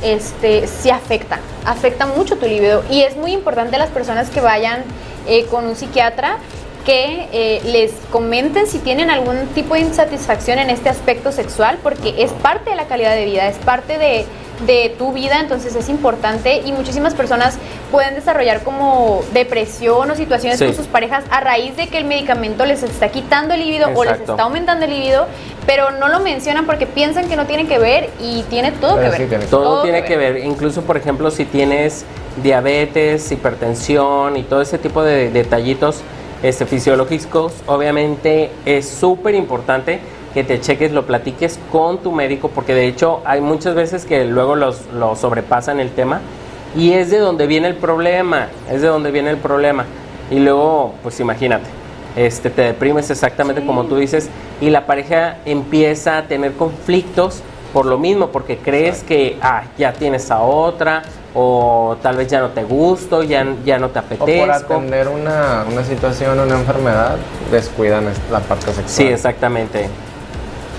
este, 0.03 0.67
sí 0.67 0.91
afecta, 0.91 1.39
afecta 1.65 2.07
mucho 2.07 2.37
tu 2.37 2.47
libido. 2.47 2.83
Y 2.91 3.03
es 3.03 3.17
muy 3.17 3.33
importante 3.33 3.79
las 3.79 3.91
personas 3.91 4.29
que 4.29 4.41
vayan 4.41 4.83
eh, 5.27 5.47
con 5.47 5.67
un 5.67 5.75
psiquiatra 5.75 6.37
que 6.85 7.29
eh, 7.33 7.63
les 7.65 7.93
comenten 8.13 8.67
si 8.67 8.79
tienen 8.79 9.09
algún 9.09 9.47
tipo 9.55 9.73
de 9.73 9.81
insatisfacción 9.81 10.59
en 10.59 10.69
este 10.69 10.91
aspecto 10.91 11.33
sexual, 11.33 11.79
porque 11.83 12.23
es 12.23 12.31
parte 12.31 12.71
de 12.71 12.77
la 12.77 12.85
calidad 12.87 13.15
de 13.15 13.25
vida, 13.25 13.49
es 13.49 13.57
parte 13.57 13.97
de, 13.97 14.27
de 14.67 14.95
tu 14.97 15.13
vida, 15.13 15.41
entonces 15.41 15.75
es 15.75 15.89
importante 15.89 16.63
y 16.65 16.73
muchísimas 16.73 17.15
personas 17.15 17.59
pueden 17.91 18.15
desarrollar 18.15 18.63
como 18.63 19.23
depresión 19.33 20.11
o 20.11 20.15
situaciones 20.15 20.59
Sí. 20.59 20.67
con 20.67 20.75
sus 20.75 20.87
parejas 20.87 21.25
a 21.31 21.41
raíz 21.41 21.77
de 21.77 21.89
que 21.89 21.99
el 21.99 22.05
medicamento 22.05 22.65
les 22.65 22.83
está 22.83 23.09
quitando 23.09 23.55
el 23.55 23.61
libido 23.61 23.89
o 23.95 24.05
les 24.05 24.21
está 24.21 24.43
aumentando 24.45 24.85
el 24.85 24.93
libido, 24.93 25.27
pero 25.67 25.91
no 25.91 26.09
lo 26.09 26.21
mencionan 26.21 26.67
porque 26.67 26.87
piensan 26.87 27.29
que 27.29 27.37
no 27.37 27.47
tiene 27.47 27.67
que 27.67 27.79
ver 27.79 28.11
y 28.21 28.43
tiene 28.45 28.73
todo 28.73 28.97
Pero 28.97 29.11
que 29.11 29.17
sí 29.17 29.23
ver. 29.23 29.29
tiene 29.29 29.45
Todo 29.47 29.83
tiene 29.83 30.05
que 30.05 30.17
ver, 30.17 30.39
incluso 30.39 30.83
por 30.83 30.97
ejemplo 30.97 31.31
si 31.31 31.45
tienes 31.45 32.05
diabetes, 32.43 33.31
hipertensión 33.33 34.37
y 34.37 34.43
todo 34.45 34.63
ese 34.63 34.79
tipo 34.79 35.03
de 35.03 35.31
detallitos 35.31 36.01
este, 36.43 36.67
fisiológicos, 36.67 37.53
obviamente 37.67 38.51
es 38.67 38.89
súper 38.89 39.35
importante 39.35 40.01
que 40.35 40.43
te 40.45 40.61
cheques, 40.61 40.91
lo 40.93 41.07
platiques 41.07 41.59
con 41.71 41.99
tu 41.99 42.11
médico, 42.13 42.49
porque 42.49 42.75
de 42.75 42.87
hecho 42.89 43.21
hay 43.25 43.41
muchas 43.41 43.75
veces 43.77 44.05
que 44.05 44.25
luego 44.25 44.57
los, 44.57 44.87
lo 44.93 45.15
sobrepasan 45.17 45.79
el 45.81 45.91
tema 45.91 46.21
y 46.77 46.93
es 46.93 47.11
de 47.11 47.19
donde 47.19 47.47
viene 47.47 47.69
el 47.69 47.77
problema, 47.77 48.49
es 48.71 48.83
de 48.83 48.89
donde 48.89 49.13
viene 49.13 49.31
el 49.31 49.37
problema. 49.39 49.85
Y 50.31 50.41
luego, 50.41 50.95
pues 51.05 51.21
imagínate, 51.21 51.67
este, 52.17 52.51
te 52.51 52.63
deprimes 52.63 53.11
exactamente 53.11 53.65
como 53.65 53.85
tú 53.85 53.97
dices 53.97 54.29
y 54.61 54.71
la 54.71 54.87
pareja 54.87 55.37
empieza 55.45 56.19
a 56.19 56.23
tener 56.25 56.55
conflictos 56.55 57.41
por 57.73 57.87
lo 57.87 57.99
mismo, 57.99 58.29
porque 58.29 58.57
crees 58.59 59.03
que 59.03 59.37
ah, 59.43 59.65
ya 59.79 59.93
tienes 59.93 60.31
a 60.31 60.41
otra 60.41 61.03
o 61.35 61.97
tal 62.03 62.17
vez 62.17 62.29
ya 62.29 62.41
no 62.41 62.51
te 62.51 62.63
gusto, 62.63 63.23
ya, 63.25 63.45
ya 63.65 63.79
no 63.79 63.91
te 63.91 63.99
O 63.99 64.03
por 64.27 64.51
atender 64.51 65.09
una, 65.09 65.65
una 65.71 65.85
situación, 65.85 66.39
una 66.39 66.55
enfermedad, 66.57 67.17
descuidan 67.51 68.07
es- 68.09 68.21
la 68.31 68.39
parte 68.41 68.67
sexual. 68.67 68.89
Sí, 68.89 69.05
exactamente. 69.05 69.89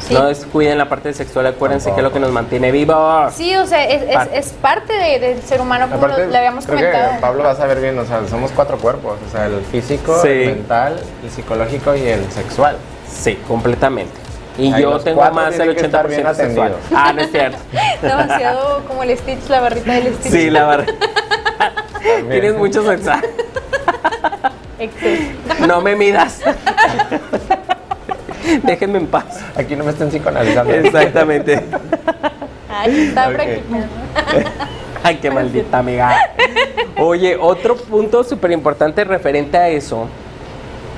Sí. 0.08 0.13
No 0.13 0.26
descuiden 0.28 0.78
la 0.78 0.88
parte 0.88 1.13
sexual, 1.13 1.48
acuérdense 1.48 1.89
que 1.91 1.98
es 1.98 2.04
lo 2.04 2.12
que 2.12 2.20
nos 2.20 2.32
mantiene 2.32 2.72
vivos. 2.72 3.34
Sí, 3.34 3.56
o 3.56 3.65
sea, 3.65 3.86
es, 3.86 4.04
es- 4.04 4.13
Parte. 4.15 4.38
es 4.38 4.48
parte 4.54 4.94
de- 4.94 5.20
del 5.20 5.41
ser 5.41 5.62
humano, 5.62 5.86
como 5.86 5.98
Aparte, 5.98 6.26
lo- 6.26 6.32
le 6.32 6.38
habíamos 6.38 6.65
creo 6.65 6.78
comentado. 6.78 7.13
que 7.15 7.20
Pablo 7.22 7.44
va 7.44 7.52
a 7.52 7.56
saber 7.56 7.82
bien, 7.82 7.98
o 7.98 8.06
sea, 8.06 8.22
somos 8.30 8.52
cuatro 8.52 8.78
cuerpos, 8.78 9.18
o 9.28 9.32
sea, 9.32 9.46
el 9.48 9.62
físico, 9.72 10.20
Sí. 10.22 10.28
el 10.28 10.46
mental, 10.58 11.00
el 11.24 11.32
psicológico 11.32 11.96
y 11.96 12.02
el 12.08 12.32
sexual. 12.32 12.78
Sí, 13.12 13.39
completamente. 13.48 14.13
Y 14.58 14.72
Ahí 14.72 14.84
yo 14.84 15.00
tengo 15.00 15.22
más 15.32 15.58
del 15.58 15.74
tienen 15.74 15.76
que 15.76 15.86
estar 15.86 16.06
80% 16.08 16.08
bien 16.08 16.36
sexual. 16.36 16.76
Ah, 16.96 17.12
no 17.13 17.22
es 17.22 17.32
cierto. 17.32 17.58
Demasiado 18.02 18.84
como 18.88 19.04
el 19.04 19.18
Stitch, 19.18 19.50
la 19.50 19.60
barrita 19.62 19.91
del 19.94 20.13
Stitch. 20.15 20.32
Sí, 20.32 20.50
la 20.50 20.65
verdad. 20.68 20.94
Tienes 22.30 22.56
mucho. 22.56 22.82
Exceso. 24.78 25.65
No 25.68 25.82
me 25.82 25.96
midas. 25.96 26.39
Déjenme 28.64 29.00
en 29.00 29.08
paz. 29.08 29.26
Aquí 29.56 29.76
no 29.76 29.84
me 29.84 29.92
estén 29.92 30.10
psicoanalizando. 30.10 30.74
Exactamente. 30.74 31.64
Ay, 32.70 33.08
está 33.08 33.28
Ok. 33.30 33.34
practicando. 33.36 33.88
Ay, 35.04 35.18
qué 35.18 35.30
maldita 35.32 35.80
amiga. 35.80 36.16
Oye, 36.98 37.38
otro 37.40 37.76
punto 37.76 38.24
súper 38.24 38.52
importante 38.52 39.04
referente 39.04 39.58
a 39.58 39.68
eso, 39.70 40.08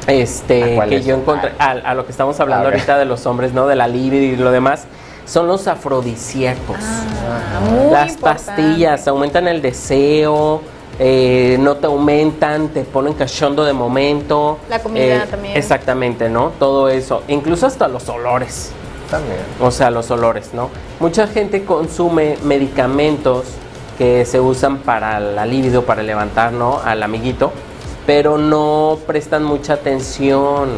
¿A 0.08 0.14
este, 0.14 0.80
que 0.88 0.96
es? 0.98 1.06
yo 1.06 1.16
encontré, 1.16 1.52
a, 1.60 1.72
a 1.72 1.94
lo 1.94 2.06
que 2.06 2.12
estamos 2.12 2.40
hablando 2.40 2.68
Ah, 2.68 2.72
ahorita 2.72 2.98
de 2.98 3.06
los 3.06 3.26
hombres, 3.26 3.52
¿no? 3.54 3.68
De 3.68 3.76
la 3.76 3.88
libido 3.88 4.24
y 4.24 4.36
lo 4.38 4.52
demás, 4.52 4.86
son 5.26 5.48
los 5.48 5.68
afrodisíacos. 5.68 6.78
Ah, 6.80 7.60
muy 7.70 7.92
Las 7.92 8.14
importante. 8.14 8.46
pastillas 8.56 9.08
aumentan 9.10 9.48
el 9.50 9.62
deseo, 9.62 10.62
eh, 11.00 11.58
no 11.60 11.78
te 11.78 11.86
aumentan, 11.86 12.70
te 12.70 12.84
ponen 12.84 13.14
cachondo 13.14 13.64
de 13.64 13.74
momento. 13.74 14.58
La 14.70 14.80
comida 14.80 15.26
también. 15.26 15.56
Exactamente, 15.56 16.30
¿no? 16.30 16.52
Todo 16.58 16.90
eso, 16.90 17.24
incluso 17.28 17.68
hasta 17.68 17.88
los 17.88 18.10
olores. 18.10 18.72
También. 19.12 19.40
O 19.62 19.72
sea, 19.72 19.90
los 19.90 20.12
olores, 20.12 20.54
¿no? 20.54 20.70
Mucha 21.00 21.28
gente 21.28 21.64
consume 21.64 22.38
medicamentos 22.44 23.46
que 23.98 24.26
se 24.26 24.40
usan 24.40 24.80
para 24.80 25.20
la 25.20 25.46
libido, 25.46 25.84
para 25.84 26.04
levantar, 26.04 26.52
¿no? 26.52 26.82
Al 26.84 27.02
amiguito, 27.04 27.52
pero 28.06 28.38
no 28.38 28.98
prestan 29.08 29.44
mucha 29.44 29.74
atención. 29.74 30.70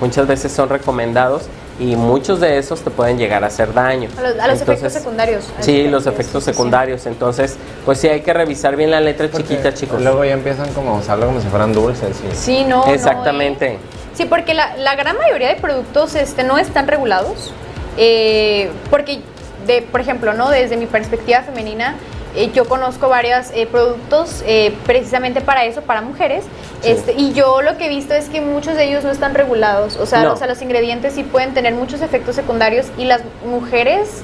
Muchas 0.00 0.26
veces 0.26 0.52
son 0.52 0.68
recomendados 0.68 1.48
y 1.80 1.96
muchos 1.96 2.38
de 2.40 2.58
esos 2.58 2.82
te 2.82 2.90
pueden 2.90 3.18
llegar 3.18 3.42
a 3.44 3.48
hacer 3.48 3.72
daño. 3.74 4.08
A 4.18 4.22
los, 4.22 4.38
a 4.38 4.46
los 4.46 4.56
efectos 4.56 4.76
Entonces, 4.76 4.92
secundarios. 5.02 5.44
Sí, 5.60 5.88
los 5.88 6.06
efectos 6.06 6.44
sí. 6.44 6.50
secundarios. 6.52 7.06
Entonces, 7.06 7.56
pues 7.84 7.98
sí 7.98 8.08
hay 8.08 8.20
que 8.20 8.32
revisar 8.32 8.76
bien 8.76 8.90
la 8.90 9.00
letra 9.00 9.28
Porque 9.28 9.48
chiquita, 9.48 9.72
chicos. 9.74 10.00
Luego 10.02 10.24
ya 10.24 10.32
empiezan 10.32 10.72
como 10.74 10.94
a 10.94 10.98
usarlo 10.98 11.26
como 11.26 11.40
si 11.40 11.48
fueran 11.48 11.72
dulces. 11.72 12.16
Sí, 12.34 12.64
no. 12.64 12.86
no, 12.86 12.92
Exactamente. 12.92 13.66
eh. 13.74 13.78
Sí, 14.14 14.26
porque 14.26 14.52
la, 14.54 14.76
la 14.76 14.94
gran 14.94 15.16
mayoría 15.16 15.48
de 15.48 15.56
productos 15.56 16.14
este, 16.14 16.44
no 16.44 16.58
están 16.58 16.86
regulados. 16.86 17.52
eh, 17.96 18.70
porque, 18.90 19.20
de, 19.66 19.82
por 19.82 20.00
ejemplo, 20.00 20.34
¿no? 20.34 20.50
desde 20.50 20.76
mi 20.76 20.86
perspectiva 20.86 21.40
femenina, 21.42 21.94
eh, 22.34 22.50
yo 22.54 22.64
conozco 22.66 23.08
varios 23.08 23.50
eh, 23.54 23.66
productos 23.66 24.42
eh, 24.46 24.74
precisamente 24.86 25.40
para 25.40 25.64
eso, 25.64 25.82
para 25.82 26.00
mujeres. 26.00 26.44
Sí. 26.80 26.90
Este, 26.90 27.12
y 27.12 27.32
yo 27.32 27.62
lo 27.62 27.76
que 27.76 27.86
he 27.86 27.88
visto 27.88 28.14
es 28.14 28.28
que 28.28 28.40
muchos 28.40 28.74
de 28.76 28.84
ellos 28.84 29.04
no 29.04 29.10
están 29.10 29.34
regulados. 29.34 29.96
O 29.96 30.06
sea, 30.06 30.22
No. 30.22 30.32
o 30.32 30.36
sea, 30.36 30.46
los 30.46 30.60
ingredientes 30.62 31.12
sí 31.14 31.22
pueden 31.24 31.54
tener 31.54 31.74
muchos 31.74 32.00
efectos 32.00 32.34
secundarios 32.36 32.86
y 32.96 33.04
las 33.04 33.20
mujeres 33.44 34.22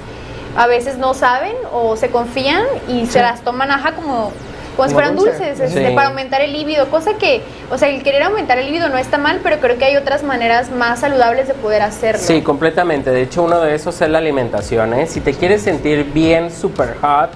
a 0.57 0.67
veces 0.67 0.99
no 0.99 1.15
saben 1.15 1.55
o 1.73 1.97
se 1.97 2.09
confían 2.11 2.65
y 2.89 3.07
se 3.07 3.21
las 3.21 3.43
toman 3.43 3.69
como, 3.95 4.33
como 4.77 4.89
si 4.89 4.95
fueran 4.95 5.15
dulce. 5.15 5.33
dulces 5.37 5.61
este, 5.61 5.89
Sí. 5.91 5.95
para 5.95 6.09
aumentar 6.09 6.41
el 6.41 6.53
líbido, 6.53 6.89
cosa 6.91 7.15
que, 7.15 7.43
o 7.71 7.77
sea, 7.79 7.89
el 7.89 8.03
querer 8.03 8.23
aumentar 8.23 8.59
el 8.59 8.67
líbido 8.67 8.89
no 8.89 8.97
está 8.97 9.19
mal, 9.19 9.41
pero 9.43 9.59
creo 9.59 9.77
que 9.79 9.85
hay 9.85 9.97
otras 9.97 10.23
maneras 10.23 10.71
más 10.71 11.01
saludables 11.01 11.47
de 11.47 11.55
poder 11.55 11.83
hacerlo. 11.83 12.21
Sí, 12.25 12.41
completamente. 12.43 13.11
De 13.11 13.23
hecho, 13.23 13.43
uno 13.43 13.61
de 13.61 13.75
esos 13.75 14.01
es 14.01 14.09
la 14.09 14.19
alimentación. 14.19 14.95
¿eh? 14.95 15.07
Si 15.07 15.21
te 15.21 15.35
quieres 15.35 15.63
sentir 15.63 16.05
bien, 16.05 16.51
super 16.51 16.97
hot, 17.03 17.31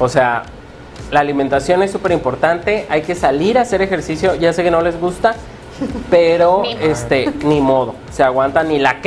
o 0.00 0.08
sea, 0.08 0.42
la 1.12 1.20
alimentación 1.20 1.82
es 1.84 1.92
súper 1.92 2.10
importante. 2.12 2.86
Hay 2.90 3.02
que 3.02 3.14
salir 3.14 3.56
a 3.58 3.62
hacer 3.62 3.82
ejercicio. 3.82 4.34
Ya 4.34 4.52
sé 4.52 4.64
que 4.64 4.70
no 4.72 4.80
les 4.80 4.98
gusta, 5.00 5.34
pero 6.10 6.62
Ni 6.64 6.74
modo. 6.74 6.84
este, 6.90 7.32
ni 7.44 7.60
modo. 7.60 7.94
Se 8.10 8.22
aguanta 8.22 8.62
ni 8.62 8.78
la 8.78 9.00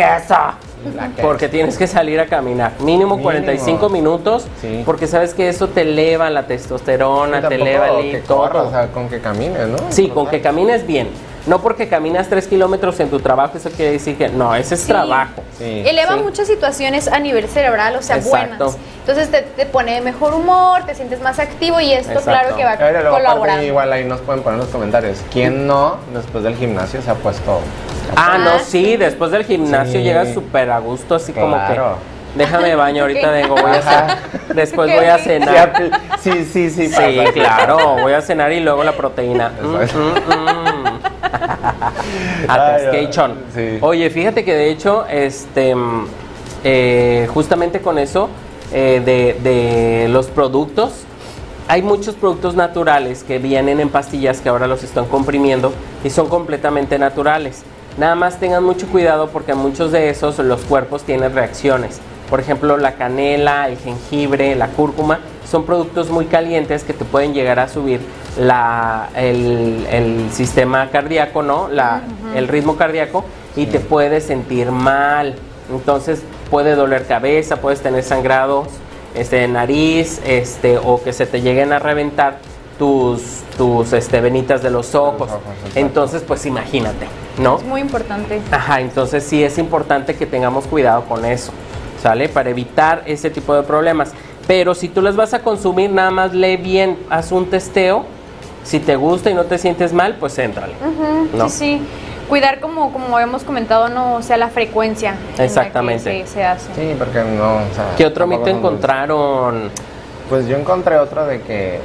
que- 1.16 1.22
Porque 1.22 1.48
tienes 1.48 1.78
que 1.78 1.88
salir 1.88 2.20
a 2.20 2.26
caminar. 2.26 2.74
Mínimo, 2.80 3.12
Mínimo. 3.16 3.24
45 3.24 3.90
minutos. 3.90 4.48
Sí. 4.62 4.84
Porque 4.86 5.08
sabes 5.08 5.34
que 5.34 5.48
eso 5.48 5.70
te 5.70 5.82
eleva 5.82 6.30
la 6.30 6.46
testosterona, 6.46 7.48
te 7.48 7.56
eleva 7.56 7.88
el 8.00 8.12
que 8.12 8.18
todo. 8.20 8.40
corras, 8.40 8.66
o 8.68 8.72
sea, 8.72 8.88
con 8.88 9.08
que 9.08 9.20
camines, 9.20 9.66
¿no? 9.70 9.78
Sí, 9.90 10.10
con 10.10 10.28
que 10.28 10.42
camines 10.42 10.86
bien. 10.86 11.08
No 11.46 11.62
porque 11.62 11.90
caminas 11.90 12.30
3 12.30 12.48
kilómetros 12.48 13.00
en 13.02 13.10
tu 13.10 13.20
trabajo, 13.20 13.58
eso 13.58 13.70
quiere 13.70 13.92
decir 13.92 14.18
que 14.18 14.30
no, 14.30 14.56
ese 14.56 14.76
es 14.76 14.82
Sí. 14.82 14.88
trabajo. 14.88 15.42
Sí. 15.58 15.84
Eleva 15.86 16.14
Sí. 16.16 16.24
muchas 16.24 16.48
situaciones 16.48 17.10
a 17.10 17.20
nivel 17.20 17.48
cerebral, 17.50 17.96
o 17.98 18.02
sea, 18.02 18.16
Exacto. 18.18 18.58
buenas. 18.66 18.78
Entonces 19.02 19.30
te, 19.30 19.42
te 19.42 19.66
pone 19.66 19.96
de 19.96 20.02
mejor 20.02 20.34
humor, 20.34 20.86
te 20.86 20.96
sientes 20.96 21.22
más 21.22 21.40
activo 21.40 21.82
y 21.82 21.92
esto 21.92 22.12
Exacto. 22.14 22.30
claro 22.32 22.56
que 22.56 22.64
va 22.64 22.72
aparte, 22.74 23.10
colaborando. 23.10 23.64
igual 23.66 23.92
ahí 23.92 24.06
nos 24.06 24.22
pueden 24.22 24.42
poner 24.42 24.56
en 24.60 24.66
los 24.66 24.70
comentarios. 24.74 25.20
¿Quién 25.34 25.68
no, 25.68 25.98
después 26.14 26.46
del 26.46 26.56
gimnasio, 26.56 27.02
se 27.02 27.12
ha 27.12 27.16
puesto 27.16 27.60
Ah, 28.16 28.38
no, 28.38 28.50
Ah, 28.52 28.60
sí, 28.60 28.86
sí. 28.86 28.98
después 28.98 29.32
del 29.32 29.44
gimnasio 29.44 30.00
Sí. 30.00 30.04
llegas 30.04 30.34
súper 30.34 30.70
a 30.72 30.80
gusto, 30.80 31.16
así 31.16 31.34
como 31.34 31.56
que. 31.68 31.80
Déjame 32.36 32.76
baño, 32.76 33.04
ahorita 33.04 33.30
vengo, 33.30 33.56
voy 33.56 33.72
a 33.72 33.76
Ajá. 33.76 34.06
hacer. 34.06 34.56
Después 34.56 34.92
voy 34.94 35.06
a. 35.06 35.18
Sí, 35.18 35.24
cenar. 35.26 35.74
Sí, 36.20 36.46
sí, 36.46 36.70
sí. 36.70 36.88
Sí, 36.88 37.20
claro, 37.34 37.98
voy 38.02 38.14
a 38.14 38.22
cenar 38.22 38.52
y 38.52 38.60
luego 38.60 38.84
la 38.84 38.94
proteína. 38.94 39.52
Mm, 39.62 39.68
mm, 39.68 39.78
mm. 40.34 41.00
Atascation. 42.50 43.36
sí. 43.54 43.78
Oye, 43.82 44.10
fíjate 44.10 44.44
que 44.44 44.54
de 44.54 44.70
hecho, 44.70 45.06
este, 45.08 45.76
eh, 46.64 47.28
justamente 47.34 47.82
con 47.82 47.98
eso 47.98 48.30
eh, 48.72 49.02
de, 49.04 49.38
de 49.44 50.08
los 50.10 50.28
productos, 50.28 51.04
hay 51.68 51.82
muchos 51.82 52.16
productos 52.16 52.56
naturales 52.56 53.24
que 53.24 53.38
vienen 53.38 53.80
en 53.80 53.90
pastillas 53.90 54.42
que 54.42 54.50
ahora 54.50 54.68
los 54.68 54.84
están 54.84 55.06
comprimiendo 55.06 55.72
y 56.04 56.10
son 56.10 56.28
completamente 56.30 56.98
naturales. 57.00 57.64
Nada 57.98 58.16
más 58.16 58.40
tengan 58.40 58.64
mucho 58.64 58.88
cuidado 58.88 59.30
porque 59.30 59.54
muchos 59.54 59.92
de 59.92 60.10
esos 60.10 60.40
los 60.40 60.62
cuerpos 60.62 61.04
tienen 61.04 61.34
reacciones. 61.34 62.02
Por 62.34 62.40
ejemplo, 62.40 62.78
la 62.78 62.96
canela, 62.96 63.68
el 63.68 63.78
jengibre, 63.78 64.56
la 64.56 64.70
cúrcuma 64.70 65.20
son 65.48 65.68
productos 65.68 66.10
muy 66.10 66.26
calientes 66.26 66.84
que 66.84 66.92
te 66.92 67.06
pueden 67.06 67.32
llegar 67.32 67.60
a 67.60 67.68
subir 67.68 68.00
la, 68.40 69.10
el, 69.16 69.86
el 69.92 70.32
sistema 70.32 70.90
cardíaco, 70.90 71.44
¿no? 71.44 71.68
La, 71.68 72.02
El 72.36 72.48
ritmo 72.48 72.76
cardíaco 72.76 73.24
y 73.56 73.68
te 73.68 73.80
puedes 73.80 74.24
sentir 74.24 74.72
mal. 74.72 75.36
Entonces 75.72 76.24
puede 76.50 76.74
doler 76.74 77.06
cabeza, 77.06 77.58
puedes 77.58 77.82
tener 77.82 78.02
sangrados 78.02 78.68
este, 79.14 79.36
de 79.36 79.48
nariz, 79.48 80.20
este, 80.26 80.80
o 80.80 81.04
que 81.04 81.14
se 81.14 81.28
te 81.28 81.40
lleguen 81.40 81.72
a 81.72 81.78
reventar 81.78 82.40
tus, 82.80 83.44
tus 83.58 83.94
este, 83.94 84.22
venitas 84.22 84.64
de 84.64 84.72
los 84.72 84.96
ojos. 84.96 85.30
Entonces, 85.76 86.24
pues 86.28 86.48
imagínate, 86.48 87.06
¿no? 87.38 87.58
Es 87.58 87.64
muy 87.64 87.82
importante. 87.82 88.42
Ajá, 88.50 88.82
entonces 88.82 89.24
sí 89.24 89.44
es 89.44 89.60
importante 89.60 90.16
que 90.16 90.26
tengamos 90.26 90.66
cuidado 90.66 91.04
con 91.04 91.26
eso, 91.26 91.52
¿sale? 92.04 92.28
Para 92.28 92.50
evitar 92.50 93.02
ese 93.06 93.30
tipo 93.30 93.56
de 93.56 93.64
problemas. 93.64 94.12
Pero 94.46 94.76
si 94.76 94.90
tú 94.90 95.02
las 95.02 95.16
vas 95.16 95.34
a 95.34 95.40
consumir, 95.40 95.90
nada 95.90 96.12
más 96.12 96.34
lee 96.34 96.58
bien, 96.58 97.00
haz 97.10 97.32
un 97.32 97.50
testeo. 97.50 98.06
Si 98.64 98.80
te 98.80 98.98
gusta 98.98 99.30
y 99.30 99.34
no 99.34 99.46
te 99.46 99.58
sientes 99.58 99.94
mal, 99.94 100.18
pues 100.20 100.38
éntrale. 100.38 100.74
Sí, 101.48 101.50
sí. 101.50 101.82
Cuidar 102.28 102.60
como, 102.60 102.92
como 102.92 103.20
hemos 103.20 103.44
comentado, 103.44 103.90
no 103.90 104.16
o 104.16 104.22
sea 104.22 104.38
la 104.38 104.50
frecuencia 104.50 105.12
en 105.12 105.32
la 105.32 105.38
que 105.38 105.44
Exactamente. 105.46 106.26
se, 106.26 106.34
se 106.34 106.44
hace. 106.44 106.74
Sí, 106.76 106.96
porque 106.98 107.24
no. 107.24 107.56
o 107.56 107.74
sea, 107.74 107.94
¿Qué 107.98 108.06
otro 108.06 108.28
mito 108.28 108.48
encontraron? 108.48 109.70
Pues 110.30 110.48
yo 110.48 110.58
encontré 110.58 110.98
otro 110.98 111.26
de 111.26 111.42
que, 111.42 111.80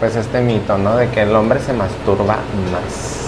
pues 0.00 0.14
este 0.16 0.40
mito, 0.40 0.78
¿no? 0.78 0.96
De 0.96 1.08
que 1.10 1.22
el 1.22 1.34
hombre 1.34 1.60
se 1.60 1.72
masturba 1.72 2.36
más. 2.72 3.26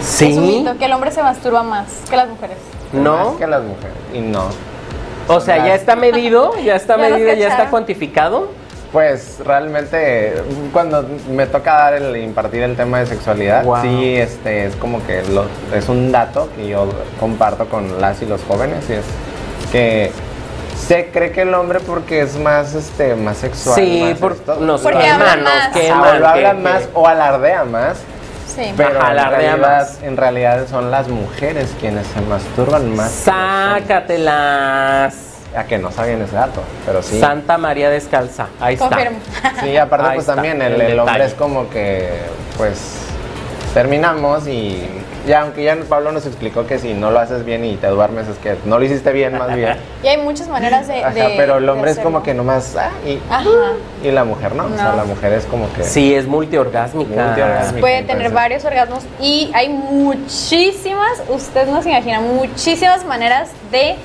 Sí. 0.00 0.30
Es 0.32 0.36
un 0.38 0.46
mito 0.46 0.78
que 0.78 0.84
el 0.84 0.92
hombre 0.92 1.10
se 1.10 1.22
masturba 1.22 1.62
más 1.62 1.86
que 2.08 2.16
las 2.16 2.28
mujeres. 2.28 2.58
¿No? 2.92 3.16
Más 3.16 3.36
que 3.38 3.46
las 3.46 3.62
mujeres. 3.62 3.96
Y 4.14 4.20
no. 4.20 4.44
O 5.28 5.40
sea, 5.40 5.64
ya 5.66 5.74
está 5.74 5.96
medido, 5.96 6.52
ya 6.64 6.76
está 6.76 6.96
Ya 6.98 7.08
medido, 7.10 7.34
ya 7.34 7.48
está 7.48 7.70
cuantificado. 7.70 8.50
Pues 8.92 9.38
realmente 9.44 10.34
cuando 10.72 11.04
me 11.30 11.46
toca 11.46 11.74
dar 11.74 11.94
el 11.94 12.16
impartir 12.16 12.62
el 12.62 12.76
tema 12.76 13.00
de 13.00 13.06
sexualidad, 13.06 13.64
Wow. 13.64 13.82
sí 13.82 14.16
este 14.16 14.66
es 14.66 14.76
como 14.76 15.04
que 15.06 15.22
lo- 15.24 15.46
es 15.74 15.88
un 15.88 16.12
dato 16.12 16.48
que 16.56 16.68
yo 16.68 16.88
comparto 17.20 17.66
con 17.68 18.00
las 18.00 18.22
y 18.22 18.26
los 18.26 18.42
jóvenes 18.44 18.88
y 18.88 18.94
es 18.94 19.04
que 19.72 20.12
se 20.78 21.06
cree 21.10 21.32
que 21.32 21.42
el 21.42 21.52
hombre 21.54 21.80
porque 21.80 22.20
es 22.20 22.38
más 22.38 22.74
este 22.74 23.16
más 23.16 23.38
sexual, 23.38 23.74
Sí, 23.76 24.02
más 24.08 24.18
por- 24.18 24.32
esto, 24.32 24.56
nos 24.60 24.80
Porque 24.80 24.98
lo- 24.98 25.04
queman, 25.04 25.20
hablan 25.22 25.44
nos 25.44 25.52
más. 25.52 25.68
que- 25.68 25.80
que- 25.80 26.54
más 26.62 26.88
o 26.94 27.06
alardea 27.08 27.64
más, 27.64 27.98
Sí. 28.56 28.72
pero 28.76 28.98
Ajá, 29.00 29.10
en 29.12 29.30
realidad, 29.30 29.58
más. 29.58 29.98
en 30.02 30.16
realidad 30.16 30.66
son 30.68 30.90
las 30.90 31.08
mujeres 31.08 31.74
quienes 31.78 32.06
se 32.08 32.20
masturban 32.22 32.96
más. 32.96 33.10
Sácatelas. 34.16 35.14
A 35.54 35.64
que 35.64 35.78
no 35.78 35.90
sabían 35.92 36.20
ese 36.22 36.34
dato, 36.34 36.62
pero 36.84 37.02
sí. 37.02 37.20
Santa 37.20 37.56
María 37.58 37.88
Descalza. 37.90 38.48
Ahí 38.60 38.74
está. 38.74 38.88
Confirmo. 38.88 39.18
Sí, 39.62 39.76
aparte 39.76 40.06
Ahí 40.06 40.14
pues 40.16 40.24
está, 40.24 40.34
también 40.34 40.60
el, 40.60 40.74
el 40.74 40.90
el 40.92 40.98
hombre 40.98 41.24
es 41.24 41.34
como 41.34 41.70
que 41.70 42.08
pues 42.56 42.96
terminamos 43.72 44.46
y 44.48 44.86
ya 45.26 45.42
aunque 45.42 45.64
ya 45.64 45.76
Pablo 45.88 46.12
nos 46.12 46.24
explicó 46.26 46.66
que 46.66 46.78
si 46.78 46.94
no 46.94 47.10
lo 47.10 47.18
haces 47.18 47.44
bien 47.44 47.64
y 47.64 47.76
te 47.76 47.86
duermes 47.88 48.28
es 48.28 48.38
que 48.38 48.56
no 48.64 48.78
lo 48.78 48.84
hiciste 48.84 49.12
bien 49.12 49.36
más 49.36 49.54
bien. 49.54 49.76
Y 50.02 50.08
hay 50.08 50.18
muchas 50.18 50.48
maneras 50.48 50.86
de. 50.86 51.02
Ajá, 51.02 51.10
de- 51.14 51.34
pero 51.36 51.56
el 51.56 51.68
hombre 51.68 51.90
es 51.90 51.98
como 51.98 52.22
que 52.22 52.32
nomás 52.34 52.76
ah, 52.76 52.90
y, 53.04 53.18
Ajá. 53.28 53.48
y 54.04 54.10
la 54.12 54.24
mujer 54.24 54.54
no, 54.54 54.66
o 54.66 54.76
sea, 54.76 54.94
la 54.94 55.04
mujer 55.04 55.32
es 55.32 55.44
como 55.46 55.72
que 55.72 55.82
Sí, 55.82 56.14
es 56.14 56.26
multiorgásmica. 56.26 57.24
Multiorgásmica. 57.26 57.80
Puede 57.80 57.98
entonces- 57.98 58.16
tener 58.24 58.32
varios 58.32 58.64
orgasmos 58.64 59.04
y 59.20 59.50
hay 59.54 59.68
muchísimas, 59.68 61.22
usted 61.28 61.66
no 61.68 61.82
se 61.82 61.90
imagina, 61.90 62.20
muchísimas 62.20 63.04
maneras 63.04 63.50
de, 63.70 63.96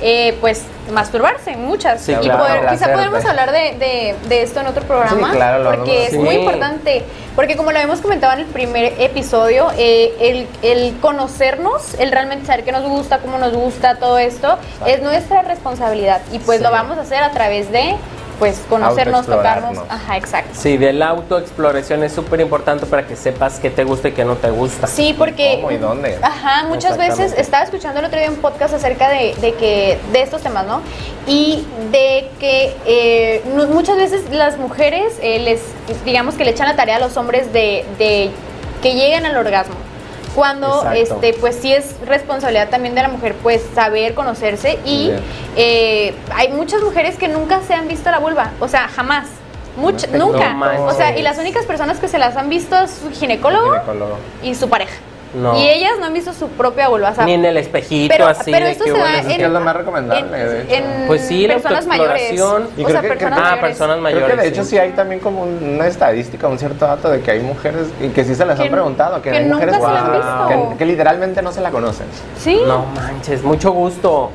eh, 0.00 0.36
pues, 0.40 0.64
masturbarse, 0.92 1.56
muchas. 1.56 2.00
Sí, 2.02 2.12
y 2.12 2.16
claro. 2.24 2.40
poder- 2.44 2.66
quizá 2.70 2.92
podemos 2.92 3.24
hablar 3.24 3.52
de, 3.52 3.74
de- 3.78 4.14
de 4.28 4.42
esto 4.42 4.60
en 4.60 4.66
otro 4.66 4.82
programa, 4.84 5.30
Sí, 5.30 5.36
claro, 5.36 5.62
lo 5.64 5.70
porque 5.76 6.06
es 6.06 6.14
muy 6.14 6.34
importante, 6.36 7.04
porque 7.36 7.56
como 7.56 7.70
lo 7.72 7.78
hemos 7.78 8.00
comentado 8.00 8.32
en 8.32 8.40
el 8.40 8.46
primer 8.46 8.94
episodio, 8.98 9.68
eh, 9.78 10.12
el, 10.20 10.48
el 10.62 10.98
conocernos, 11.00 11.94
el 11.98 12.10
realmente 12.12 12.46
saber 12.46 12.64
qué 12.64 12.72
nos 12.72 12.84
gusta, 12.84 13.18
cómo 13.18 13.38
nos 13.38 13.52
gusta, 13.52 13.96
todo 13.96 14.18
esto, 14.18 14.58
es 14.86 15.02
nuestra 15.02 15.42
responsabilidad. 15.42 16.20
Y 16.32 16.38
pues 16.40 16.60
lo 16.60 16.70
vamos 16.70 16.98
a 16.98 17.02
hacer 17.02 17.22
a 17.22 17.30
través 17.30 17.70
de, 17.70 17.94
pues, 18.40 18.60
conocernos, 18.68 19.26
tocarnos. 19.26 19.78
Ajá, 19.88 20.16
exacto. 20.16 20.50
Sí, 20.54 20.78
de 20.78 20.92
la 20.92 21.10
autoexploración 21.10 22.02
es 22.02 22.12
súper 22.12 22.40
importante 22.40 22.86
para 22.86 23.06
que 23.06 23.14
sepas 23.14 23.60
qué 23.60 23.70
te 23.70 23.84
gusta 23.84 24.08
y 24.08 24.12
qué 24.12 24.24
no 24.24 24.34
te 24.34 24.50
gusta. 24.50 24.88
Sí, 24.88 25.14
porque... 25.16 25.58
¿Cómo 25.60 25.70
y 25.70 25.76
dónde? 25.76 26.18
Ajá, 26.22 26.64
muchas 26.66 26.96
veces 26.96 27.34
estaba 27.36 27.62
escuchando 27.62 28.00
el 28.00 28.06
otro 28.06 28.18
día 28.18 28.30
un 28.30 28.36
podcast 28.36 28.74
acerca 28.74 29.10
de, 29.10 29.36
de 29.40 29.52
que 29.54 29.98
de 30.12 30.22
estos 30.22 30.40
temas, 30.40 30.66
¿no? 30.66 30.80
Y 31.26 31.66
de 31.92 32.30
que 32.40 32.74
eh, 32.86 33.42
muchas 33.70 33.98
veces 33.98 34.22
las 34.30 34.56
mujeres 34.56 35.18
eh, 35.22 35.38
les, 35.40 35.60
digamos 36.06 36.34
que 36.34 36.44
le 36.44 36.52
echan 36.52 36.66
la 36.66 36.76
tarea 36.76 36.96
a 36.96 37.00
los 37.00 37.16
hombres 37.18 37.52
de, 37.52 37.84
de 37.98 38.30
que 38.82 38.94
lleguen 38.94 39.26
al 39.26 39.36
orgasmo. 39.36 39.74
Cuando, 40.34 40.84
Exacto. 40.92 41.14
este, 41.16 41.32
pues 41.40 41.56
sí 41.56 41.72
es 41.72 41.96
responsabilidad 42.06 42.68
también 42.68 42.94
de 42.94 43.02
la 43.02 43.08
mujer, 43.08 43.34
pues 43.42 43.62
saber 43.74 44.14
conocerse 44.14 44.78
y 44.84 45.10
eh, 45.56 46.14
hay 46.34 46.48
muchas 46.50 46.82
mujeres 46.82 47.16
que 47.16 47.26
nunca 47.28 47.60
se 47.66 47.74
han 47.74 47.88
visto 47.88 48.10
la 48.10 48.18
vulva, 48.18 48.50
o 48.60 48.68
sea, 48.68 48.88
jamás. 48.88 49.26
Much- 49.76 50.08
No 50.10 50.26
nunca. 50.32 50.54
o 50.80 50.92
sea, 50.92 51.16
y 51.16 51.22
las 51.22 51.38
únicas 51.38 51.64
personas 51.64 51.98
que 51.98 52.08
se 52.08 52.18
las 52.18 52.36
han 52.36 52.48
visto 52.48 52.76
es 52.76 52.90
su 52.90 53.10
ginecólogo 53.12 53.70
ginecólogo. 53.72 54.18
y 54.42 54.54
su 54.54 54.68
pareja. 54.68 54.94
No. 55.34 55.56
Y 55.58 55.68
ellas 55.68 55.92
no 56.00 56.06
han 56.06 56.12
visto 56.12 56.32
su 56.32 56.48
propia 56.48 56.88
vulva. 56.88 57.10
o 57.10 57.14
sea, 57.14 57.24
Ni 57.24 57.34
en 57.34 57.44
el 57.44 57.56
espejito 57.56 58.12
pero, 58.12 58.26
así. 58.26 58.50
pero 58.50 58.66
de 58.66 58.72
esto 58.72 58.84
que 58.84 58.90
se 58.90 58.96
hubo 58.96 59.04
da 59.04 59.12
les- 59.12 59.26
es 59.26 59.36
que 59.36 59.44
es 59.44 59.50
lo 59.50 59.60
más 59.60 59.76
recomendable, 59.76 60.36
de 60.38 60.62
hecho. 60.62 60.74
en 60.74 61.06
Pues 61.06 61.22
sí, 61.26 61.46
la 61.46 61.54
personas 61.54 61.86
mayores. 61.86 62.22
autoexploración. 62.30 62.68
Y 62.76 62.82
o 62.82 62.84
creo 62.86 62.88
sea, 62.90 63.00
que- 63.02 63.08
personas 63.08 63.38
Ah, 63.38 63.42
mayores. 63.42 63.60
personas 63.62 63.98
mayores. 64.00 64.24
Creo 64.24 64.36
que 64.36 64.42
de 64.42 64.48
hecho 64.48 64.64
sí. 64.64 64.70
sí 64.70 64.78
hay 64.78 64.90
también 64.90 65.20
como 65.20 65.42
un- 65.42 65.74
una 65.76 65.86
estadística, 65.86 66.48
un 66.48 66.58
cierto 66.58 66.84
dato 66.86 67.10
de 67.10 67.20
que 67.20 67.30
hay 67.30 67.40
mujeres 67.40 67.86
y 68.00 68.08
que 68.08 68.24
sí 68.24 68.34
se 68.34 68.44
las 68.44 68.56
Que- 68.58 68.64
han 68.66 68.70
preguntado, 68.72 69.22
que, 69.22 69.30
que 69.30 69.36
hay 69.36 69.44
nunca 69.44 69.54
mujeres 69.66 69.74
se 69.76 69.80
la 69.82 69.98
han 70.00 70.10
que- 70.12 70.16
visto. 70.56 70.70
que, 70.72 70.76
que 70.78 70.84
literalmente 70.86 71.42
no 71.42 71.52
se 71.52 71.60
la 71.60 71.70
conocen. 71.70 72.06
Sí. 72.38 72.60
No 72.66 72.86
manches, 72.96 73.42
mucho 73.44 73.70
gusto. 73.72 74.30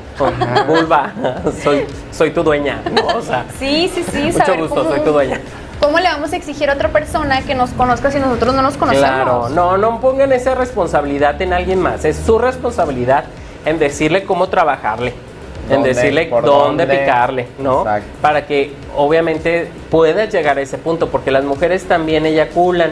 Vulva, 0.66 1.12
soy, 1.62 1.84
soy 2.10 2.30
tu 2.30 2.42
dueña. 2.42 2.80
No, 2.90 3.18
o 3.18 3.22
sea, 3.22 3.44
Sí, 3.58 3.90
sí, 3.94 4.02
sí. 4.10 4.22
mucho 4.22 4.38
saber 4.38 4.60
gusto, 4.60 4.76
cómo- 4.76 4.90
soy 4.90 5.00
tu 5.00 5.12
dueña. 5.12 5.40
¿Cómo 5.80 5.98
le 5.98 6.08
vamos 6.08 6.32
a 6.32 6.36
exigir 6.36 6.70
a 6.70 6.74
otra 6.74 6.88
persona 6.88 7.42
que 7.42 7.54
nos 7.54 7.70
conozca 7.70 8.10
si 8.10 8.18
nosotros 8.18 8.54
no 8.54 8.62
nos 8.62 8.76
conocemos? 8.76 9.08
Claro, 9.08 9.48
no, 9.50 9.76
no 9.76 10.00
pongan 10.00 10.32
esa 10.32 10.54
responsabilidad 10.54 11.40
en 11.42 11.52
alguien 11.52 11.80
más. 11.80 12.04
Es 12.04 12.16
su 12.16 12.38
responsabilidad 12.38 13.24
en 13.64 13.78
decirle 13.78 14.24
cómo 14.24 14.48
trabajarle, 14.48 15.12
en 15.70 15.82
decirle 15.82 16.26
¿Por 16.26 16.44
dónde, 16.44 16.86
dónde? 16.86 17.00
picarle, 17.00 17.48
¿no? 17.58 17.80
Exacto. 17.80 18.08
Para 18.22 18.46
que 18.46 18.72
obviamente 18.96 19.70
puedas 19.90 20.32
llegar 20.32 20.58
a 20.58 20.62
ese 20.62 20.78
punto, 20.78 21.08
porque 21.08 21.30
las 21.30 21.44
mujeres 21.44 21.84
también 21.84 22.24
eyaculan, 22.26 22.90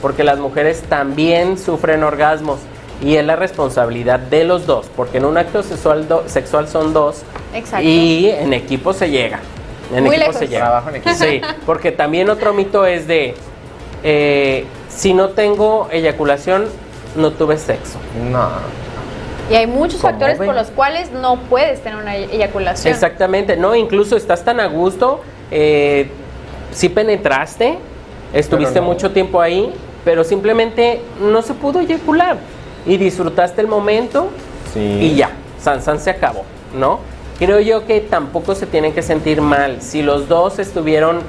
porque 0.00 0.24
las 0.24 0.38
mujeres 0.38 0.82
también 0.88 1.58
sufren 1.58 2.02
orgasmos. 2.02 2.58
Y 3.02 3.16
es 3.16 3.26
la 3.26 3.34
responsabilidad 3.34 4.20
de 4.20 4.44
los 4.44 4.64
dos, 4.64 4.86
porque 4.96 5.18
en 5.18 5.24
un 5.24 5.36
acto 5.36 5.62
sexual, 5.64 6.06
do- 6.06 6.22
sexual 6.28 6.68
son 6.68 6.92
dos 6.94 7.22
Exacto. 7.52 7.84
y 7.86 8.30
en 8.30 8.52
equipo 8.54 8.92
se 8.92 9.10
llega. 9.10 9.40
En 9.94 10.04
Muy 10.04 10.14
equipo 10.16 10.28
lejos. 10.30 10.36
se 10.36 10.48
llega. 10.48 10.60
Trabajo 10.66 10.88
en 10.90 10.96
equipo. 10.96 11.14
Sí, 11.14 11.40
porque 11.66 11.92
también 11.92 12.30
otro 12.30 12.52
mito 12.54 12.86
es 12.86 13.06
de 13.06 13.34
eh, 14.02 14.64
si 14.88 15.14
no 15.14 15.30
tengo 15.30 15.88
eyaculación, 15.90 16.66
no 17.16 17.30
tuve 17.32 17.58
sexo. 17.58 17.98
No. 18.30 18.48
Y 19.50 19.54
hay 19.54 19.66
muchos 19.66 20.00
¿Cómo 20.00 20.12
factores 20.12 20.38
ven? 20.38 20.46
por 20.46 20.54
los 20.54 20.68
cuales 20.68 21.10
no 21.12 21.36
puedes 21.50 21.82
tener 21.82 21.98
una 21.98 22.16
eyaculación. 22.16 22.92
Exactamente, 22.92 23.56
no, 23.56 23.74
incluso 23.74 24.16
estás 24.16 24.44
tan 24.44 24.60
a 24.60 24.66
gusto, 24.66 25.20
eh, 25.50 26.08
si 26.72 26.88
penetraste, 26.88 27.78
estuviste 28.32 28.80
no. 28.80 28.86
mucho 28.86 29.10
tiempo 29.10 29.40
ahí, 29.40 29.72
pero 30.04 30.24
simplemente 30.24 31.02
no 31.20 31.42
se 31.42 31.54
pudo 31.54 31.80
eyacular 31.80 32.36
y 32.86 32.96
disfrutaste 32.96 33.60
el 33.60 33.66
momento 33.66 34.28
Sí. 34.72 34.80
y 34.80 35.14
ya, 35.16 35.30
San 35.60 35.82
San 35.82 36.00
se 36.00 36.08
acabó, 36.10 36.44
¿no? 36.74 37.00
Creo 37.42 37.58
yo 37.58 37.86
que 37.86 37.98
tampoco 37.98 38.54
se 38.54 38.66
tienen 38.66 38.92
que 38.92 39.02
sentir 39.02 39.40
mal 39.40 39.82
si 39.82 40.00
los 40.00 40.28
dos 40.28 40.60
estuvieron 40.60 41.22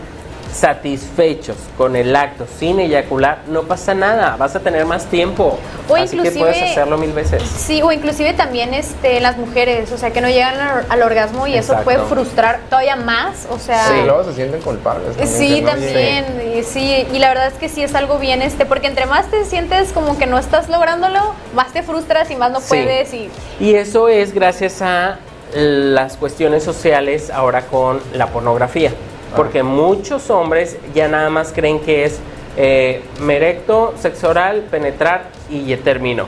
satisfechos 0.53 1.57
con 1.75 1.95
el 1.95 2.15
acto 2.15 2.45
sin 2.59 2.79
eyacular, 2.79 3.39
no 3.47 3.63
pasa 3.63 3.95
nada, 3.95 4.35
vas 4.37 4.55
a 4.55 4.59
tener 4.59 4.85
más 4.85 5.05
tiempo. 5.05 5.57
O 5.89 5.95
Así 5.95 6.15
que 6.19 6.29
puedes 6.29 6.61
hacerlo 6.61 6.99
mil 6.99 7.13
veces. 7.13 7.41
Sí, 7.41 7.81
o 7.81 7.91
inclusive 7.91 8.33
también 8.33 8.75
este, 8.75 9.21
las 9.21 9.37
mujeres, 9.37 9.91
o 9.91 9.97
sea, 9.97 10.11
que 10.11 10.21
no 10.21 10.29
llegan 10.29 10.59
al, 10.59 10.85
al 10.87 11.01
orgasmo 11.01 11.47
y 11.47 11.55
eso 11.55 11.75
puede 11.83 11.97
frustrar 11.97 12.59
todavía 12.69 12.95
más, 12.95 13.47
o 13.49 13.57
sea... 13.57 13.87
Sí, 13.87 13.95
luego 14.05 14.23
se 14.23 14.33
sienten 14.35 14.61
culpables. 14.61 15.17
también, 15.17 15.35
Sí, 15.35 15.61
no 15.61 15.69
también, 15.71 16.25
y 16.55 16.61
sí, 16.61 17.07
y 17.11 17.17
la 17.17 17.29
verdad 17.29 17.47
es 17.47 17.55
que 17.55 17.69
sí 17.69 17.81
es 17.81 17.95
algo 17.95 18.19
bien, 18.19 18.43
este, 18.43 18.67
porque 18.67 18.85
entre 18.85 19.07
más 19.07 19.31
te 19.31 19.45
sientes 19.45 19.91
como 19.91 20.15
que 20.19 20.27
no 20.27 20.37
estás 20.37 20.69
lográndolo, 20.69 21.33
más 21.55 21.73
te 21.73 21.81
frustras 21.81 22.29
y 22.29 22.35
más 22.35 22.51
no 22.51 22.61
Sí. 22.61 22.67
puedes 22.67 23.11
y 23.15 23.31
Y 23.59 23.73
eso 23.73 24.09
es 24.09 24.31
gracias 24.31 24.79
a 24.83 25.17
las 25.55 26.17
cuestiones 26.17 26.63
sociales 26.63 27.29
ahora 27.29 27.61
con 27.67 27.99
la 28.13 28.27
pornografía. 28.27 28.91
Porque 29.35 29.63
muchos 29.63 30.29
hombres 30.29 30.77
ya 30.93 31.07
nada 31.07 31.29
más 31.29 31.51
creen 31.53 31.79
que 31.79 32.05
es 32.05 32.19
eh, 32.55 33.01
me 33.21 33.37
erecto, 33.37 33.95
sexo 33.99 34.29
oral, 34.29 34.65
penetrar 34.69 35.23
y 35.49 35.65
ya 35.65 35.77
termino. 35.77 36.25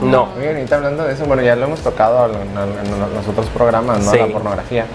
No. 0.00 0.28
Oye, 0.38 0.48
ahorita 0.48 0.76
hablando 0.76 1.04
de 1.04 1.12
eso, 1.12 1.24
bueno, 1.26 1.42
ya 1.42 1.56
lo 1.56 1.66
hemos 1.66 1.80
tocado 1.80 2.26
en, 2.26 2.32
en- 2.36 2.94
en 2.94 3.14
los 3.14 3.28
otros 3.28 3.46
programas, 3.48 4.02
¿no? 4.04 4.12
Sí. 4.12 4.18
La 4.18 4.26
pornografía. 4.28 4.86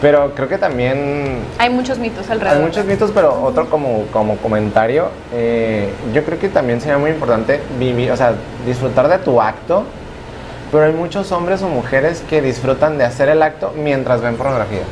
Pero 0.00 0.32
creo 0.34 0.48
que 0.48 0.58
también 0.58 1.40
hay 1.58 1.70
muchos 1.70 1.98
mitos 1.98 2.28
alrededor. 2.30 2.58
hay 2.58 2.64
muchos 2.64 2.84
mitos, 2.84 3.10
pero 3.14 3.42
otro 3.42 3.68
como, 3.68 4.04
como 4.12 4.36
comentario, 4.38 5.08
eh, 5.32 5.90
yo 6.12 6.24
creo 6.24 6.38
que 6.38 6.48
también 6.48 6.80
sería 6.80 6.98
muy 6.98 7.10
importante 7.10 7.60
vivir, 7.78 8.10
o 8.12 8.16
sea, 8.16 8.32
disfrutar 8.66 9.08
de 9.08 9.18
tu 9.18 9.40
acto, 9.42 9.84
pero 10.74 10.86
hay 10.86 10.92
muchos 10.92 11.30
hombres 11.30 11.62
o 11.62 11.68
mujeres 11.68 12.24
que 12.28 12.42
disfrutan 12.42 12.98
de 12.98 13.04
hacer 13.04 13.28
el 13.28 13.44
acto 13.44 13.72
mientras 13.76 14.20
ven 14.20 14.36
pornografía. 14.36 14.82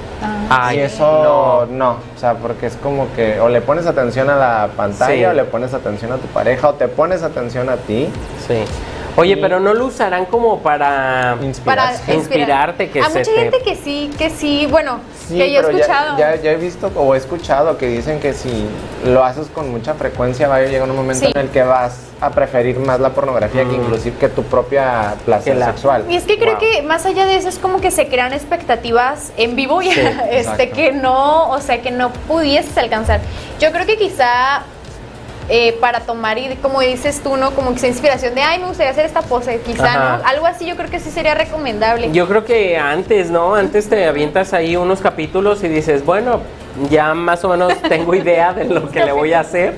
Ay, 0.48 0.78
y 0.78 0.80
eso 0.82 1.66
no. 1.68 1.90
o 2.14 2.18
sea, 2.18 2.34
porque 2.34 2.66
es 2.66 2.76
como 2.76 3.12
que 3.16 3.40
o 3.40 3.48
le 3.48 3.60
pones 3.62 3.86
atención 3.86 4.30
a 4.30 4.36
la 4.36 4.68
pantalla 4.76 5.12
Sí. 5.12 5.24
o 5.24 5.32
le 5.32 5.42
pones 5.42 5.74
atención 5.74 6.12
a 6.12 6.18
tu 6.18 6.28
pareja 6.28 6.68
o 6.68 6.74
te 6.74 6.86
pones 6.86 7.24
atención 7.24 7.68
a 7.68 7.78
ti. 7.78 8.08
Sí. 8.46 8.62
Oye, 9.14 9.36
pero 9.36 9.60
no 9.60 9.74
lo 9.74 9.86
usarán 9.86 10.24
como 10.24 10.60
para... 10.60 11.36
para. 11.64 11.92
Inspirarte, 12.14 12.88
que 12.90 13.00
Hay 13.00 13.10
se 13.12 13.18
mucha 13.18 13.30
te- 13.30 13.36
gente 13.40 13.58
que 13.62 13.76
sí, 13.76 14.10
que 14.16 14.30
sí, 14.30 14.66
bueno, 14.70 15.00
Sí, 15.28 15.36
que 15.36 15.52
yo 15.52 15.60
he 15.60 15.62
pero 15.64 15.76
ya- 15.78 15.84
escuchado. 15.84 16.18
Ya, 16.18 16.36
ya 16.36 16.50
he 16.52 16.56
visto 16.56 16.90
o 16.96 17.14
he 17.14 17.18
escuchado 17.18 17.76
que 17.76 17.88
dicen 17.88 18.20
que 18.20 18.32
si 18.32 18.66
lo 19.04 19.22
haces 19.24 19.48
con 19.48 19.70
mucha 19.70 19.94
frecuencia 19.94 20.48
va 20.48 20.56
a 20.56 20.62
llegar 20.62 20.88
un 20.88 20.96
momento 20.96 21.26
Sí. 21.26 21.32
en 21.34 21.40
el 21.40 21.48
que 21.50 21.62
vas 21.62 21.98
a 22.22 22.30
preferir 22.30 22.78
más 22.78 23.00
la 23.00 23.10
pornografía 23.10 23.62
que 23.64 23.76
Mm. 23.76 23.82
inclusive 23.82 24.16
que 24.18 24.28
tu 24.28 24.44
propia 24.44 25.14
placer 25.26 25.56
la- 25.56 25.66
sexual. 25.66 26.04
Y 26.08 26.16
es 26.16 26.24
que 26.24 26.38
creo 26.38 26.52
Wow. 26.58 26.60
que 26.60 26.82
más 26.82 27.04
allá 27.04 27.26
de 27.26 27.36
eso 27.36 27.48
es 27.50 27.58
como 27.58 27.80
que 27.80 27.90
se 27.90 28.08
crean 28.08 28.32
expectativas 28.32 29.32
en 29.36 29.56
vivo 29.56 29.82
y 29.82 29.90
Sí, 29.90 30.00
este 30.30 30.38
exacto. 30.38 30.74
que 30.74 30.92
no, 30.92 31.50
o 31.50 31.60
sea, 31.60 31.82
que 31.82 31.90
no 31.90 32.12
pudieses 32.28 32.76
alcanzar. 32.78 33.20
Yo 33.60 33.72
creo 33.72 33.84
que 33.84 33.98
quizá 33.98 34.62
eh, 35.48 35.76
para 35.80 36.00
tomar 36.00 36.38
y 36.38 36.54
como 36.56 36.80
dices 36.80 37.20
tú, 37.22 37.36
¿no? 37.36 37.50
Como 37.52 37.70
que 37.70 37.76
esa 37.76 37.88
inspiración 37.88 38.34
de, 38.34 38.42
ay, 38.42 38.60
me 38.60 38.66
gustaría 38.68 38.92
hacer 38.92 39.04
esta 39.04 39.22
pose, 39.22 39.60
quizá, 39.60 39.84
Ajá. 39.86 40.16
¿no? 40.22 40.28
Algo 40.28 40.46
así 40.46 40.66
yo 40.66 40.76
creo 40.76 40.88
que 40.88 41.00
sí 41.00 41.10
sería 41.10 41.34
recomendable. 41.34 42.10
Yo 42.12 42.28
creo 42.28 42.44
que 42.44 42.76
antes, 42.78 43.30
¿no? 43.30 43.54
Antes 43.54 43.88
te 43.88 44.06
avientas 44.06 44.52
ahí 44.52 44.76
unos 44.76 45.00
capítulos 45.00 45.62
y 45.64 45.68
dices, 45.68 46.04
bueno, 46.04 46.40
ya 46.90 47.12
más 47.14 47.44
o 47.44 47.48
menos 47.48 47.74
tengo 47.88 48.14
idea 48.14 48.52
de 48.54 48.64
lo 48.64 48.88
que 48.90 49.04
le 49.04 49.12
voy 49.12 49.32
a 49.32 49.40
hacer, 49.40 49.74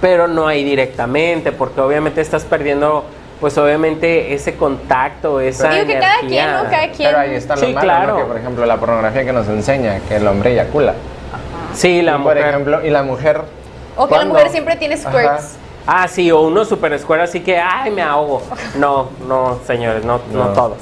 pero 0.00 0.26
no 0.28 0.48
ahí 0.48 0.64
directamente, 0.64 1.52
porque 1.52 1.80
obviamente 1.80 2.20
estás 2.20 2.44
perdiendo, 2.44 3.04
pues 3.40 3.56
obviamente 3.58 4.32
ese 4.34 4.56
contacto, 4.56 5.40
esa 5.40 5.68
Digo 5.70 5.86
que 5.86 5.98
cada 5.98 6.20
energía. 6.20 6.44
quien, 6.44 6.64
¿no? 6.64 6.70
Cada 6.70 6.88
quien. 6.90 7.08
Pero 7.10 7.18
ahí 7.18 7.34
está 7.34 7.54
lo 7.54 7.60
Sí, 7.60 7.66
malo, 7.72 7.80
claro. 7.80 8.12
¿no? 8.14 8.18
que 8.18 8.24
por 8.24 8.36
ejemplo 8.38 8.66
la 8.66 8.76
pornografía 8.78 9.24
que 9.24 9.32
nos 9.32 9.46
enseña 9.48 10.00
que 10.08 10.16
el 10.16 10.26
hombre 10.26 10.52
eyacula. 10.52 10.94
Sí, 11.74 12.02
la 12.02 12.12
Y, 12.12 12.14
por 12.14 12.22
mujer. 12.34 12.48
ejemplo, 12.48 12.84
y 12.84 12.90
la 12.90 13.02
mujer 13.02 13.42
O 13.96 14.08
que 14.08 14.16
la 14.16 14.24
mujer 14.24 14.48
siempre 14.50 14.76
tiene 14.76 14.94
Ajá. 14.94 15.10
squirts. 15.10 15.56
Ah, 15.86 16.06
sí, 16.08 16.30
o 16.30 16.40
uno 16.42 16.64
super 16.64 16.92
escuela, 16.92 17.24
así 17.24 17.40
que, 17.40 17.58
ay, 17.58 17.90
me 17.90 18.02
ahogo. 18.02 18.42
No, 18.76 19.08
no, 19.26 19.58
señores, 19.66 20.04
no, 20.04 20.20
no. 20.32 20.44
No. 20.44 20.52
todos. 20.52 20.78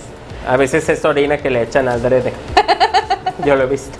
A 0.48 0.56
veces 0.56 0.88
es 0.88 1.04
orina 1.04 1.38
que 1.38 1.48
le 1.50 1.62
echan 1.62 1.88
al 1.88 2.02
drede. 2.02 2.32
Yo 3.44 3.56
lo 3.56 3.64
he 3.64 3.66
visto. 3.66 3.98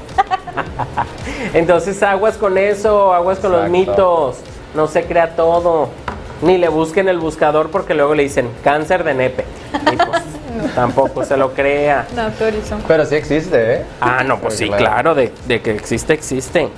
Entonces, 1.55 2.03
aguas 2.03 2.37
con 2.37 2.59
eso, 2.59 3.13
aguas 3.15 3.39
con 3.39 3.53
los 3.53 3.69
mitos. 3.71 4.37
No 4.75 4.87
se 4.87 5.05
crea 5.05 5.35
todo. 5.37 5.89
Ni 6.43 6.57
le 6.59 6.69
busquen 6.69 7.09
el 7.09 7.19
buscador 7.19 7.71
porque 7.71 7.93
luego 7.95 8.15
le 8.15 8.23
dicen 8.23 8.49
cáncer 8.65 9.05
de 9.05 9.15
nepe. 9.15 9.45
Y 9.93 9.97
pues, 9.97 10.23
tampoco 10.75 11.25
se 11.25 11.37
lo 11.37 11.53
crea. 11.53 12.07
No, 12.15 12.23
autorizo. 12.23 12.77
Pero 12.89 13.05
sí 13.05 13.15
existe, 13.17 13.75
¿eh? 13.75 13.85
Ah, 14.01 14.23
no, 14.25 14.39
pues 14.39 14.57
sí, 14.57 14.67
Claro. 14.67 14.85
claro, 14.85 15.15
de, 15.15 15.33
de 15.47 15.61
que 15.61 15.73
existe, 15.73 16.13
existe. 16.15 16.69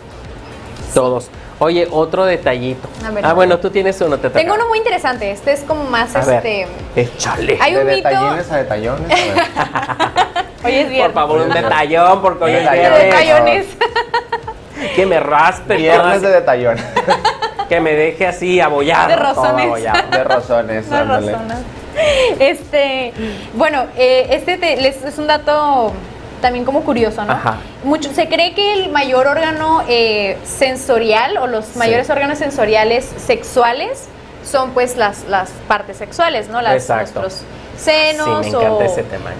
Todos. 0.94 1.28
Oye, 1.62 1.86
otro 1.90 2.24
detallito. 2.24 2.88
A 3.06 3.10
ver. 3.10 3.24
ah, 3.24 3.32
bueno, 3.34 3.58
tú 3.58 3.70
tienes 3.70 4.00
uno, 4.00 4.18
te. 4.18 4.30
Tengo 4.30 4.54
uno 4.54 4.66
muy 4.68 4.78
interesante. 4.78 5.30
Este 5.30 5.52
es 5.52 5.60
como 5.60 5.84
más, 5.84 6.14
A 6.16 6.24
ver, 6.24 6.36
este... 6.44 6.66
échale. 6.96 7.56
Hay 7.60 7.74
de 7.74 7.80
un 7.80 7.86
mito... 7.86 8.08
detallines 8.08 8.50
a 8.50 8.56
detallones. 8.56 9.10
a 9.10 9.14
ver. 9.14 10.42
Hoy 10.64 10.72
es 10.74 10.82
Por 10.84 10.90
viernes. 10.92 11.14
favor, 11.14 11.40
un 11.40 11.48
detallón, 11.52 12.22
porque 12.22 12.44
hoy 12.44 12.52
es 12.52 12.58
Detallón. 12.60 12.82
De 12.82 12.88
viernes. 13.00 13.10
detallones. 13.10 13.66
Que 14.96 15.06
me 15.06 15.20
raspe 15.20 15.76
Viernes 15.76 16.02
todas, 16.02 16.22
de 16.22 16.28
detallones. 16.30 16.84
que 17.68 17.80
me 17.80 17.92
deje 17.94 18.26
así 18.26 18.60
abollado. 18.60 19.08
De 19.08 19.16
razones. 19.16 19.54
todo 19.64 19.66
abollado. 19.66 20.10
de 20.10 20.16
ándale. 20.16 21.32
razón, 21.32 21.48
¿no? 21.48 21.54
Este, 22.40 23.12
bueno, 23.54 23.84
eh, 23.96 24.26
este 24.30 24.56
te- 24.58 24.76
les- 24.80 25.04
es 25.04 25.18
un 25.18 25.26
dato 25.28 25.92
también 26.42 26.66
como 26.66 26.82
curioso, 26.82 27.24
¿no? 27.24 27.32
Ajá. 27.32 27.56
Mucho, 27.84 28.12
se 28.12 28.28
cree 28.28 28.54
que 28.54 28.74
el 28.74 28.90
mayor 28.90 29.26
órgano 29.26 29.82
eh, 29.88 30.36
sensorial 30.44 31.38
o 31.38 31.46
los 31.46 31.76
mayores 31.76 32.10
órganos 32.10 32.36
sensoriales 32.38 33.08
sexuales 33.16 34.08
son 34.44 34.72
pues 34.72 34.96
las, 34.98 35.24
las 35.28 35.48
partes 35.68 35.96
sexuales, 35.96 36.48
¿no? 36.48 36.60
Las, 36.60 36.74
Exacto. 36.74 37.20
Nuestros 37.20 37.44
senos 37.78 38.44
Sí, 38.44 38.50
me 38.50 38.58
encanta 38.58 38.70
o 38.72 38.82
ese 38.82 39.02
tema. 39.04 39.30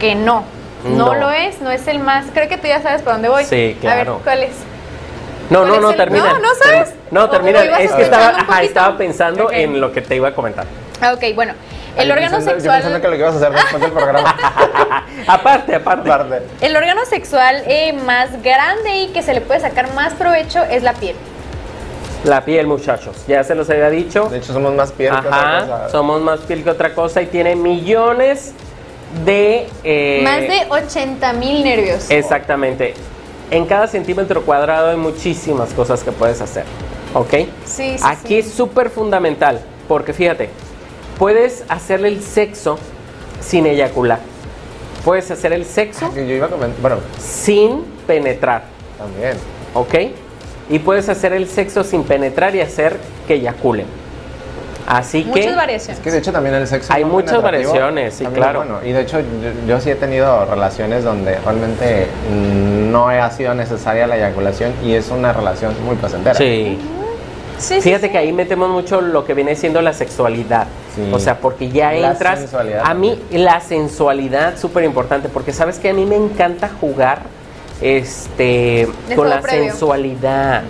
que 0.00 0.14
no. 0.14 0.44
No, 0.84 1.06
No. 1.08 1.14
lo 1.14 1.30
es, 1.30 1.60
no 1.60 1.70
es 1.70 1.86
el 1.86 1.98
más. 1.98 2.24
Creo 2.32 2.48
que 2.48 2.56
tú 2.56 2.66
ya 2.66 2.80
sabes 2.80 3.02
para 3.02 3.12
dónde 3.14 3.28
voy. 3.28 3.44
Sí, 3.44 3.54
A 3.54 3.58
ver, 3.58 3.76
claro. 4.04 4.20
¿cuál 4.24 4.42
es? 4.44 4.52
No, 5.50 5.58
¿Cuál 5.60 5.68
no, 5.72 5.80
no, 5.80 5.90
el- 5.90 5.96
termina. 5.96 6.32
No, 6.32 6.38
¿no 6.38 6.48
sabes? 6.54 6.94
No, 7.10 7.24
¿O- 7.24 7.28
termina. 7.30 7.60
Es 7.78 7.92
que 7.92 8.02
estaba, 8.02 8.28
ajá, 8.40 8.62
estaba 8.62 8.96
pensando 8.96 9.50
en 9.52 9.80
lo 9.80 9.92
que 9.92 10.00
te 10.00 10.16
iba 10.16 10.28
a 10.28 10.34
comentar. 10.34 10.64
Ah, 11.00 11.12
ok, 11.12 11.34
bueno. 11.34 11.52
El 11.96 12.08
Yo 12.08 12.14
órgano 12.14 12.36
pensando- 12.36 12.50
sexual. 12.60 12.78
Yo 12.78 12.82
pensando 12.88 13.00
que 13.00 13.08
lo 13.08 13.12
que 13.12 13.18
ibas 13.18 13.34
a 13.34 13.36
hacer 13.36 13.52
después 13.52 13.82
del 13.82 13.92
programa. 13.92 14.36
aparte, 15.26 15.74
aparte. 15.74 16.10
Aparte. 16.10 16.42
El 16.60 16.76
órgano 16.76 17.04
sexual 17.04 17.62
eh, 17.66 17.92
más 17.92 18.42
grande 18.42 18.96
y 19.02 19.08
que 19.08 19.22
se 19.22 19.34
le 19.34 19.40
puede 19.40 19.60
sacar 19.60 19.92
más 19.94 20.14
provecho 20.14 20.62
es 20.62 20.82
la 20.82 20.94
piel. 20.94 21.16
La 22.24 22.44
piel, 22.44 22.66
muchachos. 22.66 23.16
Ya 23.26 23.42
se 23.44 23.54
los 23.54 23.68
había 23.68 23.90
dicho. 23.90 24.26
De 24.28 24.38
hecho, 24.38 24.52
somos 24.52 24.72
más 24.74 24.92
piel 24.92 25.10
que 25.12 25.26
otra 25.26 25.60
cosa. 25.66 25.88
somos 25.90 26.20
más 26.20 26.40
piel 26.40 26.62
que 26.62 26.70
otra 26.70 26.94
cosa 26.94 27.20
y 27.20 27.26
tiene 27.26 27.56
millones 27.56 28.52
de... 29.24 29.68
eh, 29.84 30.20
más 30.22 30.40
de 30.40 30.66
80 30.70 31.32
mil 31.34 31.64
nervios. 31.64 32.08
Exactamente. 32.10 32.94
En 33.50 33.66
cada 33.66 33.86
centímetro 33.86 34.42
cuadrado 34.42 34.90
hay 34.90 34.96
muchísimas 34.96 35.74
cosas 35.74 36.02
que 36.04 36.12
puedes 36.12 36.40
hacer. 36.40 36.64
¿Ok? 37.12 37.30
Sí, 37.30 37.48
sí, 37.66 37.96
Aquí 38.02 38.28
sí. 38.28 38.38
es 38.38 38.52
súper 38.54 38.88
fundamental. 38.88 39.60
Porque 39.88 40.12
fíjate, 40.14 40.48
puedes 41.18 41.64
hacerle 41.68 42.08
el 42.08 42.22
sexo 42.22 42.78
sin 43.40 43.66
eyacular. 43.66 44.20
Puedes 45.04 45.30
hacer 45.32 45.52
el 45.52 45.64
sexo 45.64 46.12
Que 46.14 46.26
yo 46.28 46.34
iba 46.34 46.46
a 46.46 46.50
comentar. 46.50 46.80
Bueno, 46.80 46.96
sin 47.18 47.84
penetrar. 48.06 48.64
también. 48.98 49.36
¿Ok? 49.74 49.94
Y 50.70 50.78
puedes 50.78 51.08
hacer 51.08 51.32
el 51.32 51.48
sexo 51.48 51.82
sin 51.82 52.04
penetrar 52.04 52.54
y 52.54 52.60
hacer 52.60 52.96
que 53.26 53.34
eyaculen. 53.34 53.86
Así 54.86 55.24
Muchas 55.24 55.46
que... 55.46 55.54
variaciones. 55.54 55.98
Es 55.98 56.04
que 56.04 56.10
de 56.10 56.18
hecho 56.18 56.32
también 56.32 56.54
el 56.54 56.66
sexo. 56.66 56.92
Hay 56.92 57.04
muchas 57.04 57.42
variaciones, 57.42 58.14
sí, 58.14 58.26
claro. 58.26 58.60
bueno. 58.60 58.80
Y 58.84 58.92
de 58.92 59.02
hecho, 59.02 59.20
yo, 59.20 59.26
yo 59.66 59.80
sí 59.80 59.90
he 59.90 59.94
tenido 59.94 60.44
relaciones 60.44 61.04
donde 61.04 61.38
realmente 61.38 62.08
no 62.90 63.08
ha 63.08 63.30
sido 63.30 63.54
necesaria 63.54 64.06
la 64.06 64.16
eyaculación 64.16 64.72
y 64.84 64.94
es 64.94 65.10
una 65.10 65.32
relación 65.32 65.74
muy 65.84 65.96
placentera. 65.96 66.34
Sí. 66.34 66.78
Sí, 67.58 67.76
sí, 67.76 67.80
Fíjate 67.80 68.06
sí. 68.06 68.12
que 68.12 68.18
ahí 68.18 68.32
metemos 68.32 68.70
mucho 68.70 69.00
lo 69.00 69.24
que 69.24 69.34
viene 69.34 69.54
siendo 69.54 69.82
la 69.82 69.92
sexualidad. 69.92 70.66
Sí. 70.94 71.10
O 71.12 71.18
sea, 71.18 71.38
porque 71.38 71.68
ya 71.70 71.92
La 71.92 72.10
entras. 72.12 72.38
sensualidad 72.40 72.82
A 72.84 72.92
mí, 72.94 73.18
la 73.30 73.60
sensualidad, 73.60 74.58
súper 74.58 74.84
importante, 74.84 75.28
porque 75.28 75.52
sabes 75.52 75.78
que 75.78 75.88
a 75.90 75.94
mí 75.94 76.04
me 76.04 76.16
encanta 76.16 76.68
jugar 76.80 77.22
este, 77.80 78.88
De 79.08 79.16
con 79.16 79.28
la 79.28 79.40
previo. 79.40 79.70
sensualidad. 79.70 80.62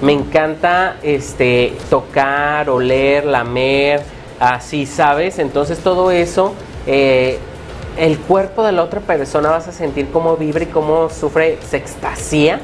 Me 0.00 0.12
encanta 0.12 0.96
este, 1.02 1.76
tocar, 1.90 2.70
oler, 2.70 3.24
lamer, 3.24 4.00
así, 4.38 4.86
¿sabes? 4.86 5.38
Entonces 5.38 5.78
todo 5.78 6.10
eso, 6.10 6.54
eh, 6.86 7.38
el 7.96 8.18
cuerpo 8.18 8.62
de 8.62 8.70
la 8.72 8.84
otra 8.84 9.00
persona 9.00 9.50
vas 9.50 9.66
a 9.66 9.72
sentir 9.72 10.08
cómo 10.12 10.36
vibra 10.36 10.62
y 10.62 10.66
cómo 10.66 11.10
sufre, 11.10 11.58
se 11.68 11.76
extasia. 11.78 12.60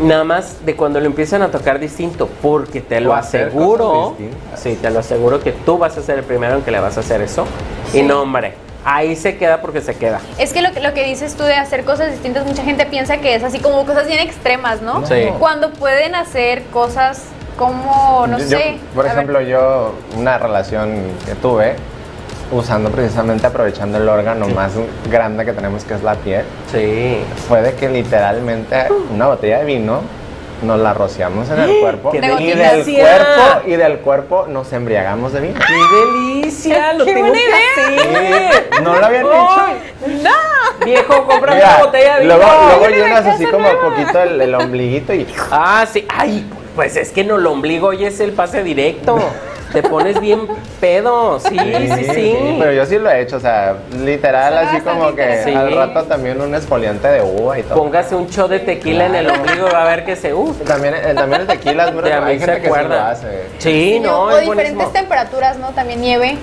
Nada 0.00 0.24
más 0.24 0.64
de 0.66 0.76
cuando 0.76 1.00
lo 1.00 1.06
empiezan 1.06 1.40
a 1.42 1.48
tocar 1.50 1.78
distinto, 1.78 2.28
porque 2.42 2.80
te 2.82 3.00
lo 3.00 3.14
aseguro, 3.14 4.14
sí, 4.54 4.78
te 4.80 4.90
lo 4.90 4.98
aseguro 5.00 5.40
que 5.40 5.52
tú 5.52 5.78
vas 5.78 5.96
a 5.96 6.02
ser 6.02 6.18
el 6.18 6.24
primero 6.24 6.56
en 6.56 6.62
que 6.62 6.70
le 6.70 6.80
vas 6.80 6.96
a 6.98 7.00
hacer 7.00 7.22
eso. 7.22 7.46
Sí. 7.90 8.00
Y 8.00 8.02
no, 8.02 8.20
hombre, 8.22 8.54
ahí 8.84 9.16
se 9.16 9.38
queda 9.38 9.60
porque 9.62 9.80
se 9.80 9.94
queda. 9.96 10.20
Es 10.38 10.52
que 10.52 10.60
lo, 10.60 10.72
que 10.72 10.80
lo 10.80 10.92
que 10.92 11.04
dices 11.04 11.34
tú 11.34 11.44
de 11.44 11.54
hacer 11.54 11.84
cosas 11.84 12.10
distintas, 12.12 12.44
mucha 12.46 12.62
gente 12.62 12.84
piensa 12.86 13.18
que 13.18 13.34
es 13.34 13.42
así 13.42 13.58
como 13.58 13.86
cosas 13.86 14.06
bien 14.06 14.20
extremas, 14.20 14.82
¿no? 14.82 15.06
Sí. 15.06 15.28
Cuando 15.38 15.70
pueden 15.72 16.14
hacer 16.14 16.64
cosas 16.64 17.22
como, 17.56 18.26
no 18.26 18.38
Yo- 18.38 18.48
sé. 18.48 18.76
por 18.94 19.04
ver. 19.04 19.12
ejemplo, 19.14 19.40
yo, 19.40 19.94
una 20.18 20.36
relación 20.36 21.00
que 21.24 21.34
tuve, 21.36 21.74
usando 22.52 22.90
precisamente, 22.90 23.46
aprovechando 23.46 23.98
el 23.98 24.08
órgano 24.08 24.46
más 24.48 24.72
grande 25.10 25.44
que 25.44 25.52
tenemos, 25.52 25.84
que 25.84 25.94
es 25.94 26.02
la 26.02 26.14
piel, 26.14 26.44
Sí. 26.70 27.18
fue 27.48 27.62
de 27.62 27.74
que 27.74 27.88
literalmente 27.88 28.86
una 29.12 29.26
botella 29.28 29.58
de 29.58 29.64
vino 29.64 30.00
nos 30.62 30.78
la 30.80 30.94
rociamos 30.94 31.50
en 31.50 31.60
el 31.60 31.80
cuerpo 31.80 32.10
¡Qué 32.12 32.16
y 32.16 32.20
del 32.22 32.56
delicia! 32.58 33.00
cuerpo 33.04 33.68
y 33.68 33.76
del 33.76 33.98
cuerpo 33.98 34.46
nos 34.48 34.72
embriagamos 34.72 35.32
de 35.34 35.40
vino. 35.40 35.54
¡Qué 35.60 35.96
delicia! 36.06 36.92
¡Lo 36.94 37.04
¡Qué 37.04 37.12
tengo 37.14 37.28
buena 37.28 37.42
que 37.44 37.82
hacer! 37.82 38.68
Sí, 38.72 38.82
no 38.82 38.94
lo 38.96 39.06
habían 39.06 39.26
¡Ay! 39.26 39.76
Viejo, 40.84 41.26
cómprame 41.26 41.60
una 41.62 41.76
botella 41.78 42.14
de 42.16 42.22
vino. 42.22 42.36
luego, 42.36 42.52
luego 42.78 42.88
llenas 42.96 43.26
así 43.26 43.44
como 43.46 43.68
nueva. 43.68 43.80
poquito 43.82 44.22
el, 44.22 44.40
el 44.40 44.54
ombliguito 44.54 45.12
y 45.12 45.26
Ah, 45.50 45.84
sí. 45.90 46.06
Ay, 46.08 46.46
pues 46.74 46.96
es 46.96 47.10
que 47.10 47.24
no 47.24 47.36
lo 47.38 47.52
ombligo 47.52 47.92
y 47.92 48.04
es 48.04 48.20
el 48.20 48.32
pase 48.32 48.62
directo. 48.62 49.18
Te 49.72 49.82
pones 49.82 50.20
bien 50.20 50.46
pedo. 50.80 51.38
Sí, 51.40 51.58
sí, 51.58 52.04
sí. 52.14 52.56
Pero 52.58 52.72
yo 52.72 52.86
sí 52.86 52.98
lo 52.98 53.10
he 53.10 53.20
hecho, 53.20 53.36
o 53.36 53.40
sea, 53.40 53.76
literal, 53.98 54.56
así 54.58 54.80
como 54.80 55.14
que 55.14 55.42
al 55.54 55.72
rato 55.74 56.04
también 56.04 56.40
un 56.40 56.54
exfoliante 56.54 57.08
de 57.08 57.22
uva 57.22 57.58
y 57.58 57.62
todo. 57.62 57.74
Póngase 57.78 58.14
un 58.14 58.26
shot 58.26 58.50
de 58.50 58.60
tequila 58.60 59.06
en 59.06 59.14
el 59.16 59.30
ombligo 59.30 59.68
y 59.68 59.72
va 59.72 59.84
a 59.84 59.88
ver 59.88 60.04
que 60.04 60.16
se 60.16 60.32
usa. 60.32 60.64
También, 60.64 60.94
eh, 60.94 61.14
también 61.14 61.42
el 61.42 61.46
tequila 61.46 61.86
es 61.86 61.94
muy 61.94 62.10
Hay 62.10 62.38
se 62.38 62.46
que 62.60 62.70
sí 62.72 62.88
lo 62.88 62.94
hace. 63.00 63.42
Sí, 63.58 64.00
no, 64.00 64.22
o 64.24 64.30
es 64.30 64.40
diferentes 64.40 64.74
buenísimo. 64.74 64.92
temperaturas, 64.92 65.58
¿no? 65.58 65.70
También 65.70 66.00
nieve. 66.00 66.38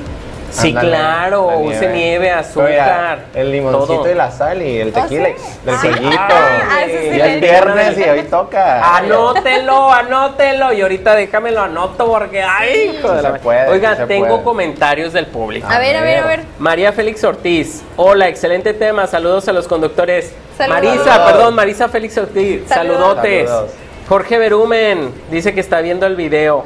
Sí, 0.54 0.74
claro, 0.74 1.50
la 1.50 1.58
use 1.58 1.88
nieve, 1.90 2.30
azúcar. 2.32 3.26
el 3.34 3.52
limoncito 3.52 3.96
todo. 4.02 4.12
y 4.12 4.14
la 4.14 4.30
sal 4.32 4.62
y 4.62 4.78
el 4.82 4.90
¿Oh, 4.90 4.92
tequila 5.02 5.26
sí? 5.26 5.34
y 5.64 5.68
el 6.08 6.14
Ah, 6.18 6.30
ah, 6.30 6.82
sí 6.88 7.18
ya 7.18 7.26
es 7.28 7.42
viernes 7.42 7.98
y 7.98 8.04
hoy 8.04 8.20
Ah, 8.20 8.30
toca. 8.30 8.98
Anótelo, 8.98 9.92
anótelo. 9.92 10.74
Y 10.74 10.82
ahorita 10.82 11.16
déjamelo 11.16 11.62
anoto 11.62 12.06
porque, 12.06 12.44
ay, 12.44 12.96
hijo 12.98 13.12
de 13.12 13.22
Se 13.22 13.30
la 13.30 13.34
puede, 13.40 13.68
Oiga, 13.70 13.96
se 13.96 14.06
tengo 14.06 14.28
puede. 14.28 14.44
comentarios 14.44 15.12
del 15.14 15.26
público. 15.26 15.68
A 15.70 15.80
ver, 15.80 15.96
a 15.98 16.02
ver, 16.02 16.18
a 16.20 16.28
ver. 16.28 16.44
María 16.60 16.92
Félix 16.94 17.24
Ortiz. 17.24 17.84
Hola, 17.98 18.28
excelente 18.28 18.74
tema. 18.74 19.08
Saludos 19.08 19.48
a 19.48 19.54
los 19.54 19.68
conductores. 19.68 20.34
Saludos. 20.58 20.84
Marisa, 20.84 21.26
perdón, 21.26 21.56
Marisa 21.56 21.90
Félix 21.90 22.18
Ortiz. 22.18 22.68
Saludos. 22.68 23.00
Saludotes. 23.00 23.50
Saludos. 23.50 23.72
Jorge 24.08 24.38
Berumen 24.38 25.12
dice 25.32 25.54
que 25.54 25.62
está 25.62 25.82
viendo 25.82 26.06
el 26.06 26.16
video. 26.16 26.66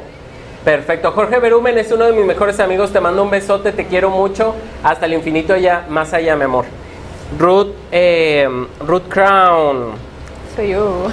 Perfecto. 0.64 1.12
Jorge 1.12 1.38
Berumen 1.38 1.78
es 1.78 1.90
uno 1.92 2.06
de 2.06 2.12
mis 2.12 2.24
mejores 2.24 2.58
amigos. 2.60 2.92
Te 2.92 3.00
mando 3.00 3.22
un 3.22 3.30
besote, 3.30 3.72
te 3.72 3.86
quiero 3.86 4.10
mucho. 4.10 4.54
Hasta 4.82 5.06
el 5.06 5.14
infinito 5.14 5.54
allá, 5.54 5.84
más 5.88 6.12
allá, 6.12 6.36
mi 6.36 6.44
amor. 6.44 6.64
Ruth, 7.38 7.68
eh, 7.92 8.48
Ruth 8.80 9.08
Crown, 9.08 9.92
Soy 10.56 10.70
yo. 10.70 11.06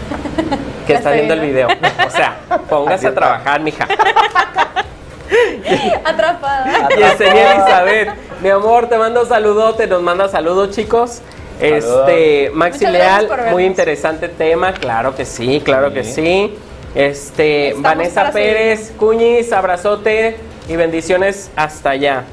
que 0.87 0.93
está 0.93 1.11
viendo 1.11 1.33
el 1.33 1.41
video. 1.41 1.67
O 1.67 2.09
sea, 2.09 2.39
póngase 2.69 3.07
a 3.07 3.13
trabajar, 3.13 3.61
mija. 3.61 3.87
Atrapada. 6.05 6.89
Yesenia 6.89 7.53
Elizabeth, 7.55 8.09
mi 8.41 8.49
amor, 8.49 8.87
te 8.87 8.97
mando 8.97 9.25
saludote, 9.25 9.87
nos 9.87 10.01
manda 10.01 10.29
saludos, 10.29 10.71
chicos. 10.71 11.21
Este, 11.59 12.51
Maxi 12.53 12.85
Leal, 12.85 13.29
muy 13.51 13.65
interesante 13.65 14.27
tema, 14.27 14.73
claro 14.73 15.15
que 15.15 15.25
sí, 15.25 15.61
claro 15.63 15.93
que 15.93 16.03
sí. 16.03 16.53
Este, 16.95 17.67
Estamos 17.69 17.83
Vanessa 17.83 18.31
Pérez, 18.31 18.93
Cuñiz, 18.97 19.51
abrazote 19.51 20.37
y 20.69 20.75
bendiciones 20.77 21.51
hasta 21.55 21.89
allá. 21.91 22.23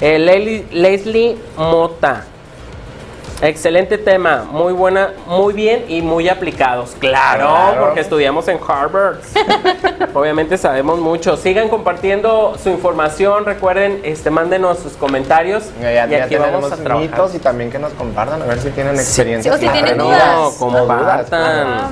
Eh, 0.00 0.18
Leli- 0.18 0.66
Leslie 0.70 1.36
Mota. 1.56 2.24
Excelente 3.40 3.98
tema, 3.98 4.44
muy 4.52 4.72
buena, 4.72 5.14
muy 5.26 5.52
bien 5.52 5.84
y 5.88 6.00
muy 6.00 6.28
aplicados. 6.28 6.94
Claro, 7.00 7.48
Claro. 7.48 7.80
porque 7.86 8.00
estudiamos 8.00 8.46
en 8.46 8.58
Harvard. 8.68 9.16
Obviamente 10.14 10.56
sabemos 10.58 11.00
mucho. 11.00 11.36
Sigan 11.36 11.68
compartiendo 11.68 12.56
su 12.62 12.68
información. 12.70 13.44
Recuerden, 13.44 14.00
este, 14.04 14.30
mándenos 14.30 14.78
sus 14.78 14.92
comentarios 14.92 15.64
Ya, 15.80 15.90
ya, 15.92 16.06
y 16.06 16.10
ya 16.10 16.24
aquí 16.24 16.36
vamos 16.36 16.50
tenemos 16.50 16.72
a 16.72 16.76
trabajar. 16.84 17.10
mitos 17.10 17.34
y 17.34 17.38
también 17.40 17.70
que 17.70 17.80
nos 17.80 17.92
compartan 17.94 18.42
a 18.42 18.44
ver 18.44 18.60
si 18.60 18.70
tienen 18.70 18.94
experiencias. 18.94 19.58
Sí, 19.58 19.64
o 19.64 19.68
si 19.68 19.72
tienen 19.72 19.94
claro. 19.94 20.04
dudas. 20.10 20.36
No, 20.36 20.52
compartan. 20.58 21.42
Ah, 21.42 21.90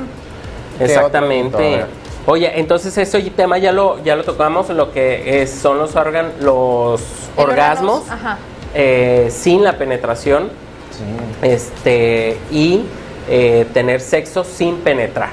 ¿Qué 0.78 0.84
otro 0.84 0.94
Exactamente. 0.94 1.84
Oye, 2.26 2.58
entonces 2.60 2.96
ese 2.98 3.20
tema 3.30 3.58
ya 3.58 3.72
lo 3.72 4.02
ya 4.04 4.14
lo 4.16 4.24
tocamos, 4.24 4.68
lo 4.70 4.92
que 4.92 5.42
es- 5.42 5.50
son 5.50 5.78
los 5.78 5.96
órganos, 5.96 6.32
los 6.40 7.00
el 7.36 7.44
orgasmos 7.44 8.08
Ajá. 8.10 8.38
eh, 8.74 9.28
sin 9.30 9.64
la 9.64 9.72
penetración, 9.78 10.48
Sí. 10.90 11.04
este 11.46 12.36
y 12.50 12.82
eh, 13.28 13.66
tener 13.72 14.00
sexo 14.00 14.44
sin 14.44 14.76
penetrar. 14.78 15.30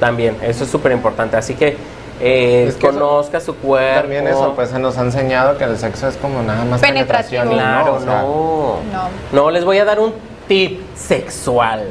También, 0.00 0.36
eso 0.42 0.64
es 0.64 0.70
súper 0.70 0.92
importante. 0.92 1.36
Así 1.36 1.54
que 1.54 1.76
eh, 2.20 2.66
Es 2.68 2.74
que 2.76 2.86
eso- 2.88 2.98
conozca 2.98 3.40
su 3.40 3.54
cuerpo. 3.56 4.00
También 4.00 4.26
eso, 4.26 4.52
pues 4.54 4.70
se 4.70 4.78
nos 4.78 4.98
ha 4.98 5.02
enseñado 5.02 5.56
que 5.56 5.64
el 5.64 5.78
sexo 5.78 6.08
es 6.08 6.16
como 6.16 6.42
nada 6.42 6.64
más 6.64 6.80
penetración. 6.80 7.48
Claro, 7.48 7.94
o 7.94 8.00
sea, 8.00 8.22
no. 8.22 8.76
No. 8.92 9.08
No, 9.32 9.50
les 9.50 9.64
voy 9.64 9.78
a 9.78 9.84
dar 9.84 9.98
un 10.00 10.12
tip 10.48 10.80
sexual. 10.96 11.84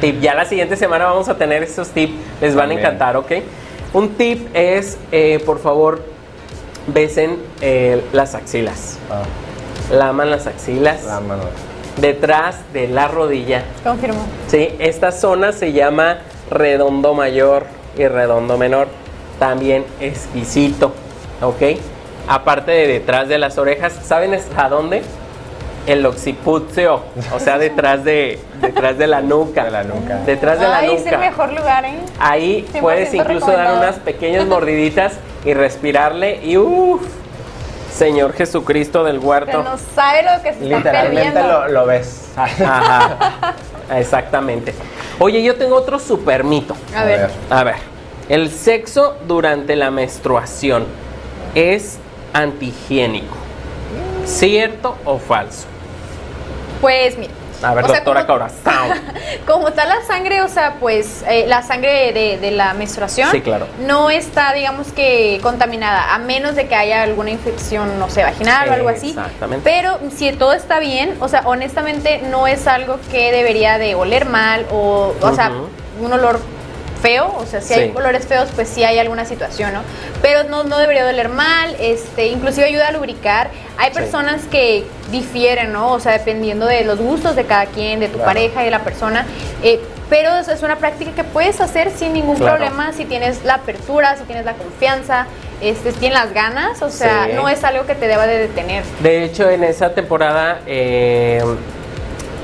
Tip, 0.00 0.20
ya 0.20 0.34
la 0.34 0.44
siguiente 0.44 0.76
semana 0.76 1.06
vamos 1.06 1.28
a 1.28 1.36
tener 1.36 1.62
esos 1.62 1.88
tips, 1.88 2.12
les 2.40 2.54
van 2.54 2.70
a 2.70 2.74
encantar, 2.74 3.16
¿ok? 3.16 3.32
Un 3.94 4.10
tip 4.10 4.48
es, 4.54 4.96
eh, 5.10 5.42
por 5.44 5.58
favor, 5.58 6.02
besen 6.86 7.38
eh, 7.60 8.02
las 8.12 8.34
axilas. 8.34 8.98
ah, 9.10 9.22
Laman 9.94 10.30
las 10.30 10.46
axilas 10.46 11.04
la 11.04 11.20
mano. 11.20 11.42
detrás 11.98 12.56
de 12.72 12.88
la 12.88 13.08
rodilla. 13.08 13.64
Confirmo. 13.84 14.20
Sí, 14.48 14.70
esta 14.78 15.12
zona 15.12 15.52
se 15.52 15.72
llama 15.72 16.18
redondo 16.50 17.12
mayor 17.14 17.66
y 17.98 18.06
redondo 18.06 18.56
menor. 18.56 18.88
También 19.38 19.84
exquisito, 20.00 20.92
¿ok? 21.42 21.78
Aparte 22.28 22.70
de 22.70 22.86
detrás 22.86 23.28
de 23.28 23.38
las 23.38 23.58
orejas, 23.58 23.92
¿saben 24.04 24.32
hasta 24.34 24.68
dónde? 24.68 25.02
El 25.86 26.06
occiputio, 26.06 27.02
o 27.34 27.40
sea, 27.40 27.58
detrás 27.58 28.04
de, 28.04 28.38
detrás 28.60 28.98
de 28.98 29.06
la 29.08 29.20
nuca. 29.20 29.64
De 29.64 29.70
la 29.72 29.82
nuca. 29.82 30.18
Detrás 30.24 30.60
de 30.60 30.68
la 30.68 30.78
Ay, 30.78 30.92
es 30.92 31.00
el 31.00 31.06
nuca. 31.06 31.18
mejor 31.18 31.52
lugar, 31.52 31.84
¿eh? 31.84 31.98
Ahí 32.20 32.64
100% 32.72 32.80
puedes 32.80 33.12
incluso 33.14 33.50
dar 33.50 33.74
unas 33.78 33.96
pequeñas 33.96 34.46
mordiditas 34.46 35.14
y 35.44 35.54
respirarle 35.54 36.40
y 36.44 36.56
uff, 36.56 37.02
Señor 37.92 38.32
Jesucristo 38.32 39.02
del 39.02 39.18
Que 39.18 39.26
huerto. 39.26 39.62
no 39.64 39.76
sabe 39.76 40.22
lo 40.22 40.40
que 40.42 40.52
se 40.54 40.62
está 40.64 40.76
Literalmente 40.78 41.32
perdiendo. 41.32 41.48
lo, 41.62 41.68
lo 41.68 41.86
ves. 41.86 42.28
Ajá, 42.36 43.54
exactamente. 43.96 44.72
Oye, 45.18 45.42
yo 45.42 45.56
tengo 45.56 45.74
otro 45.76 45.98
super 45.98 46.44
mito. 46.44 46.76
A 46.96 47.02
ver. 47.04 47.28
A 47.50 47.64
ver, 47.64 47.74
el 48.28 48.50
sexo 48.50 49.16
durante 49.26 49.74
la 49.74 49.90
menstruación 49.90 50.86
es 51.56 51.98
antihigiénico. 52.32 53.34
¿Cierto 54.24 54.96
o 55.04 55.18
falso? 55.18 55.66
Pues 56.82 57.16
mira. 57.16 57.32
A 57.62 57.74
ver, 57.74 57.84
o 57.84 57.88
sea, 57.88 57.98
doctora 58.00 58.26
como- 58.26 58.38
Corazón. 58.40 59.00
Como 59.46 59.68
está 59.68 59.84
la 59.86 60.02
sangre, 60.04 60.42
o 60.42 60.48
sea, 60.48 60.74
pues 60.80 61.24
eh, 61.28 61.44
la 61.46 61.62
sangre 61.62 62.12
de, 62.12 62.38
de 62.38 62.50
la 62.50 62.74
menstruación 62.74 63.30
Sí, 63.30 63.40
claro. 63.40 63.66
no 63.80 64.10
está, 64.10 64.52
digamos 64.52 64.88
que, 64.92 65.38
contaminada, 65.42 66.12
a 66.14 66.18
menos 66.18 66.54
de 66.56 66.66
que 66.66 66.74
haya 66.74 67.02
alguna 67.04 67.30
infección, 67.30 67.98
no 68.00 68.10
sé, 68.10 68.22
vaginal 68.24 68.68
o 68.68 68.72
algo 68.72 68.88
así. 68.88 69.10
Exactamente. 69.10 69.62
Pero 69.70 69.98
si 70.14 70.30
todo 70.32 70.52
está 70.52 70.80
bien, 70.80 71.16
o 71.20 71.28
sea, 71.28 71.42
honestamente 71.44 72.20
no 72.28 72.46
es 72.48 72.66
algo 72.66 72.98
que 73.12 73.30
debería 73.32 73.78
de 73.78 73.94
oler 73.94 74.26
mal 74.26 74.66
o, 74.72 75.14
o 75.20 75.34
sea, 75.34 75.52
un 76.00 76.12
olor 76.12 76.40
feo, 77.02 77.34
o 77.36 77.44
sea, 77.46 77.60
si 77.60 77.74
hay 77.74 77.88
Sí. 77.90 77.92
olores 77.96 78.26
feos, 78.26 78.48
pues 78.54 78.68
sí 78.68 78.84
hay 78.84 78.98
alguna 78.98 79.24
situación, 79.24 79.72
¿no? 79.74 79.80
Pero 80.22 80.44
no, 80.44 80.62
no 80.62 80.78
debería 80.78 81.04
oler 81.06 81.28
mal, 81.28 81.74
este, 81.80 82.28
inclusive 82.28 82.66
ayuda 82.66 82.88
a 82.88 82.92
lubricar. 82.92 83.50
Hay 83.76 83.90
Sí. 83.90 83.94
personas 83.96 84.42
que 84.50 84.84
difieren, 85.10 85.72
¿no? 85.72 85.90
O 85.92 85.98
sea, 86.00 86.12
dependiendo 86.12 86.64
de 86.66 86.84
los 86.84 87.00
gustos 87.00 87.34
de 87.34 87.44
cada 87.44 87.66
quien, 87.66 87.98
de 88.00 88.06
tu 88.06 88.14
Claro. 88.14 88.26
pareja 88.28 88.62
y 88.62 88.64
de 88.66 88.70
la 88.70 88.80
persona. 88.84 89.26
eh, 89.64 89.80
pero 90.10 90.34
es, 90.36 90.46
es 90.48 90.62
una 90.62 90.76
práctica 90.76 91.12
que 91.12 91.24
puedes 91.24 91.58
hacer 91.62 91.90
sin 91.90 92.12
ningún 92.12 92.36
Claro. 92.36 92.56
problema 92.58 92.92
si 92.92 93.06
tienes 93.06 93.44
la 93.44 93.54
apertura, 93.54 94.14
si 94.18 94.24
tienes 94.24 94.44
la 94.44 94.52
confianza, 94.52 95.26
este, 95.62 95.90
si 95.92 95.98
tienes 96.00 96.18
las 96.18 96.34
ganas, 96.34 96.82
o 96.82 96.90
sea, 96.90 97.26
Sí. 97.28 97.32
no 97.34 97.48
es 97.48 97.64
algo 97.64 97.86
que 97.86 97.94
te 97.94 98.06
deba 98.08 98.26
de 98.26 98.36
detener. 98.36 98.84
De 99.00 99.24
hecho, 99.24 99.48
en 99.48 99.64
esa 99.64 99.94
temporada 99.94 100.60
eh, 100.66 101.42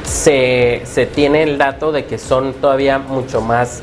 se, 0.05 0.83
se 0.87 1.07
tiene 1.07 1.43
el 1.43 1.59
dato 1.59 1.93
de 1.93 2.07
que 2.07 2.17
son 2.19 2.55
todavía 2.55 2.99
mucho 2.99 3.41
más... 3.41 3.83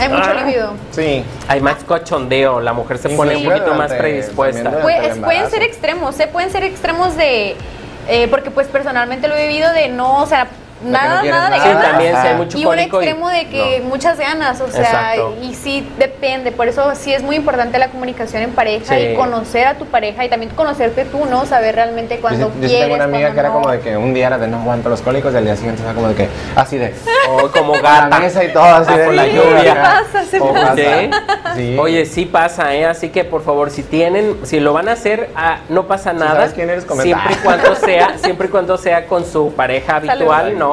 Hay 0.00 0.08
mucho 0.08 0.30
Ah. 0.30 0.44
libido. 0.44 0.72
Sí. 0.90 1.24
Hay 1.48 1.60
más 1.60 1.84
cochondeo, 1.84 2.60
la 2.60 2.72
mujer 2.72 2.98
se 2.98 3.10
pone 3.10 3.36
un 3.36 3.44
poquito 3.44 3.74
más 3.74 3.92
predispuesta. 3.92 4.70
Pues, 4.82 5.18
pueden 5.18 5.50
ser 5.50 5.62
extremos, 5.62 6.18
¿eh? 6.18 6.26
pueden 6.26 6.50
ser 6.50 6.64
extremos 6.64 7.16
de, 7.16 7.56
eh, 8.08 8.26
porque 8.28 8.50
pues 8.50 8.66
personalmente 8.68 9.28
lo 9.28 9.36
he 9.36 9.46
vivido 9.48 9.72
de 9.72 9.88
no, 9.88 10.22
o 10.22 10.26
sea, 10.26 10.48
nada, 10.82 11.20
quieres 11.20 11.38
nada 11.40 11.50
de 11.50 11.56
nada. 11.58 11.62
Sí, 11.62 11.68
ganas. 11.74 11.90
también 11.90 12.16
si 12.20 12.26
hay 12.28 12.34
mucho 12.36 12.58
y 12.58 12.60
un 12.60 12.66
cólico 12.66 13.02
y- 13.02 13.04
extremo 13.04 13.28
de 13.30 13.48
que 13.48 13.82
muchas 13.84 14.18
ganas, 14.18 14.60
o 14.60 14.68
sea, 14.68 14.80
Exacto. 15.14 15.34
y 15.42 15.54
sí 15.54 15.88
depende, 15.98 16.52
por 16.52 16.68
eso 16.68 16.90
sí 16.94 17.12
es 17.12 17.22
muy 17.22 17.36
importante 17.36 17.78
la 17.78 17.88
comunicación 17.88 18.42
en 18.42 18.50
pareja 18.52 18.94
Sí. 18.96 19.00
y 19.12 19.14
conocer 19.14 19.66
a 19.66 19.74
tu 19.74 19.86
pareja 19.86 20.24
y 20.24 20.28
también 20.28 20.52
conocerte 20.54 21.04
tú, 21.04 21.24
¿no? 21.26 21.46
Saber 21.46 21.74
realmente 21.74 22.16
Yo, 22.16 22.20
cuando 22.20 22.46
sí- 22.48 22.52
yo 22.56 22.62
sí 22.62 22.68
quieres, 22.68 22.80
tengo 22.84 22.94
una 22.96 23.04
amiga 23.04 23.32
que 23.32 23.40
era 23.40 23.48
no. 23.48 23.54
como 23.54 23.70
de 23.70 23.80
que 23.80 23.96
un 23.96 24.14
día 24.14 24.26
era 24.28 24.38
de 24.38 24.48
no 24.48 24.58
aguanto 24.60 24.88
los 24.88 25.00
cólicos 25.02 25.32
y 25.32 25.36
al 25.36 25.44
día 25.44 25.56
siguiente 25.56 25.82
era 25.82 25.92
como 25.94 26.08
de 26.08 26.14
que 26.14 26.28
así 26.56 26.78
de 26.78 26.94
O 27.30 27.48
como 27.50 27.72
gata. 27.74 28.18
mesa 28.18 28.42
y 28.44 28.52
todo 28.52 28.64
así 28.64 28.92
de 28.94 29.12
la 29.12 29.26
lluvia. 29.26 29.74
pasa, 29.74 30.24
se 30.24 30.40
O 30.40 30.52
pasa. 30.52 30.74
¿Sí? 30.76 31.10
Sí. 31.56 31.76
Oye, 31.78 32.06
sí 32.06 32.26
pasa, 32.26 32.74
¿eh? 32.74 32.86
Así 32.86 33.08
que 33.10 33.24
por 33.24 33.42
favor, 33.44 33.70
si 33.70 33.82
tienen, 33.82 34.38
si 34.44 34.60
lo 34.60 34.72
van 34.72 34.88
a 34.88 34.92
hacer, 34.92 35.30
ah, 35.36 35.58
no 35.68 35.86
pasa 35.86 36.12
nada. 36.12 36.34
sabes 36.36 36.52
quién 36.54 36.70
eres, 36.70 36.84
comenta. 36.84 37.04
siempre 37.04 37.34
y 37.34 37.44
cuando 37.44 37.74
sea, 37.86 38.18
siempre 38.18 38.46
y 38.48 38.50
cuando 38.50 38.78
sea 38.78 39.06
con 39.06 39.24
su 39.24 39.52
pareja 39.54 39.96
habitual, 39.96 40.44
Salud. 40.46 40.58
¿no? 40.58 40.69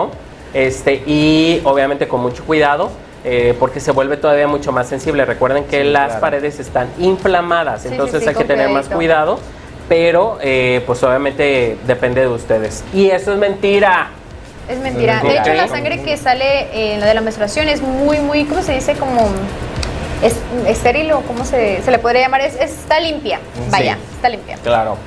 Este, 0.53 1.03
y 1.05 1.61
obviamente 1.65 2.07
con 2.07 2.21
mucho 2.21 2.43
cuidado. 2.45 2.89
eh, 3.29 3.55
porque 3.59 3.79
se 3.81 3.91
vuelve 3.91 4.15
todavía 4.15 4.47
mucho 4.47 4.71
más 4.71 4.87
sensible. 4.87 5.25
Recuerden 5.25 5.65
que 5.65 5.81
Sí, 5.81 5.89
las 5.89 6.05
claro. 6.05 6.21
paredes 6.21 6.59
están 6.59 6.87
inflamadas, 6.97 7.81
Sí, 7.81 7.89
entonces 7.91 8.19
sí, 8.19 8.23
sí, 8.23 8.29
hay 8.29 8.35
que 8.35 8.45
tener 8.45 8.69
más 8.69 8.87
cuidado. 8.87 9.39
Pero, 9.89 10.37
eh, 10.41 10.81
pues 10.85 11.03
obviamente 11.03 11.77
depende 11.87 12.21
de 12.21 12.27
ustedes. 12.27 12.83
Y 12.93 13.09
eso 13.09 13.33
es 13.33 13.37
mentira. 13.39 14.09
Es 14.69 14.79
mentira. 14.79 15.19
De 15.23 15.37
hecho, 15.37 15.53
la 15.53 15.67
sangre 15.67 16.03
que 16.03 16.15
sale 16.15 16.45
eh, 16.73 16.93
en 16.93 16.99
la 17.01 17.05
de 17.07 17.13
la 17.15 17.21
menstruación 17.21 17.67
es 17.67 17.81
muy, 17.81 18.19
muy, 18.19 18.45
¿cómo 18.45 18.61
se 18.61 18.73
dice? 18.73 18.93
Como 18.95 19.27
es, 20.21 20.35
estéril 20.67 21.11
o 21.13 21.21
cómo 21.21 21.43
se, 21.43 21.81
se 21.81 21.91
le 21.91 21.99
podría 21.99 22.21
llamar. 22.21 22.41
Es, 22.41 22.55
está 22.55 22.99
limpia. 22.99 23.39
Sí. 23.55 23.61
Vaya, 23.71 23.97
está 24.13 24.29
limpia. 24.29 24.57
Claro, 24.63 24.97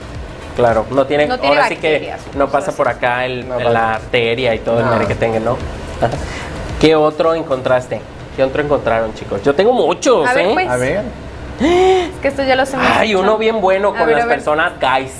claro. 0.57 0.87
No 0.91 1.07
tiene, 1.07 1.27
No 1.27 1.39
tiene 1.39 1.57
ahora 1.57 1.69
sí 1.69 1.77
que 1.77 2.13
no 2.35 2.47
cosas 2.47 2.67
pasa 2.67 2.77
por 2.77 2.89
acá 2.89 3.25
el, 3.25 3.49
No 3.49 3.59
la 3.59 3.95
arteria 3.95 4.55
y 4.55 4.59
todo 4.61 4.79
el 4.81 4.87
No. 4.87 4.93
merequetengue, 4.93 5.41
¿no? 5.41 5.57
¿Qué 6.81 6.95
otro 6.97 7.35
encontraste? 7.35 8.01
¿Qué 8.37 8.43
otro 8.45 8.63
encontraron, 8.63 9.13
chicos? 9.15 9.43
Yo 9.43 9.55
tengo 9.55 9.73
muchos, 9.73 10.29
A 10.29 10.35
ver, 10.35 10.47
¿eh? 10.47 10.51
pues. 10.55 10.69
A 10.69 10.77
ver, 10.77 11.03
Es 11.61 12.19
que 12.23 12.29
esto 12.29 12.43
ya 12.43 12.57
lo 12.57 12.63
hemos 12.63 12.75
Ay, 12.97 13.09
dicho. 13.09 13.21
uno 13.21 13.37
bien 13.37 13.61
bueno 13.61 13.91
con 13.95 14.07
ver, 14.07 14.17
las 14.17 14.27
ver. 14.27 14.37
personas 14.37 14.73
guys. 14.81 15.13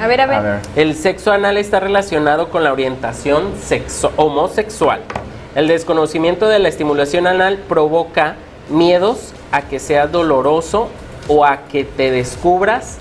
A 0.00 0.06
ver, 0.06 0.20
a 0.20 0.26
ver. 0.26 0.36
a 0.36 0.40
ver. 0.42 0.58
El 0.76 0.94
sexo 0.94 1.32
anal 1.32 1.56
está 1.56 1.80
relacionado 1.80 2.50
con 2.50 2.62
la 2.62 2.72
orientación 2.72 3.52
sexo 3.60 4.12
homosexual. 4.16 5.00
El 5.56 5.66
desconocimiento 5.66 6.46
de 6.46 6.60
la 6.60 6.68
estimulación 6.68 7.26
anal 7.26 7.58
provoca 7.68 8.36
miedos 8.68 9.32
a 9.50 9.62
que 9.62 9.80
sea 9.80 10.06
doloroso 10.06 10.88
o 11.26 11.44
a 11.44 11.62
que 11.70 11.82
te 11.84 12.12
descubras 12.12 12.98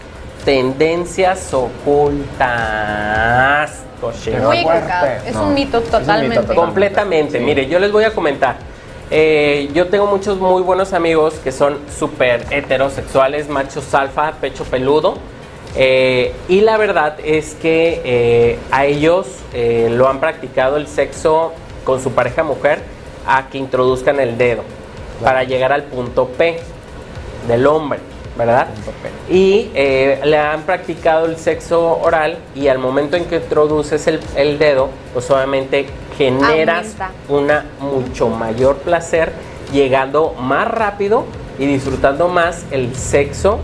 tendencias 0.48 1.54
ocultas. 1.54 1.84
Muy 4.41 4.58
equivocado. 4.60 5.08
Es 5.26 5.34
No, 5.34 5.43
un 5.43 5.54
mito 5.54 5.80
es 5.80 5.84
un 5.84 5.89
mito 5.89 6.00
totalmente. 6.00 6.38
total. 6.38 6.56
Completamente. 6.56 7.38
Sí. 7.39 7.43
Mire, 7.43 7.68
yo 7.68 7.80
les 7.80 7.91
voy 7.91 8.06
a 8.06 8.14
comentar. 8.14 8.56
Eh, 9.12 9.70
yo 9.74 9.88
tengo 9.88 10.06
muchos 10.08 10.38
muy 10.39 10.62
buenos 10.62 10.93
amigos 10.93 11.34
que 11.43 11.52
son 11.52 11.78
súper 12.00 12.45
heterosexuales, 12.50 13.50
machos 13.50 13.93
alfa, 13.93 14.32
pecho 14.39 14.64
peludo. 14.64 15.16
eh, 15.76 16.34
y 16.48 16.62
la 16.62 16.78
verdad 16.78 17.18
es 17.26 17.54
que 17.56 18.02
eh, 18.06 18.58
a 18.72 18.86
ellos 18.86 19.28
eh, 19.54 19.89
lo 19.91 20.08
han 20.08 20.22
practicado 20.22 20.78
el 20.78 20.88
sexo 20.88 21.52
con 21.84 22.02
su 22.02 22.12
pareja 22.12 22.43
mujer 22.43 22.80
a 23.28 23.50
que 23.50 23.58
introduzcan 23.58 24.22
el 24.22 24.38
dedo 24.38 24.64
para 25.22 25.43
llegar 25.43 25.74
al 25.74 25.84
punto 25.84 26.30
P 26.30 26.58
del 27.50 27.68
hombre, 27.68 28.00
¿verdad? 28.38 28.68
Y 29.30 29.72
eh, 29.74 30.20
le 30.24 30.38
han 30.38 30.62
practicado 30.62 31.26
el 31.26 31.38
sexo 31.38 32.00
oral 32.00 32.38
y 32.56 32.68
al 32.68 32.78
momento 32.78 33.18
en 33.18 33.26
que 33.26 33.38
introduces 33.38 34.08
el, 34.08 34.20
el 34.36 34.60
dedo, 34.60 34.90
pues 35.14 35.30
obviamente 35.32 35.88
generas 36.18 36.96
Aumenta. 37.00 37.12
una 37.30 37.66
mucho 37.80 38.30
mayor 38.30 38.78
placer, 38.78 39.32
llegando 39.72 40.34
más 40.40 40.68
rápido 40.68 41.26
y 41.60 41.66
disfrutando 41.66 42.28
más 42.28 42.66
el 42.72 42.96
sexo 42.96 43.60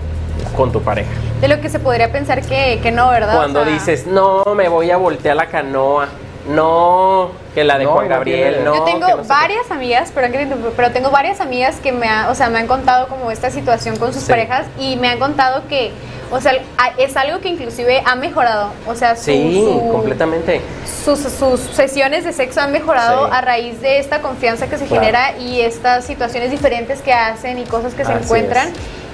con 0.58 0.72
tu 0.72 0.82
pareja. 0.82 1.10
De 1.42 1.48
lo 1.48 1.60
que 1.62 1.70
se 1.70 1.80
podría 1.80 2.12
pensar 2.12 2.42
que, 2.42 2.80
que 2.82 2.92
no, 2.92 3.10
¿verdad? 3.10 3.36
O 3.36 3.38
Cuando 3.38 3.64
sea, 3.64 3.74
dices, 3.74 4.08
no, 4.08 4.44
me 4.56 4.68
voy 4.70 4.92
a 4.92 4.98
voltear 4.98 5.36
la 5.36 5.48
canoa, 5.48 6.08
no, 6.48 7.32
que 7.54 7.64
la 7.64 7.78
de 7.78 7.86
No, 7.86 7.92
Juan 7.92 8.10
Gabriel, 8.10 8.64
no. 8.64 8.76
Yo 8.76 8.84
tengo 8.84 9.08
no 9.08 9.16
sé 9.18 9.22
qué". 9.22 9.28
varias 9.28 9.72
amigas, 9.72 10.12
pero, 10.14 10.92
tengo 10.92 11.10
varias 11.12 11.40
amigas 11.40 11.78
que 11.82 11.92
me, 11.92 12.08
ha- 12.08 12.30
o 12.30 12.36
sea, 12.36 12.50
me 12.50 12.60
han 12.60 12.68
contado 12.68 13.08
como 13.08 13.32
esta 13.32 13.50
situación 13.50 13.96
con 13.98 14.14
sus 14.14 14.24
Sí. 14.24 14.30
parejas 14.32 14.66
y 14.80 14.96
me 14.98 15.08
han 15.10 15.20
contado 15.20 15.64
que, 15.70 15.92
o 16.32 16.42
sea, 16.42 16.54
es 16.98 17.16
algo 17.16 17.40
que 17.40 17.50
inclusive 17.50 18.02
ha 18.06 18.16
mejorado. 18.16 18.72
O 18.88 18.96
sea, 18.96 19.16
su- 19.16 19.24
Sí, 19.26 19.64
su- 19.66 19.90
completamente. 19.92 20.62
sus, 21.06 21.20
sus 21.20 21.60
sesiones 21.60 22.24
de 22.26 22.34
sexo 22.34 22.60
han 22.62 22.72
mejorado 22.72 23.28
Sí. 23.28 23.32
a 23.34 23.42
raíz 23.42 23.80
de 23.82 24.00
esta 24.00 24.22
confianza 24.22 24.68
que 24.68 24.78
se 24.78 24.86
Claro. 24.86 25.02
genera 25.02 25.38
y 25.38 25.62
estas 25.62 26.04
situaciones 26.06 26.52
diferentes 26.52 27.02
que 27.02 27.14
hacen 27.14 27.58
y 27.60 27.64
cosas 27.64 27.94
que 27.94 28.04
se 28.04 28.12
Así 28.12 28.24
encuentran. 28.24 28.70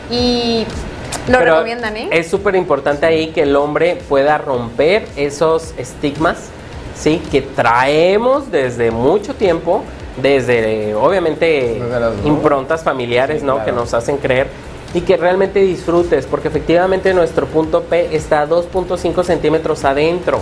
Y 0.10 0.66
lo 1.28 1.38
Pero 1.40 1.54
recomiendan, 1.56 1.96
¿eh? 1.98 2.08
Es 2.12 2.30
súper 2.30 2.56
importante 2.56 3.06
ahí 3.06 3.28
que 3.28 3.44
el 3.44 3.56
hombre 3.56 3.98
pueda 4.10 4.38
romper 4.40 5.06
esos 5.16 5.74
estigmas, 5.78 6.50
¿sí? 7.00 7.22
Que 7.32 7.42
traemos 7.42 8.52
desde 8.52 8.92
mucho 8.92 9.34
tiempo, 9.34 9.84
desde 10.22 10.94
obviamente 10.96 11.80
Desde 11.82 12.00
las- 12.00 12.14
improntas 12.26 12.84
familiares, 12.84 13.40
Sí, 13.40 13.46
¿no? 13.46 13.54
claro. 13.56 13.66
Que 13.66 13.72
nos 13.72 13.94
hacen 13.94 14.18
creer 14.18 14.48
y 14.94 15.02
que 15.02 15.18
realmente 15.18 15.60
disfrutes, 15.62 16.26
porque 16.26 16.48
efectivamente 16.50 17.14
nuestro 17.14 17.46
punto 17.46 17.84
P 17.84 18.16
está 18.16 18.42
a 18.42 18.46
2.5 18.48 19.24
centímetros 19.24 19.86
adentro. 19.86 20.40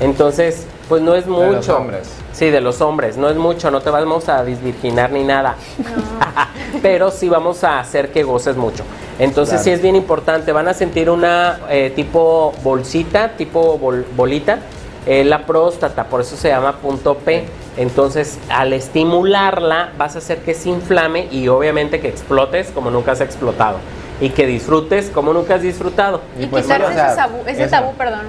Entonces, 0.00 0.66
pues 0.88 1.02
no 1.02 1.14
es 1.14 1.26
mucho. 1.26 1.52
los 1.52 1.68
hombres. 1.68 2.08
Sí, 2.32 2.48
de 2.48 2.60
los 2.62 2.80
hombres, 2.80 3.18
no 3.18 3.28
es 3.28 3.36
mucho, 3.36 3.70
no 3.70 3.82
te 3.82 3.90
vamos 3.90 4.28
a 4.30 4.42
disvirginar 4.44 5.12
ni 5.12 5.22
nada. 5.24 5.56
Pero 6.82 7.10
sí 7.10 7.28
vamos 7.28 7.62
a 7.64 7.78
hacer 7.80 8.10
que 8.10 8.22
goces 8.22 8.56
mucho. 8.56 8.82
Entonces 9.18 9.54
Claro. 9.56 9.64
sí 9.64 9.70
es 9.72 9.82
bien 9.82 9.96
importante, 9.96 10.52
van 10.52 10.68
a 10.68 10.72
sentir 10.74 11.10
una 11.10 11.60
eh, 11.68 11.92
tipo 11.94 12.54
bolsita, 12.62 13.32
tipo 13.36 13.78
bol- 13.78 14.06
bolita, 14.16 14.60
eh, 15.06 15.24
la 15.24 15.46
próstata, 15.46 16.04
por 16.04 16.20
eso 16.20 16.36
se 16.36 16.48
llama 16.48 16.76
punto 16.76 17.16
P. 17.16 17.46
Entonces 17.76 18.38
al 18.50 18.72
estimularla 18.72 19.90
vas 19.96 20.14
a 20.16 20.18
hacer 20.18 20.38
que 20.38 20.54
se 20.54 20.68
inflame 20.68 21.28
y 21.30 21.48
obviamente 21.48 22.00
que 22.00 22.08
explotes 22.08 22.68
como 22.70 22.90
nunca 22.90 23.12
has 23.12 23.20
explotado. 23.20 23.78
Y 24.20 24.30
que 24.30 24.46
disfrutes 24.46 25.08
como 25.08 25.32
nunca 25.32 25.54
has 25.54 25.62
disfrutado. 25.62 26.20
y 26.38 26.46
pues, 26.46 26.64
quitarse 26.64 26.86
o 26.86 26.92
sea, 26.92 27.06
ese 27.08 27.16
tabú, 27.16 27.36
ese 27.46 27.62
eso. 27.62 27.70
tabú, 27.70 27.94
perdón. 27.94 28.20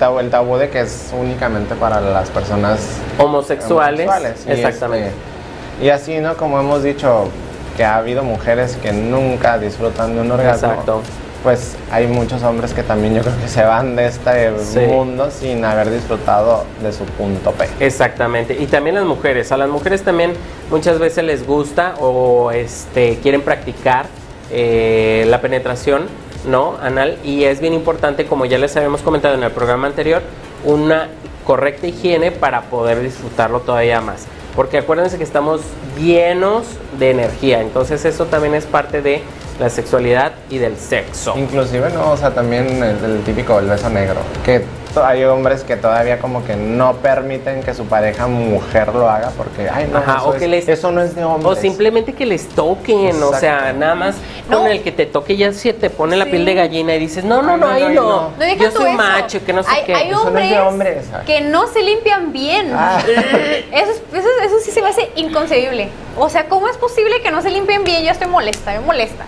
Tabú- 0.00 0.20
el 0.20 0.30
tabú 0.30 0.56
de 0.56 0.70
que 0.70 0.80
es 0.80 1.12
únicamente 1.18 1.74
para 1.74 2.00
las 2.00 2.30
personas 2.30 2.80
Homosexuales. 3.18 4.08
homosexuales. 4.08 4.44
Y, 4.46 4.52
Exactamente. 4.52 5.08
este, 5.08 5.84
y 5.84 5.90
así, 5.90 6.18
¿no? 6.20 6.36
Como 6.36 6.58
hemos 6.58 6.82
dicho 6.82 7.28
que 7.76 7.84
ha 7.84 7.96
habido 7.96 8.22
mujeres 8.22 8.76
que 8.82 8.92
nunca 8.92 9.58
disfrutan 9.58 10.14
de 10.14 10.22
un 10.22 10.30
orgasmo. 10.30 10.70
Exacto. 10.70 11.02
Pues 11.44 11.76
hay 11.90 12.06
muchos 12.06 12.42
hombres 12.42 12.72
que 12.72 12.82
también 12.82 13.14
yo 13.14 13.20
creo 13.20 13.38
que 13.38 13.48
se 13.48 13.62
van 13.62 13.96
de 13.96 14.06
este 14.06 14.58
Sí. 14.58 14.78
mundo 14.80 15.30
sin 15.30 15.62
haber 15.62 15.90
disfrutado 15.90 16.64
de 16.82 16.90
su 16.90 17.04
punto 17.04 17.52
P. 17.52 17.68
Exactamente. 17.80 18.56
Y 18.58 18.66
también 18.66 18.96
las 18.96 19.04
mujeres. 19.04 19.52
A 19.52 19.58
las 19.58 19.68
mujeres 19.68 20.02
también 20.02 20.32
muchas 20.70 20.98
veces 20.98 21.22
les 21.22 21.46
gusta 21.46 21.96
o 22.00 22.50
este 22.50 23.18
quieren 23.22 23.42
practicar 23.42 24.06
eh, 24.50 25.26
la 25.28 25.42
penetración, 25.42 26.06
¿no? 26.46 26.76
Anal. 26.82 27.18
Y 27.24 27.44
es 27.44 27.60
bien 27.60 27.74
importante, 27.74 28.24
como 28.24 28.46
ya 28.46 28.56
les 28.56 28.74
habíamos 28.78 29.02
comentado 29.02 29.34
en 29.34 29.42
el 29.42 29.50
programa 29.50 29.86
anterior, 29.86 30.22
una 30.64 31.08
correcta 31.46 31.86
higiene 31.86 32.32
para 32.32 32.62
poder 32.62 33.02
disfrutarlo 33.02 33.60
todavía 33.60 34.00
más. 34.00 34.24
Porque 34.56 34.78
acuérdense 34.78 35.18
que 35.18 35.24
estamos 35.24 35.60
llenos 36.00 36.64
de 36.98 37.10
energía. 37.10 37.60
Entonces 37.60 38.02
eso 38.06 38.24
también 38.26 38.54
es 38.54 38.64
parte 38.64 39.02
de 39.02 39.20
la 39.58 39.70
sexualidad 39.70 40.32
y 40.50 40.58
del 40.58 40.76
sexo. 40.76 41.34
Inclusive, 41.36 41.90
¿no? 41.90 42.10
O 42.10 42.16
sea, 42.16 42.30
también 42.34 42.66
el, 42.82 43.04
el 43.04 43.22
típico 43.24 43.58
el 43.58 43.66
beso 43.66 43.88
negro. 43.88 44.20
Que 44.44 44.64
hay 45.02 45.24
hombres 45.24 45.64
que 45.64 45.76
todavía 45.76 46.20
como 46.20 46.44
que 46.44 46.54
no 46.54 46.94
permiten 46.98 47.64
que 47.64 47.74
su 47.74 47.84
pareja 47.86 48.28
mujer 48.28 48.94
lo 48.94 49.08
haga 49.10 49.30
porque, 49.36 49.68
ay, 49.68 49.88
no, 49.90 49.98
Ajá, 49.98 50.18
eso, 50.18 50.28
o 50.28 50.34
es, 50.34 50.40
que 50.40 50.46
les- 50.48 50.68
eso 50.68 50.92
no 50.92 51.02
es 51.02 51.16
de 51.16 51.24
hombres. 51.24 51.46
O 51.46 51.60
simplemente 51.60 52.12
que 52.12 52.24
les 52.26 52.48
toquen, 52.48 53.20
o 53.20 53.32
sea, 53.34 53.72
nada 53.72 53.96
más 53.96 54.14
No. 54.48 54.58
con 54.62 54.70
el 54.70 54.82
que 54.82 54.92
te 54.92 55.06
toque 55.06 55.36
ya 55.36 55.52
se 55.52 55.72
te 55.72 55.90
pone 55.90 56.16
la 56.16 56.26
piel 56.26 56.44
de 56.44 56.54
gallina 56.54 56.94
y 56.94 57.00
dices, 57.00 57.24
no, 57.24 57.42
no, 57.42 57.56
no, 57.56 57.66
No, 57.66 57.72
ahí 57.72 57.92
no, 57.92 58.30
Yo 58.56 58.70
soy 58.70 58.86
eso. 58.90 58.92
macho, 58.96 59.44
que 59.44 59.52
no 59.52 59.62
sé 59.64 59.70
hay, 59.70 59.84
qué. 59.84 59.94
Hay 59.96 60.10
Eso 60.10 60.14
no 60.14 60.20
es 60.20 60.26
hombres, 60.28 60.50
de 60.50 60.60
hombres, 60.60 61.04
ay. 61.12 61.26
que 61.26 61.40
no 61.40 61.66
se 61.66 61.82
limpian 61.82 62.32
bien. 62.32 62.70
Ah. 62.72 62.98
Eso, 63.72 63.90
es- 63.90 64.02
eso, 64.12 64.28
eso 64.44 64.54
sí 64.64 64.70
se 64.70 64.80
me 64.80 64.88
hace 64.90 65.10
inconcebible. 65.16 65.88
O 66.16 66.28
sea, 66.28 66.46
¿cómo 66.48 66.68
es 66.68 66.76
posible 66.76 67.20
que 67.22 67.32
no 67.32 67.42
se 67.42 67.50
limpien 67.50 67.82
bien? 67.82 68.04
Yo 68.04 68.10
estoy 68.12 68.28
molesta, 68.28 68.70
me 68.72 68.78
molesta. 68.80 69.24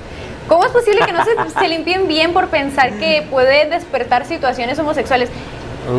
¿Cómo 0.48 0.64
es 0.64 0.70
posible 0.70 1.00
que 1.04 1.12
no 1.12 1.24
se, 1.24 1.30
se 1.60 1.68
limpien 1.68 2.06
bien 2.08 2.32
por 2.32 2.48
pensar 2.48 2.92
que 2.98 3.26
puede 3.30 3.66
despertar 3.68 4.24
situaciones 4.26 4.78
homosexuales? 4.78 5.28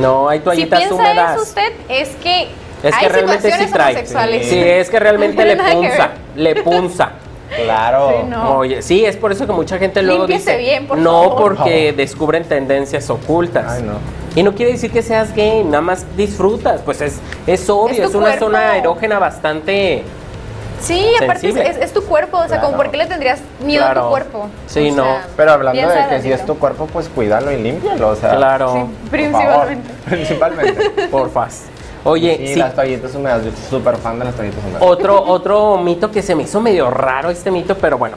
No, 0.02 0.30
hay 0.30 0.40
Si 0.40 0.44
toallitas 0.44 0.80
piensa 0.80 0.96
húmedas. 0.96 1.34
eso 1.36 1.44
usted, 1.44 1.74
es 1.90 2.10
que 2.22 2.48
Es 2.84 2.94
hay 2.96 3.04
que 3.08 3.10
realmente 3.10 3.42
sí 3.42 3.48
situaciones 3.52 3.72
trae. 3.74 3.92
homosexuales. 3.94 4.48
Sí, 4.48 4.60
es 4.60 4.90
que 4.90 5.00
realmente 5.00 5.44
No 5.56 5.64
le 5.64 5.74
punza, 5.74 6.10
le 6.36 6.56
punza. 6.64 7.10
Claro. 7.56 8.10
Sí, 8.12 8.28
no. 8.30 8.58
Oye, 8.58 8.82
sí, 8.82 9.06
es 9.06 9.16
por 9.16 9.32
eso 9.32 9.48
que 9.48 9.54
mucha 9.54 9.78
gente 9.78 10.02
luego 10.02 10.28
Límpiese 10.28 10.58
dice 10.58 10.62
bien, 10.70 10.86
por 10.88 10.98
no 10.98 11.24
favor. 11.30 11.56
porque 11.58 11.94
descubren 11.94 12.44
tendencias 12.44 13.10
ocultas. 13.10 13.66
Ay, 13.78 13.84
no. 13.84 13.94
Y 14.36 14.44
no 14.44 14.54
quiere 14.54 14.74
decir 14.74 14.92
que 14.92 15.02
seas 15.02 15.34
gay, 15.34 15.64
nada 15.64 15.82
más 15.82 16.06
disfrutas, 16.18 16.82
pues 16.84 17.00
es, 17.02 17.16
es 17.48 17.70
obvio, 17.70 18.04
Es 18.04 18.14
una 18.14 18.26
cuerpo. 18.32 18.46
zona 18.46 18.78
erógena 18.78 19.18
bastante 19.18 20.04
Sí, 20.80 21.06
aparte 21.22 21.50
es, 21.50 21.56
es- 21.56 21.78
es 21.78 21.94
tu 21.94 22.04
cuerpo, 22.04 22.38
o 22.38 22.42
sea, 22.42 22.48
Claro. 22.60 22.66
como 22.66 22.78
por 22.78 22.92
qué 22.92 22.98
le 22.98 23.06
tendrías 23.08 23.40
miedo 23.66 23.86
a 23.86 23.94
tu 23.94 24.10
cuerpo. 24.10 24.48
Sí, 24.68 24.90
O 24.92 24.96
no. 24.96 25.04
sea, 25.04 25.28
Pero 25.36 25.52
hablando 25.54 25.82
de 25.90 26.08
que 26.10 26.22
si 26.22 26.32
es 26.32 26.46
tu 26.46 26.58
cuerpo, 26.58 26.86
pues 26.88 27.10
cuídalo 27.10 27.52
y 27.52 27.58
límpialo. 27.62 28.10
O 28.10 28.16
sea, 28.16 28.36
claro, 28.36 28.74
Sí, 28.74 28.80
por 29.02 29.10
principalmente. 29.10 29.90
favor. 29.90 30.06
Principalmente. 30.06 30.90
porfas. 31.12 31.64
Oye, 32.04 32.38
Y 32.42 32.48
sí, 32.50 32.56
las 32.56 32.74
toallitas 32.74 33.14
húmedas, 33.16 33.44
yo 33.44 33.52
soy 33.52 33.60
súper 33.80 33.98
fan 33.98 34.20
de 34.20 34.26
las 34.26 34.36
toallitas 34.36 34.64
húmedas. 34.64 34.82
otro, 34.82 35.22
otro 35.26 35.78
mito 35.78 36.12
que 36.12 36.22
se 36.22 36.36
me 36.36 36.44
hizo 36.44 36.62
medio 36.62 36.90
raro 36.90 37.30
este 37.32 37.52
mito, 37.52 37.76
pero 37.76 37.98
bueno, 37.98 38.16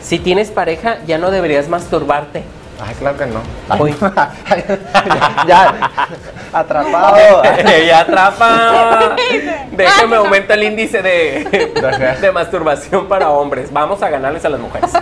si 0.00 0.18
tienes 0.20 0.50
pareja 0.50 0.98
ya 1.06 1.18
no 1.18 1.30
deberías 1.30 1.68
masturbarte. 1.68 2.44
Ay, 2.78 2.94
claro 2.94 3.16
que 3.16 3.26
no. 3.26 3.40
Uy. 3.78 3.94
ya, 4.00 5.46
ya, 5.46 6.08
atrapado. 6.52 7.42
ya 7.86 8.00
atrapa. 8.00 9.16
Déjame 9.72 10.16
aumenta 10.16 10.54
el 10.54 10.62
índice 10.64 11.02
de, 11.02 11.72
de 12.20 12.32
masturbación 12.32 13.08
para 13.08 13.30
hombres. 13.30 13.72
Vamos 13.72 14.02
a 14.02 14.10
ganarles 14.10 14.44
a 14.44 14.50
las 14.50 14.60
mujeres. 14.60 14.92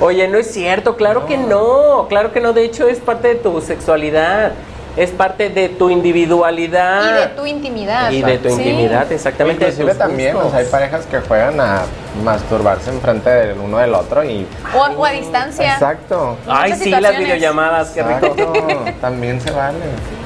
Oye, 0.00 0.28
no 0.28 0.38
es 0.38 0.50
cierto, 0.50 0.96
claro 0.96 1.26
que 1.26 1.36
no, 1.36 2.06
claro 2.08 2.32
que 2.32 2.40
no. 2.40 2.52
De 2.52 2.64
hecho, 2.64 2.88
es 2.88 2.98
parte 3.00 3.28
de 3.28 3.34
tu 3.36 3.60
sexualidad, 3.60 4.52
es 4.96 5.10
parte 5.10 5.50
de 5.50 5.68
tu 5.68 5.90
individualidad. 5.90 7.02
Y 7.10 7.20
de 7.20 7.26
tu 7.28 7.46
intimidad. 7.46 8.10
Y 8.10 8.22
de 8.22 8.38
tu 8.38 8.48
Sí. 8.48 8.54
intimidad, 8.62 9.10
exactamente. 9.12 9.64
Inclusive 9.64 9.94
también, 9.94 10.36
sea, 10.50 10.58
hay 10.58 10.64
parejas 10.66 11.04
que 11.06 11.20
juegan 11.20 11.60
a 11.60 11.82
masturbarse 12.24 12.90
enfrente 12.90 13.28
del 13.30 13.58
uno 13.58 13.78
del 13.78 13.94
otro 13.94 14.24
y... 14.24 14.46
O, 14.74 14.84
a- 14.84 14.90
o 14.90 15.04
a 15.04 15.10
distancia. 15.10 15.74
Exacto. 15.74 16.36
Ay, 16.48 16.72
sí, 16.74 16.90
las 16.90 17.18
videollamadas, 17.18 17.90
qué 17.90 18.02
rico. 18.02 18.26
Exacto. 18.26 18.92
También 19.00 19.40
se 19.40 19.50
vale. 19.50 19.78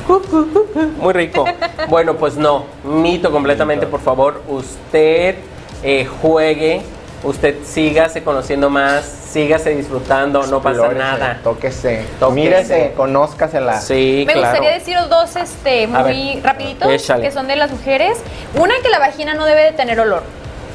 Muy 1.00 1.12
rico. 1.12 1.44
Bueno, 1.88 2.14
pues 2.16 2.36
no, 2.36 2.64
mito 2.84 3.30
completamente, 3.30 3.86
Mito. 3.86 3.96
por 3.96 4.00
favor. 4.04 4.42
Usted 4.48 5.36
eh, 5.82 6.06
juegue, 6.20 6.82
usted 7.22 7.56
sígase 7.64 8.22
conociendo 8.22 8.70
más, 8.70 9.04
sígase 9.04 9.70
disfrutando, 9.70 10.46
no 10.46 10.60
pasa 10.62 10.88
nada. 10.88 11.40
Tóquese. 11.42 12.04
Tóquese. 12.18 12.34
Mírese, 12.34 12.92
conózcasela. 12.96 13.80
Sí, 13.80 14.24
Me 14.26 14.32
claro. 14.32 14.48
gustaría 14.48 14.72
deciros 14.78 15.08
dos 15.08 15.36
este, 15.36 15.86
muy 15.86 16.34
ver, 16.34 16.44
rapiditos 16.44 16.90
échale. 16.90 17.22
que 17.22 17.30
son 17.30 17.46
de 17.46 17.56
las 17.56 17.70
mujeres. 17.70 18.18
Una 18.54 18.74
que 18.82 18.88
la 18.88 18.98
vagina 18.98 19.34
no 19.34 19.44
debe 19.44 19.62
de 19.64 19.72
tener 19.72 20.00
olor. 20.00 20.22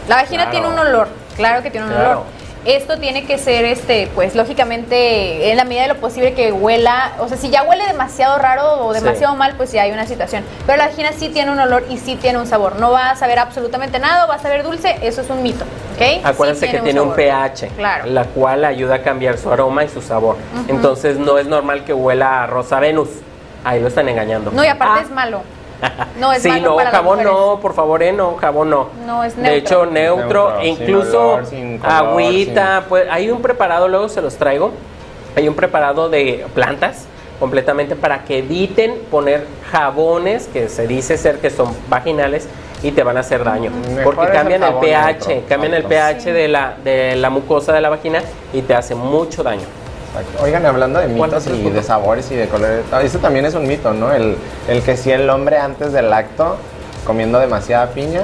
La 0.08 0.18
vagina 0.18 0.44
Claro. 0.44 0.52
tiene 0.52 0.68
un 0.68 0.80
olor, 0.80 1.08
claro 1.36 1.64
que 1.64 1.72
tiene 1.72 1.88
un 1.88 1.94
Claro. 1.94 2.12
olor. 2.12 2.24
Esto 2.66 2.98
tiene 2.98 3.26
que 3.26 3.38
ser, 3.38 3.64
este, 3.64 4.10
pues 4.16 4.34
lógicamente, 4.36 5.52
en 5.52 5.58
la 5.58 5.66
medida 5.66 5.84
de 5.84 5.88
lo 5.90 5.98
posible 5.98 6.34
que 6.34 6.52
huela, 6.52 7.14
o 7.20 7.28
sea, 7.28 7.38
si 7.38 7.50
ya 7.52 7.62
huele 7.64 7.86
demasiado 7.86 8.40
raro 8.40 8.86
o 8.86 8.94
Sí. 8.94 9.00
demasiado 9.02 9.36
mal, 9.36 9.54
pues 9.56 9.72
ya 9.72 9.84
hay 9.84 9.92
una 9.92 10.08
situación. 10.08 10.44
Pero 10.66 10.78
la 10.80 10.88
vagina 10.88 11.12
sí 11.12 11.30
tiene 11.30 11.52
un 11.52 11.60
olor 11.60 11.86
y 11.90 11.98
sí 11.98 12.16
tiene 12.16 12.40
un 12.40 12.48
sabor. 12.48 12.80
No 12.80 12.92
va 12.92 13.12
a 13.12 13.16
saber 13.16 13.38
absolutamente 13.38 14.00
nada, 14.00 14.26
va 14.26 14.36
a 14.36 14.40
saber 14.40 14.64
dulce, 14.64 14.98
eso 15.04 15.22
es 15.22 15.30
un 15.30 15.44
mito, 15.44 15.64
¿ok? 15.96 16.26
Acuérdense 16.26 16.66
Sí 16.66 16.72
que 16.72 16.80
tiene 16.80 17.02
un 17.02 17.14
pH, 17.14 17.68
Claro. 17.78 18.06
la 18.08 18.24
cual 18.26 18.66
ayuda 18.66 18.96
a 18.96 19.02
cambiar 19.04 19.38
su 19.38 19.52
aroma 19.52 19.84
y 19.84 19.90
su 19.90 20.02
sabor. 20.02 20.38
Entonces 20.68 21.18
no 21.18 21.38
es 21.38 21.46
normal 21.46 21.84
que 21.86 21.94
huela 21.94 22.44
a 22.44 22.48
rosa 22.48 22.80
Venus. 22.80 23.10
Ahí 23.64 23.80
lo 23.80 23.88
están 23.88 24.10
engañando. 24.10 24.52
No, 24.52 24.64
y 24.64 24.68
aparte 24.68 25.00
Ah, 25.02 25.04
es 25.04 25.12
malo. 25.12 25.42
No, 26.20 26.32
es 26.32 26.44
sí, 26.44 26.50
malo 26.50 26.72
no, 26.72 26.76
para 26.78 26.92
jabón 26.92 27.24
no, 27.24 27.60
por 27.62 27.74
favor, 27.74 28.02
eh, 28.02 28.14
no, 28.14 28.36
jabón 28.36 28.70
no. 28.70 28.90
No, 29.06 29.24
es 29.24 29.36
De 29.36 29.42
neutro. 29.42 29.58
hecho, 29.58 29.86
neutro, 29.86 30.50
Neutro, 30.50 30.62
sin 30.62 30.70
incluso 30.70 31.34
olor, 31.34 31.46
sin 31.46 31.78
color, 31.78 31.94
agüita, 31.94 32.86
pues 32.88 33.08
hay 33.10 33.30
un 33.30 33.42
preparado, 33.42 33.88
luego 33.88 34.08
se 34.10 34.22
los 34.22 34.36
traigo. 34.38 34.72
Hay 35.36 35.48
un 35.50 35.56
preparado 35.56 36.08
de 36.10 36.46
plantas 36.54 37.06
completamente 37.40 37.96
para 37.98 38.24
que 38.24 38.38
eviten 38.40 38.96
poner 39.12 39.46
jabones 39.70 40.48
que 40.48 40.70
se 40.70 40.88
dice 40.88 41.18
ser 41.18 41.40
que 41.40 41.50
son 41.50 41.76
vaginales 41.90 42.48
y 42.82 42.92
te 42.92 43.04
van 43.04 43.18
a 43.18 43.20
hacer 43.20 43.44
daño. 43.44 43.72
Mejor 43.90 44.16
Porque 44.16 44.32
el 44.32 44.38
cambian 44.38 44.64
el, 44.64 44.76
pH, 44.76 45.28
neutro, 45.28 45.50
cambian 45.50 45.74
el 45.74 45.84
pH 45.84 46.32
de 46.32 46.48
la, 46.48 46.76
de 46.84 47.16
la 47.18 47.30
mucosa 47.30 47.74
de 47.74 47.82
la 47.82 47.90
vagina 47.90 48.22
y 48.54 48.62
te 48.62 48.74
hace 48.74 48.96
mucho 48.96 49.44
daño. 49.44 49.66
Oigan, 50.42 50.66
hablando 50.66 51.00
de 51.00 51.08
¿Cuál 51.08 51.30
mitos 51.32 51.48
y 51.48 51.70
de 51.70 51.84
sabores 51.84 52.30
y 52.32 52.36
de 52.36 52.48
colores, 52.48 52.86
ah, 52.92 53.02
eso 53.02 53.20
también 53.20 53.46
es 53.46 53.54
un 53.56 53.68
mito, 53.68 53.94
¿no? 53.94 54.14
El, 54.14 54.38
el 54.68 54.82
que 54.84 54.96
si 54.98 55.12
el 55.12 55.30
hombre 55.30 55.58
antes 55.58 55.92
del 55.94 56.12
acto, 56.14 56.58
comiendo 57.06 57.40
demasiada 57.40 57.88
piña, 57.88 58.22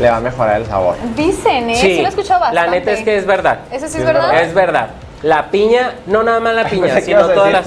le 0.00 0.10
va 0.10 0.16
a 0.16 0.20
mejorar 0.20 0.56
el 0.60 0.66
sabor. 0.66 0.96
Dicen, 1.16 1.70
¿eh? 1.70 1.76
Sí, 1.76 1.96
lo 2.00 2.06
he 2.06 2.08
escuchado 2.08 2.40
bastante. 2.40 2.70
La 2.70 2.70
neta 2.70 2.92
es 2.92 3.02
que 3.04 3.16
es 3.16 3.26
verdad. 3.26 3.60
¿Eso 3.70 3.86
sí 3.86 3.92
Sí, 3.92 3.98
es 3.98 4.00
es 4.02 4.06
verdad? 4.06 4.28
verdad. 4.28 4.42
Es 4.42 4.54
verdad. 4.54 4.86
La 5.22 5.50
piña, 5.50 5.94
no 6.06 6.22
nada 6.22 6.40
más 6.40 6.54
la 6.54 6.64
piña, 6.68 7.00
sino 7.00 7.28
todas 7.28 7.52
las. 7.52 7.66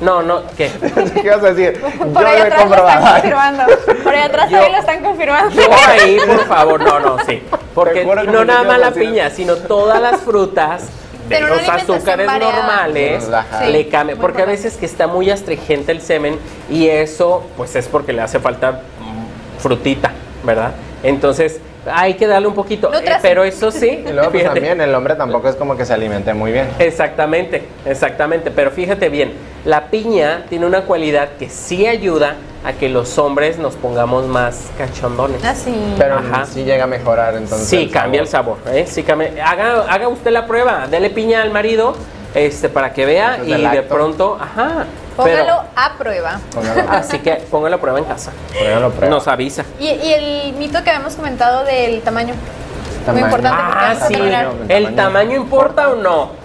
No, 0.00 0.22
no, 0.22 0.42
¿qué? 0.56 0.70
¿Qué 1.14 1.20
ibas 1.24 1.42
a 1.44 1.52
decir? 1.52 1.78
Por 1.98 2.22
Yo 2.22 2.26
ahí 2.28 2.38
lo 2.38 2.44
he 2.44 2.46
atrás 2.46 2.48
lo 2.48 2.48
están 2.48 2.68
comprobado. 2.68 3.12
confirmando. 3.12 3.62
Por 4.02 4.14
ahí 4.14 4.22
atrás 4.22 4.44
Yo- 4.50 4.56
también 4.56 4.72
lo 4.72 4.78
están 4.78 5.02
confirmando. 5.04 5.50
Yo 5.54 5.68
ahí, 5.86 6.16
por 6.26 6.44
favor, 6.46 6.80
no, 6.82 7.00
no, 7.00 7.16
sí. 7.26 7.42
Porque 7.74 8.04
no 8.04 8.44
nada 8.44 8.62
más 8.64 8.78
la 8.78 8.90
piña, 8.92 9.28
sino 9.30 9.56
todas 9.56 10.00
las 10.00 10.20
frutas 10.22 10.84
de 11.30 11.36
Pero 11.36 11.46
una 11.54 11.62
los 11.62 11.68
azúcares 11.68 12.26
variada. 12.26 12.52
normales 12.52 13.28
le 13.68 13.88
muy 13.88 14.16
Porque 14.16 14.42
a 14.42 14.46
veces 14.46 14.76
que 14.76 14.84
está 14.84 15.06
muy 15.06 15.30
astringente 15.30 15.92
el 15.92 16.00
semen 16.02 16.38
y 16.68 16.88
eso, 16.88 17.46
pues 17.56 17.74
es 17.76 17.86
porque 17.86 18.12
le 18.12 18.20
hace 18.20 18.40
falta 18.40 18.72
mm, 18.72 19.60
frutita, 19.60 20.10
¿verdad? 20.44 20.72
Entonces, 21.02 21.60
hay 21.90 22.14
que 22.14 22.26
darle 22.26 22.48
un 22.48 22.54
poquito. 22.54 22.90
No 22.90 22.98
Eh, 22.98 23.04
pero 23.22 23.44
eso 23.44 23.70
sí, 23.70 24.04
Y 24.08 24.12
luego 24.12 24.30
pues, 24.30 24.44
también 24.44 24.80
el 24.80 24.94
hombre 24.94 25.14
tampoco 25.14 25.48
es 25.48 25.56
como 25.56 25.76
que 25.76 25.84
se 25.84 25.94
alimente 25.94 26.34
muy 26.34 26.52
bien. 26.52 26.68
Exactamente, 26.78 27.62
exactamente. 27.86 28.50
Pero 28.50 28.72
fíjate 28.72 29.08
bien, 29.08 29.32
la 29.64 29.86
piña 29.86 30.44
tiene 30.48 30.66
una 30.66 30.82
cualidad 30.82 31.30
que 31.38 31.48
sí 31.50 31.86
ayuda 31.86 32.36
a 32.64 32.72
que 32.74 32.88
los 32.88 33.16
hombres 33.18 33.58
nos 33.58 33.74
pongamos 33.74 34.26
más 34.26 34.68
cachondones. 34.76 35.42
Así. 35.44 35.74
Pero 35.98 36.16
Ajá. 36.18 36.44
sí 36.46 36.64
llega 36.64 36.84
a 36.84 36.86
mejorar 36.86 37.34
entonces. 37.34 37.68
sí, 37.68 37.88
cambia 37.88 38.20
el 38.20 38.28
sabor. 38.28 38.58
¿eh? 38.66 38.86
Sí 38.86 39.02
cambia. 39.02 39.32
Haga, 39.46 39.84
haga 39.88 40.08
usted 40.08 40.30
la 40.30 40.46
prueba, 40.46 40.86
dele 40.86 41.08
piña 41.10 41.42
al 41.42 41.50
marido 41.50 41.94
este, 42.34 42.68
para 42.68 42.92
que 42.92 43.06
vea 43.06 43.38
y 43.44 43.52
de 43.66 43.82
pronto, 43.82 44.38
ajá. 44.40 44.84
Póngalo 45.16 45.62
a 45.76 45.94
prueba. 45.98 46.40
Póngalo, 46.54 46.82
Así 46.90 47.18
que 47.18 47.34
póngalo 47.50 47.76
a 47.76 47.80
prueba 47.80 47.98
en 47.98 48.04
casa. 48.04 48.30
póngalo 48.58 48.86
a 48.86 48.90
prueba. 48.90 49.14
Nos 49.14 49.28
avisa. 49.28 49.64
Y, 49.78 49.86
y 49.88 50.12
el 50.12 50.52
mito 50.54 50.82
que 50.84 50.90
habíamos 50.90 51.14
comentado 51.16 51.64
del 51.64 52.00
tamaño. 52.02 52.34
Tamaño. 53.04 53.26
Muy 53.26 53.30
importante 53.32 53.62
porque 53.62 53.78
Ah, 53.84 53.94
sí. 54.08 54.14
¿El 54.68 54.84
tamaño. 54.84 54.96
tamaño 54.96 55.36
importa 55.36 55.88
o 55.90 55.96
no? 55.96 56.39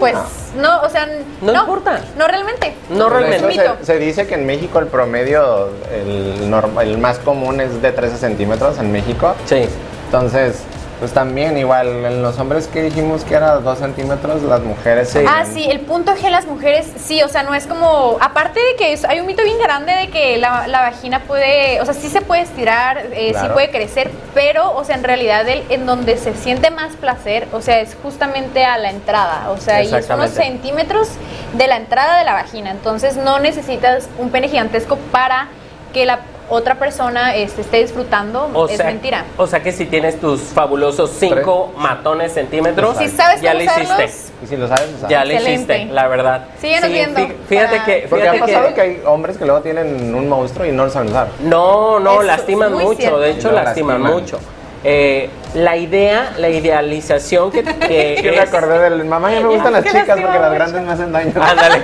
Pues 0.00 0.14
no, 0.56 0.80
o 0.82 0.88
sea, 0.88 1.06
No 1.40 1.52
importa. 1.54 2.00
No 2.18 2.26
realmente. 2.26 2.74
No 2.90 3.08
realmente. 3.08 3.54
hecho, 3.54 3.76
se, 3.80 3.84
se 3.86 3.98
dice 3.98 4.26
que 4.26 4.34
en 4.34 4.46
México 4.46 4.78
el 4.80 4.86
promedio, 4.86 5.68
el, 5.92 6.50
norma- 6.50 6.82
el 6.82 6.98
más 6.98 7.18
común 7.18 7.60
es 7.60 7.80
de 7.82 7.92
13 7.92 8.16
centímetros 8.16 8.78
en 8.78 8.90
México. 8.90 9.34
Sí. 9.44 9.68
Entonces, 10.06 10.62
pues 11.00 11.12
también 11.12 11.56
igual, 11.56 12.04
en 12.04 12.22
los 12.22 12.38
hombres 12.38 12.68
que 12.68 12.82
dijimos 12.82 13.24
que 13.24 13.34
era 13.34 13.56
2 13.56 13.78
centímetros, 13.78 14.42
las 14.42 14.60
mujeres 14.60 15.08
Sí. 15.08 15.20
Ah, 15.26 15.44
sí, 15.50 15.66
el 15.68 15.80
punto 15.80 16.12
G 16.12 16.30
las 16.30 16.46
mujeres, 16.46 16.86
sí, 16.96 17.22
o 17.22 17.28
sea, 17.28 17.42
no 17.42 17.54
es 17.54 17.66
como, 17.66 18.18
aparte 18.20 18.60
de 18.60 18.76
que 18.76 18.98
hay 19.08 19.18
un 19.18 19.26
mito 19.26 19.42
bien 19.42 19.58
grande 19.58 19.92
de 19.92 20.10
que 20.10 20.36
la, 20.36 20.68
la 20.68 20.82
vagina 20.82 21.20
puede, 21.20 21.80
o 21.80 21.84
sea, 21.86 21.94
sí 21.94 22.08
se 22.10 22.20
puede 22.20 22.42
estirar, 22.42 22.98
eh, 23.12 23.32
sí 23.34 23.46
puede 23.52 23.70
crecer, 23.70 24.10
pero, 24.34 24.76
o 24.76 24.84
sea, 24.84 24.96
en 24.96 25.04
realidad 25.04 25.48
el, 25.48 25.64
en 25.70 25.86
donde 25.86 26.18
se 26.18 26.34
siente 26.34 26.70
más 26.70 26.96
placer, 26.96 27.48
o 27.52 27.62
sea, 27.62 27.80
es 27.80 27.96
justamente 28.02 28.64
a 28.64 28.76
la 28.76 28.90
entrada, 28.90 29.50
o 29.50 29.56
sea, 29.56 29.82
y 29.82 29.92
es 29.92 30.10
unos 30.10 30.30
centímetros 30.30 31.08
de 31.54 31.66
la 31.66 31.76
entrada 31.76 32.18
de 32.18 32.24
la 32.24 32.34
vagina, 32.34 32.70
entonces 32.70 33.16
no 33.16 33.40
necesitas 33.40 34.08
un 34.18 34.30
pene 34.30 34.48
gigantesco 34.48 34.98
para 35.10 35.48
que 35.94 36.04
la 36.04 36.20
otra 36.50 36.74
persona 36.74 37.34
este, 37.36 37.62
esté 37.62 37.78
disfrutando, 37.78 38.50
O 38.52 38.68
es 38.68 38.76
sea, 38.76 38.86
mentira. 38.86 39.24
O 39.38 39.46
sea 39.46 39.62
que 39.62 39.72
si 39.72 39.86
tienes 39.86 40.20
tus 40.20 40.40
fabulosos 40.40 41.10
5 41.18 41.74
matones 41.78 42.32
centímetros, 42.34 42.98
Si 42.98 43.08
sabes 43.08 43.40
ya 43.40 43.54
le 43.54 43.64
hiciste. 43.64 44.10
Y 44.42 44.46
si 44.46 44.56
lo 44.56 44.68
sabes, 44.68 44.90
lo 44.92 44.98
sabes. 44.98 45.08
Ya 45.10 45.24
le 45.24 45.34
Excelente. 45.34 45.76
hiciste, 45.78 45.94
la 45.94 46.08
verdad. 46.08 46.44
Síguenos 46.60 46.86
Sí, 46.88 46.92
viendo 46.92 47.20
fí- 47.20 47.34
Fíjate 47.48 47.70
para- 47.76 47.84
que, 47.84 48.06
Porque 48.10 48.28
ha 48.28 48.34
pasado 48.38 48.68
que, 48.68 48.74
que 48.74 48.80
hay 48.80 49.02
hombres 49.06 49.38
que 49.38 49.44
luego 49.46 49.60
tienen 49.62 50.14
un 50.14 50.28
monstruo 50.28 50.66
y 50.66 50.72
no 50.72 50.84
lo 50.86 50.90
saben 50.90 51.08
usar. 51.10 51.28
no, 51.40 52.00
no, 52.00 52.14
Eso 52.14 52.22
lastiman 52.24 52.72
mucho. 52.74 52.96
cierto. 52.98 53.20
De 53.20 53.30
hecho, 53.30 53.50
Lo 53.50 53.54
lastiman, 53.62 54.02
lastiman. 54.02 54.22
mucho. 54.22 54.38
Eh, 54.82 55.28
la 55.54 55.76
idea, 55.76 56.32
la 56.38 56.48
idealización 56.48 57.50
que, 57.52 57.62
que 57.64 58.18
Que 58.22 58.30
me 58.32 58.40
acordé 58.40 58.78
del 58.90 59.04
mamá, 59.04 59.30
ya 59.30 59.40
me 59.40 59.48
gustan 59.48 59.72
las 59.74 59.84
chicas 59.84 60.18
porque 60.20 60.38
las 60.38 60.52
grandes 60.54 60.82
me 60.82 60.92
hacen 60.92 61.12
daño. 61.12 61.32
Ándale. 61.40 61.82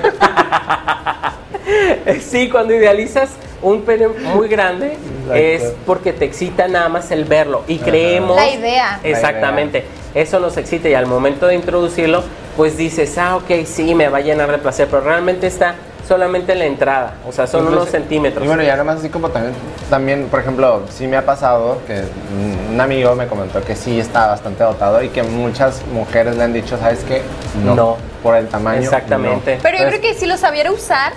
sí, 2.20 2.48
cuando 2.48 2.74
idealizas 2.74 3.30
un 3.62 3.82
pene 3.82 4.08
muy 4.08 4.48
grande 4.48 4.92
Exacto. 4.92 5.34
es 5.34 5.74
porque 5.86 6.12
te 6.12 6.24
excita 6.24 6.68
nada 6.68 6.88
más 6.88 7.10
el 7.10 7.24
verlo 7.24 7.62
y 7.66 7.78
creemos 7.78 8.36
La 8.36 8.50
idea. 8.50 9.00
Exactamente. 9.02 9.84
Eso 10.14 10.40
nos 10.40 10.56
excita 10.56 10.88
y 10.88 10.94
al 10.94 11.06
momento 11.06 11.46
de 11.46 11.54
introducirlo, 11.54 12.22
pues 12.56 12.76
dices, 12.76 13.18
ah, 13.18 13.36
ok, 13.36 13.50
sí, 13.66 13.94
me 13.94 14.08
va 14.08 14.18
a 14.18 14.20
llenar 14.22 14.50
de 14.50 14.58
placer, 14.58 14.88
pero 14.90 15.02
realmente 15.02 15.46
está 15.46 15.74
solamente 16.08 16.52
en 16.52 16.60
la 16.60 16.66
entrada, 16.66 17.14
o 17.28 17.32
sea, 17.32 17.46
son 17.48 17.62
Incluso- 17.62 17.80
unos 17.82 17.90
centímetros. 17.90 18.44
Y 18.44 18.46
bueno, 18.46 18.62
ya 18.62 18.76
nomás 18.76 18.98
así 19.00 19.08
como 19.08 19.28
también, 19.30 19.54
también, 19.90 20.28
por 20.30 20.38
ejemplo, 20.40 20.82
sí 20.88 21.06
me 21.08 21.16
ha 21.16 21.26
pasado 21.26 21.78
que 21.86 22.02
un 22.70 22.80
amigo 22.80 23.14
me 23.16 23.26
comentó 23.26 23.60
que 23.62 23.74
sí 23.74 23.98
está 23.98 24.28
bastante 24.28 24.62
dotado 24.62 25.02
y 25.02 25.08
que 25.08 25.22
muchas 25.24 25.84
mujeres 25.92 26.36
le 26.36 26.44
han 26.44 26.52
dicho, 26.52 26.78
¿sabes 26.78 27.00
qué? 27.08 27.22
No. 27.64 27.96
Por 28.22 28.36
el 28.36 28.46
tamaño. 28.48 28.80
Exactamente. 28.82 29.56
no. 29.56 29.62
Pero 29.62 29.78
yo 29.78 29.84
Entonces, 29.84 30.00
creo 30.00 30.12
que 30.14 30.18
si 30.18 30.26
lo 30.26 30.36
sabiera 30.36 30.70
usar, 30.70 31.12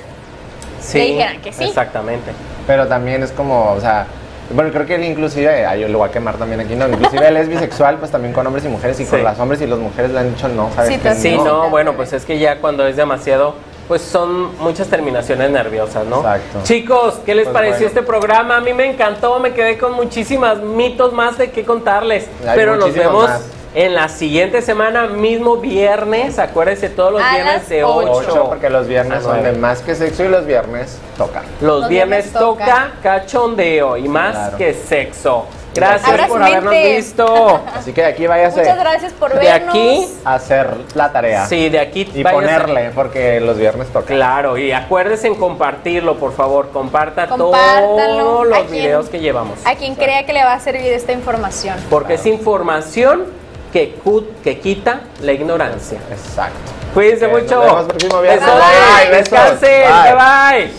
dijeran 0.98 1.42
que 1.42 1.54
sí. 1.54 1.64
Exactamente. 1.66 2.32
Pero 2.66 2.88
también 2.88 3.22
es 3.22 3.32
como, 3.32 3.74
o 3.74 3.80
sea, 3.80 4.08
bueno, 4.52 4.72
creo 4.72 4.86
que 4.88 4.96
él 4.96 5.04
inclusive, 5.04 5.66
ay, 5.66 5.82
yo 5.82 5.88
lo 5.90 6.00
voy 6.00 6.10
a 6.10 6.12
quemar 6.12 6.38
también 6.38 6.60
aquí, 6.60 6.76
no, 6.76 6.88
inclusive 6.90 7.28
él 7.28 7.38
es 7.38 7.48
bisexual, 7.48 7.98
pues 7.98 8.10
también 8.10 8.34
con 8.34 8.48
hombres 8.48 8.66
y 8.66 8.68
mujeres 8.68 9.00
y 9.00 9.06
con 9.06 9.24
las 9.24 9.40
hombres 9.40 9.62
y 9.62 9.68
las 9.68 9.78
mujeres 9.78 10.10
le 10.12 10.20
han 10.20 10.34
dicho 10.34 10.48
no, 10.48 10.72
¿sabes 10.74 10.94
Sí, 10.94 11.00
pues 11.02 11.18
Sí, 11.20 11.36
No. 11.36 11.44
no, 11.46 11.70
bueno, 11.70 11.94
pues 11.94 12.14
es 12.14 12.26
que 12.26 12.40
ya 12.40 12.58
cuando 12.60 12.88
es 12.88 12.96
demasiado, 12.96 13.54
pues 13.88 14.02
son 14.02 14.58
muchas 14.60 14.88
terminaciones 14.88 15.52
nerviosas, 15.52 16.06
¿no? 16.06 16.18
Exacto. 16.18 16.60
Chicos, 16.64 17.20
¿qué 17.26 17.36
les 17.36 17.46
Pues 17.46 17.54
pareció 17.54 17.78
bueno. 17.78 17.88
este 17.88 18.02
programa? 18.04 18.58
A 18.58 18.62
mí 18.62 18.74
me 18.74 18.86
encantó, 18.86 19.40
me 19.40 19.52
quedé 19.54 19.78
con 19.78 19.94
muchísimas 19.94 20.60
mitos 20.60 21.14
más 21.14 21.38
de 21.38 21.52
qué 21.52 21.64
contarles. 21.66 22.28
Hay 22.48 22.56
Pero 22.56 22.76
nos 22.76 22.94
vemos 22.94 23.28
más. 23.30 23.42
En 23.76 23.94
la 23.94 24.10
siguiente 24.10 24.62
semana, 24.62 25.08
mismo 25.08 25.58
viernes, 25.58 26.40
acuérdense 26.40 26.90
todos 26.90 27.14
los 27.14 27.22
A 27.22 27.34
viernes 27.36 27.70
de 27.70 27.84
ocho. 27.84 28.12
8. 28.12 28.30
Ocho, 28.32 28.46
porque 28.50 28.70
los 28.70 28.88
viernes 28.88 29.20
a 29.20 29.22
son 29.22 29.44
de 29.44 29.52
más 29.54 29.82
que 29.82 29.96
sexo 29.96 30.24
y 30.24 30.28
los 30.30 30.46
viernes 30.46 30.98
toca. 31.18 31.44
Los, 31.62 31.82
Los 31.82 31.90
viernes, 31.90 32.26
viernes 32.26 32.34
toca. 32.34 32.66
toca. 32.66 32.92
cachondeo 33.04 33.98
y 33.98 34.08
más 34.08 34.36
Claro. 34.36 34.58
que 34.58 34.74
sexo. 34.74 35.46
Gracias 35.76 36.28
por 36.28 36.42
habernos 36.42 36.74
visto. 36.74 37.62
Así 37.76 37.94
que 37.94 38.02
de 38.02 38.08
aquí 38.08 38.26
váyase 38.26 38.62
Muchas 38.62 38.80
gracias 38.80 39.14
por 39.14 39.32
De 39.34 39.40
vernos. 39.40 39.70
aquí, 39.70 40.08
a 40.26 40.34
hacer 40.34 40.68
la 40.96 41.12
tarea. 41.12 41.46
Sí, 41.46 41.70
de 41.70 41.80
aquí 41.80 42.10
Y 42.14 42.24
váyase- 42.24 42.34
ponerle, 42.34 42.92
porque 42.96 43.40
los 43.40 43.56
viernes 43.58 43.88
toca. 43.90 44.08
Claro, 44.08 44.58
y 44.58 44.72
acuérdense 44.72 45.28
en 45.28 45.36
compartirlo, 45.36 46.16
por 46.18 46.34
favor. 46.34 46.70
Comparta 46.72 47.28
todos 47.28 47.56
¿A 47.56 47.82
los 47.82 48.72
videos 48.72 49.10
que 49.10 49.20
llevamos. 49.20 49.60
A 49.64 49.76
quien 49.76 49.94
crea 49.94 50.26
que 50.26 50.34
le 50.34 50.44
va 50.44 50.54
a 50.54 50.60
servir 50.60 50.92
esta 50.92 51.12
información. 51.12 51.78
Porque 51.92 52.16
es 52.16 52.26
información 52.26 53.26
que, 53.72 53.96
que 54.44 54.60
quita 54.60 55.02
la 55.22 55.32
ignorancia. 55.34 56.00
Exacto. 56.12 56.58
Cuídense 56.94 57.28
mucho. 57.28 57.56
nos 57.56 57.66
vemos 57.66 57.82
el 57.82 57.88
próximo 57.88 58.22
viernes. 58.22 58.46
Bye, 58.46 59.10
besos. 59.12 59.32
Descansen. 59.32 59.82
Bye. 59.92 60.70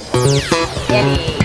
bye. 0.88 1.04
bye. 1.04 1.39